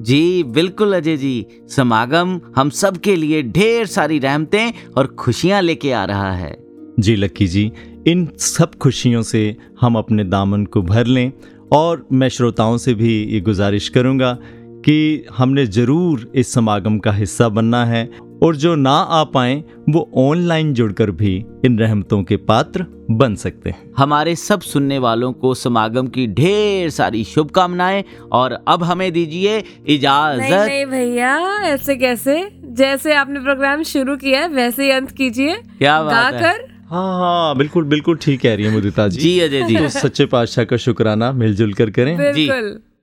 जी 0.00 0.42
बिल्कुल 0.42 0.96
अजय 0.96 1.16
जी 1.16 1.46
समागम 1.70 2.40
हम 2.56 2.70
सब 2.70 2.96
के 2.96 3.16
लिए 3.16 3.42
ढेर 3.42 3.86
सारी 3.86 4.18
रहमतें 4.18 4.72
और 4.96 5.06
खुशियाँ 5.06 5.62
लेके 5.62 5.92
आ 5.92 6.04
रहा 6.04 6.32
है। 6.32 6.61
जी 7.02 7.16
लक्की 7.16 7.46
जी 7.46 7.70
इन 8.06 8.28
सब 8.38 8.74
खुशियों 8.74 9.22
से 9.22 9.44
हम 9.80 9.96
अपने 9.96 10.24
दामन 10.24 10.64
को 10.64 10.82
भर 10.82 11.06
लें 11.06 11.32
और 11.72 12.06
मैं 12.12 12.28
श्रोताओं 12.28 12.76
से 12.78 12.94
भी 12.94 13.14
ये 13.24 13.40
गुजारिश 13.40 13.88
करूँगा 13.88 14.38
कि 14.84 15.26
हमने 15.36 15.66
ज़रूर 15.66 16.30
इस 16.34 16.52
समागम 16.52 16.98
का 16.98 17.12
हिस्सा 17.12 17.48
बनना 17.48 17.84
है 17.84 18.04
और 18.42 18.56
जो 18.56 18.74
ना 18.74 18.90
आ 18.90 19.22
पाएँ 19.24 19.62
वो 19.90 20.10
ऑनलाइन 20.16 20.72
जुड़कर 20.74 21.10
भी 21.10 21.34
इन 21.64 21.78
रहमतों 21.78 22.22
के 22.22 22.36
पात्र 22.36 22.86
बन 23.10 23.34
सकते 23.34 23.70
हैं। 23.70 23.92
हमारे 23.96 24.34
सब 24.36 24.60
सुनने 24.60 24.98
वालों 24.98 25.32
को 25.32 25.54
समागम 25.54 26.06
की 26.06 26.26
ढेर 26.26 26.90
सारी 26.90 27.22
शुभकामनाएँ 27.24 28.04
और 28.32 28.58
अब 28.68 28.82
हमें 28.82 29.12
दीजिए 29.12 29.62
इजाज़त। 29.86 30.50
नहीं 30.50 30.86
भैया 30.86 31.36
ऐसे 31.64 31.96
कैसे? 31.96 32.48
जैसे 32.72 33.14
आपने 33.14 33.40
प्रोग्राम 33.40 33.82
शुरू 33.82 34.16
किया 34.16 34.46
वैसे 34.46 34.84
ही 34.84 34.90
अंत 34.90 35.10
कीजिए। 35.10 35.56
क्या 35.78 36.02
बात 36.02 36.34
है? 36.34 36.40
गाकर 36.40 36.71
हाँ 36.92 37.18
हाँ 37.18 37.56
बिल्कुल 37.56 37.84
बिल्कुल 37.84 38.16
ठीक 38.22 38.40
कह 38.40 38.54
रही 38.54 38.64
है 38.66 38.72
मुदिता 38.72 39.06
जी। 39.08 39.20
जी 39.20 39.38
अजय 39.40 39.62
जी। 39.62 39.76
तो 39.76 39.88
सच्चे 39.88 40.26
पातशाह 40.26 40.64
का 40.64 40.76
शुक्राना 40.76 41.30
मिलजुल 41.32 41.72
कर 41.72 41.90
करें। 41.90 42.32
जी। 42.32 42.48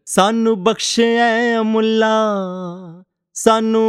सानू 0.07 0.55
बख्शे 0.55 1.05
ऐ 1.17 1.61
मुल्ला 1.63 2.15
सानू 3.35 3.85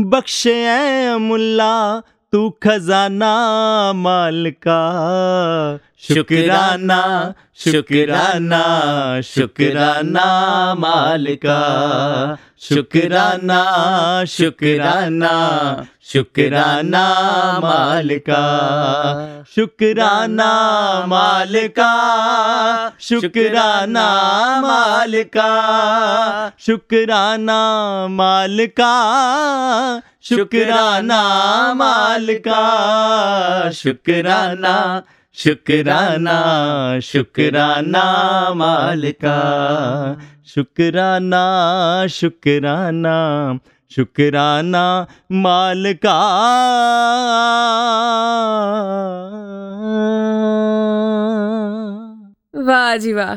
बख्शे 0.00 0.54
ऐ 0.64 1.16
मुल्ला 1.18 1.72
तू 2.32 2.48
खजाना 2.62 3.32
माल 3.96 4.50
का 4.66 4.80
शुक्राना 6.08 6.98
शुक्राना 7.60 8.60
शुक्राना 9.28 10.26
माल 10.78 11.26
का 11.44 11.56
शुक्राना 12.66 13.62
शुक्राना 14.34 15.32
शुक्राना 16.12 17.04
माल 17.64 18.18
का 18.28 18.42
शुक्राना 19.54 20.50
माल 21.08 21.56
का 21.78 21.90
शुक्राना 23.08 24.06
माल 24.66 25.22
का 25.36 25.50
शुक्राना 26.66 27.58
माल 28.20 28.66
का 28.80 28.94
शुक्राना 30.28 31.22
माल 31.74 32.26
का 32.46 33.70
शुक्राना 33.70 35.02
शुक्राना 35.34 36.38
शुक्राना 37.00 38.02
माल 38.54 39.10
का 39.24 39.38
शुक्राना 40.46 41.44
शुक्राना 42.06 43.16
शुक्राना 43.90 44.84
माल 45.32 45.92
का 46.04 46.18
वाह 52.54 52.96
जी 52.96 53.12
वाह। 53.12 53.34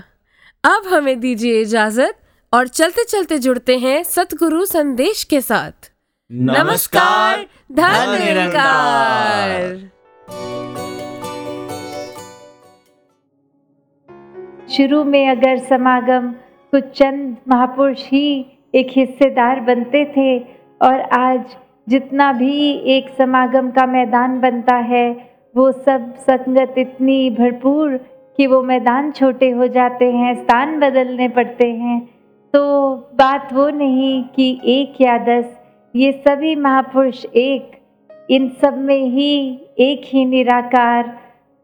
अब 0.63 0.93
हमें 0.93 1.19
दीजिए 1.19 1.61
इजाज़त 1.61 2.17
और 2.53 2.67
चलते 2.67 3.03
चलते 3.03 3.37
जुड़ते 3.37 3.77
हैं 3.77 4.03
सतगुरु 4.03 4.65
संदेश 4.65 5.23
के 5.23 5.41
साथ। 5.41 5.90
नमस्कार 6.31 7.39
धन 7.71 8.09
निरंकार 8.19 9.75
शुरू 14.69 15.03
में 15.03 15.29
अगर 15.29 15.57
समागम 15.57 16.31
कुछ 16.71 16.83
चंद 16.83 17.35
महापुरुष 17.47 18.03
ही 18.05 18.45
एक 18.75 18.87
हिस्सेदार 18.95 19.59
बनते 19.59 20.05
थे 20.17 20.39
और 20.81 21.01
आज 21.19 21.43
जितना 21.89 22.31
भी 22.33 22.71
एक 22.95 23.09
समागम 23.17 23.71
का 23.71 23.85
मैदान 23.85 24.39
बनता 24.39 24.75
है, 24.75 25.11
वो 25.55 25.71
सब 25.71 26.13
संगत 26.19 26.75
इतनी 26.77 27.29
भरपूर 27.29 27.97
कि 28.37 28.47
वो 28.47 28.61
मैदान 28.63 29.11
छोटे 29.11 29.49
हो 29.49 29.67
जाते 29.67 30.11
हैं, 30.11 30.35
स्थान 30.35 30.79
बदलने 30.79 31.27
पड़ते 31.29 31.67
हैं। 31.67 31.99
तो 32.53 32.95
बात 33.15 33.53
वो 33.53 33.69
नहीं 33.69 34.23
कि 34.23 34.61
एक 34.65 35.01
या 35.01 35.17
दस 35.17 35.57
ये 35.93 36.11
सभी 36.27 36.55
महापुरुष 36.55 37.23
एक, 37.25 37.71
इन 38.29 38.47
सब 38.61 38.77
में 38.77 39.03
ही 39.05 39.59
एक 39.79 40.01
ही 40.05 40.23
निराकार। 40.25 41.07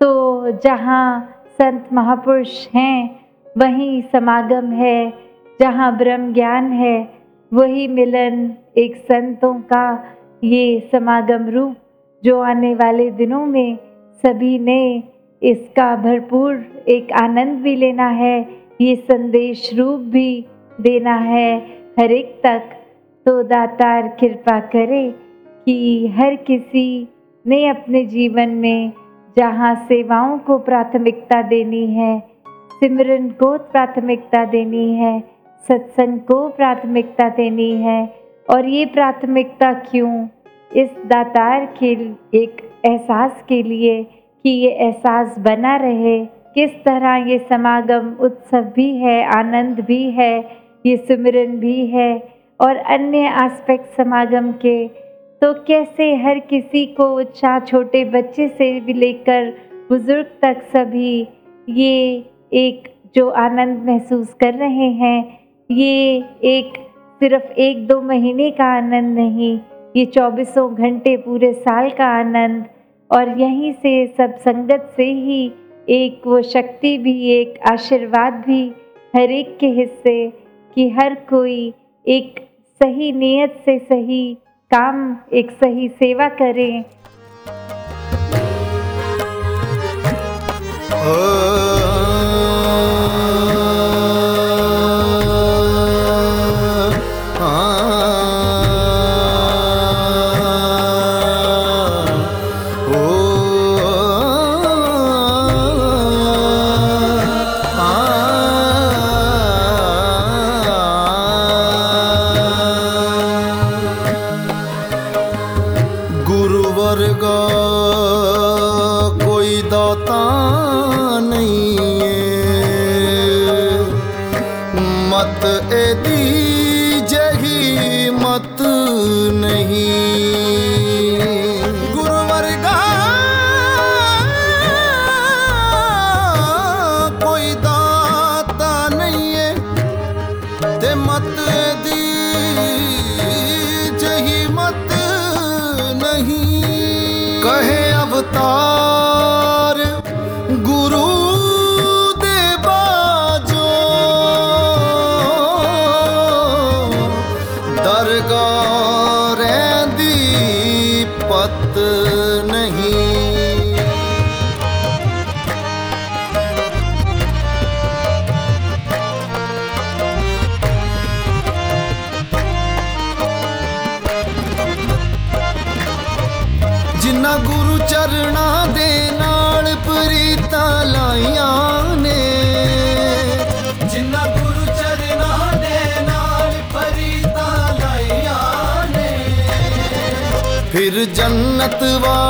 तो 0.01 0.51
जहाँ 0.63 1.43
संत 1.51 1.87
महापुरुष 1.93 2.67
हैं, 2.75 3.19
वहीं 3.57 4.01
समागम 4.01 4.71
है, 4.71 5.13
जहाँ 5.59 5.97
ब्रह्म 5.97 6.33
ज्ञान 6.33 6.71
है, 6.71 6.97
वही 7.51 7.87
मिलन 7.87 8.51
एक 8.77 8.95
संतों 8.95 9.53
का 9.53 9.85
ये 10.43 10.89
समागम 10.91 11.49
रूप, 11.49 11.75
जो 12.23 12.39
आने 12.41 12.73
वाले 12.75 13.09
दिनों 13.11 13.45
में 13.45 13.77
सभी 14.23 14.57
ने 14.59 15.03
इसका 15.41 15.95
भरपूर 15.95 16.83
एक 16.87 17.11
आनंद 17.21 17.61
भी 17.61 17.75
लेना 17.75 18.07
है, 18.07 18.39
ये 18.81 18.95
संदेश 18.95 19.69
रूप 19.73 19.99
भी 19.99 20.45
देना 20.81 21.15
है 21.15 21.57
हर 21.99 22.11
एक 22.11 22.39
तक 22.45 22.76
तो 23.27 23.43
दातार 23.43 24.07
कृपा 24.07 24.59
करे 24.59 25.11
कि 25.65 26.07
हर 26.07 26.35
किसी 26.35 27.07
ने 27.47 27.67
अपने 27.67 28.05
जीवन 28.05 28.49
में 28.49 28.91
जहाँ 29.37 29.75
सेवाओं 29.75 30.37
को 30.37 30.57
प्राथमिकता 30.57 31.41
देनी 31.41 31.87
है, 31.87 32.19
सिमरन 32.73 33.29
को 33.29 33.57
प्राथमिकता 33.57 34.45
देनी 34.45 34.93
है, 34.95 35.19
सत्संग 35.67 36.19
को 36.19 36.49
प्राथमिकता 36.49 37.29
देनी 37.29 37.71
है, 37.71 38.13
और 38.49 38.65
ये 38.65 38.85
प्राथमिकता 38.85 39.73
क्यों? 39.73 40.27
इस 40.75 40.89
दातार 41.05 41.65
के 41.65 41.91
एक 42.37 42.71
एहसास 42.85 43.43
के 43.49 43.63
लिए 43.63 44.03
कि 44.03 44.49
ये 44.49 44.69
एहसास 44.69 45.39
बना 45.39 45.75
रहे, 45.75 46.25
किस 46.25 46.71
तरह 46.71 47.15
ये 47.15 47.39
समागम 47.39 48.15
उत्सव 48.19 48.61
भी 48.61 48.97
है, 48.97 49.23
आनंद 49.37 49.79
भी 49.79 50.11
है, 50.11 50.39
ये 50.85 50.97
सिमरन 50.97 51.59
भी 51.59 51.87
है 51.87 52.36
और 52.59 52.75
अन्य 52.75 53.27
एस्पेक्ट 53.45 53.97
समागम 53.97 54.51
के 54.51 54.87
तो 55.41 55.53
कैसे 55.63 56.13
हर 56.15 56.39
किसी 56.39 56.85
को 56.85 57.09
उत्साह 57.19 57.59
छोटे 57.59 58.03
बच्चे 58.05 58.47
से 58.47 58.79
भी 58.79 58.93
लेकर 58.93 59.49
बुज़ुर्ग 59.89 60.31
तक 60.41 60.61
सभी 60.73 61.27
ये 61.69 62.25
एक 62.53 62.87
जो 63.15 63.29
आनंद 63.29 63.83
महसूस 63.83 64.33
कर 64.33 64.53
रहे 64.53 64.89
हैं, 64.93 65.39
ये 65.69 66.23
एक 66.43 66.73
सिर्फ़ 67.21 67.51
एक 67.51 67.85
दो 67.87 68.01
महीने 68.01 68.49
का 68.51 68.65
आनंद 68.77 69.17
नहीं, 69.17 69.59
ये 69.95 70.05
चौबीसों 70.05 70.73
घंटे 70.75 71.15
पूरे 71.17 71.51
साल 71.53 71.89
का 71.89 72.05
आनंद, 72.19 72.65
और 73.11 73.39
यहीं 73.39 73.71
से 73.73 74.05
सब 74.07 74.37
संगत 74.37 74.93
से 74.97 75.05
ही 75.05 75.51
एक 75.89 76.27
वो 76.27 76.41
शक्ति 76.41 76.97
भी, 76.97 77.29
एक 77.29 77.59
आशीर्वाद 77.71 78.33
भी 78.47 78.63
हर 79.15 79.31
एक 79.31 79.57
के 79.57 79.67
हिस्से, 79.67 80.27
कि 80.75 80.89
हर 80.89 81.15
कोई 81.29 81.73
एक 82.05 82.46
सही 82.81 83.11
नियत 83.11 83.61
से 83.65 83.77
सही 83.79 84.33
काम 84.71 85.15
एक 85.33 85.51
सही 85.51 85.87
सेवा 85.89 86.27
करें। 86.41 86.83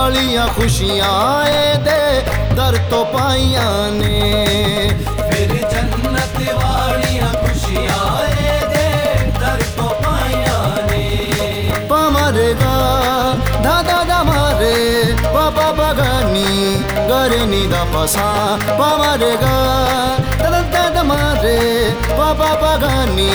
ਵਾਲੀਆਂ 0.07 0.47
ਖੁਸ਼ੀਆਂ 0.47 1.45
ਇਹਦੇ 1.45 2.55
ਦਰ 2.55 2.77
ਤੋਂ 2.89 3.03
ਪਾਈਆਂ 3.05 3.91
ਨੇ। 3.91 4.95
ਫਿਰ 5.29 5.47
ਜੰਨਤ 5.71 6.37
ਵਾਲੀਆਂ 6.53 7.27
ਖੁਸ਼ੀਆਂ 7.33 8.27
ਇਹਦੇ 8.27 9.31
ਦਰ 9.39 9.63
ਤੋਂ 9.77 9.89
ਪਾਈਆਂ 10.03 10.85
ਨੇ। 10.91 11.71
ਪਮਰਗਾ 11.89 12.77
ਦਾਦਾ 13.63 14.03
ਦਾ 14.03 14.23
ਮਾਰੇ, 14.23 15.03
ਬਾਬਾ 15.33 15.71
ਬਗਾਨੀ 15.71 16.79
ਗਰਨੀ 17.09 17.65
ਦਾ 17.67 17.83
ਪਸਾ 17.93 18.57
ਪਮਰਗਾ 18.69 19.57
रे 21.43 21.57
बाबा 22.17 22.49
बगानी 22.61 23.31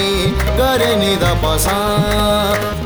करे 0.58 0.90
निद 1.02 1.24
पसा 1.44 1.76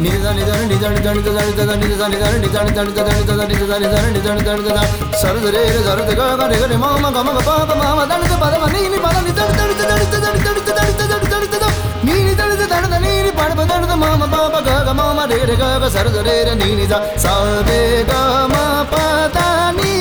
निद 0.04 0.26
निद 0.38 0.50
निद 0.70 0.84
निद 0.92 1.08
निद 1.16 1.28
निद 1.38 1.60
निद 1.70 2.00
निद 2.10 2.22
निद 2.22 2.48
निद 2.66 2.78
निद 2.86 3.30
निद 3.50 3.72
निद 3.82 3.96
निद 4.14 4.28
निद 4.36 4.50
निद 4.58 4.80
सरद 5.22 5.46
रे 5.54 5.62
रे 5.74 5.80
सरद 5.86 6.10
ग 6.18 6.22
ग 6.40 6.48
रे 6.52 6.58
ग 6.60 6.70
रे 6.72 6.76
मा 6.84 6.90
मा 7.04 7.10
ग 7.16 7.24
मा 7.26 7.32
ग 7.36 7.44
पा 7.48 7.54
ग 7.68 7.78
मा 7.80 7.88
मा 7.98 8.04
दण 8.12 8.22
द 8.30 8.38
पद 8.42 8.54
मनी 8.62 8.82
नि 8.94 8.98
पद 9.04 9.16
नि 9.26 9.32
दण 9.38 9.50
दण 9.58 9.70
दण 9.80 9.90
दण 10.12 10.36
दण 10.46 10.58
दण 10.76 10.90
दण 11.12 11.24
दण 11.32 11.46
दण 11.54 11.72
नी 12.06 12.16
नि 12.26 12.34
दण 12.40 12.54
दण 12.60 12.88
दण 12.92 12.98
नी 13.04 13.14
नि 13.26 13.30
पड 13.40 13.56
दण 13.72 13.86
द 13.90 13.98
मा 14.02 14.10
मा 14.22 14.26
बा 14.34 14.60
ग 14.66 14.78
ग 14.88 14.96
मा 15.00 15.06
मा 15.18 15.24
रे 15.32 15.40
रे 15.50 15.56
ग 15.62 15.72
ग 15.84 15.92
सरद 15.96 16.16
रे 16.28 16.36
रे 16.50 16.54
नी 16.62 16.70
नि 16.80 16.86
सा 16.92 17.00
सा 17.26 17.34
बे 17.70 17.80
ग 18.10 18.22
मा 18.54 18.64
पा 18.94 19.04
दा 19.38 19.48
नी 19.80 19.95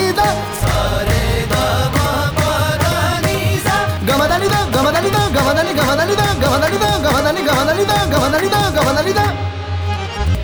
ਗਵਨਲੀਦਾ 7.66 8.06
ਗਵਨਲੀਦਾ 8.06 8.72
ਗਵਨਲੀਦਾ 8.72 9.24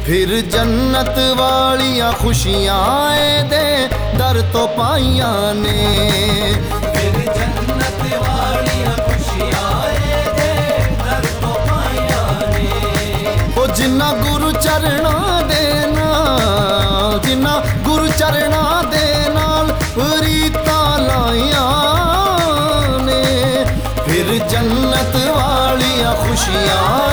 ਫਿਰ 0.05 0.41
ਜੰਨਤ 0.41 1.19
ਵਾਲੀਆਂ 1.37 2.11
ਖੁਸ਼ੀਆਂ 2.11 3.15
ਏ 3.15 3.43
ਦੇ 3.43 3.87
ਦਰ 4.17 4.43
ਤੋਂ 4.53 4.67
ਪਾਈਆਂ 4.67 5.55
ਨੇ। 5.55 6.03
ਫਿਰ 6.95 7.33
ਜੰਨਤ 7.35 8.15
ਵਾਲੀਆਂ 8.15 8.97
ਖੁਸ਼ੀਆਂ 8.97 9.89
ਏ 9.89 9.91
ਦੇ 10.37 10.53
ਦਰ 11.05 11.25
ਤੋਂ 11.41 11.67
ਪਾਈਆਂ 11.67 12.49
ਨੇ। 12.49 12.67
ਉਹ 13.57 13.67
ਜਿੰਨਾ 13.67 14.13
ਗੁਰੂ 14.21 14.51
ਚਰਣਾ 14.51 15.41
ਦੇ 15.41 15.87
ਨਾਲ, 15.87 17.19
ਜਿੰਨਾ 17.19 17.63
ਗੁਰੂ 17.83 18.07
ਚਰਣਾ 18.07 18.83
ਦੇ 18.91 19.29
ਨਾਲ 19.29 19.73
ਰੀਤਾਂ 20.21 20.99
ਲਾਈਆਂ 20.99 22.99
ਨੇ। 22.99 23.65
ਫਿਰ 24.05 24.47
ਜੰਨਤ 24.47 25.27
ਵਾਲੀਆਂ 25.27 26.15
ਖੁਸ਼ੀਆਂ 26.15 27.10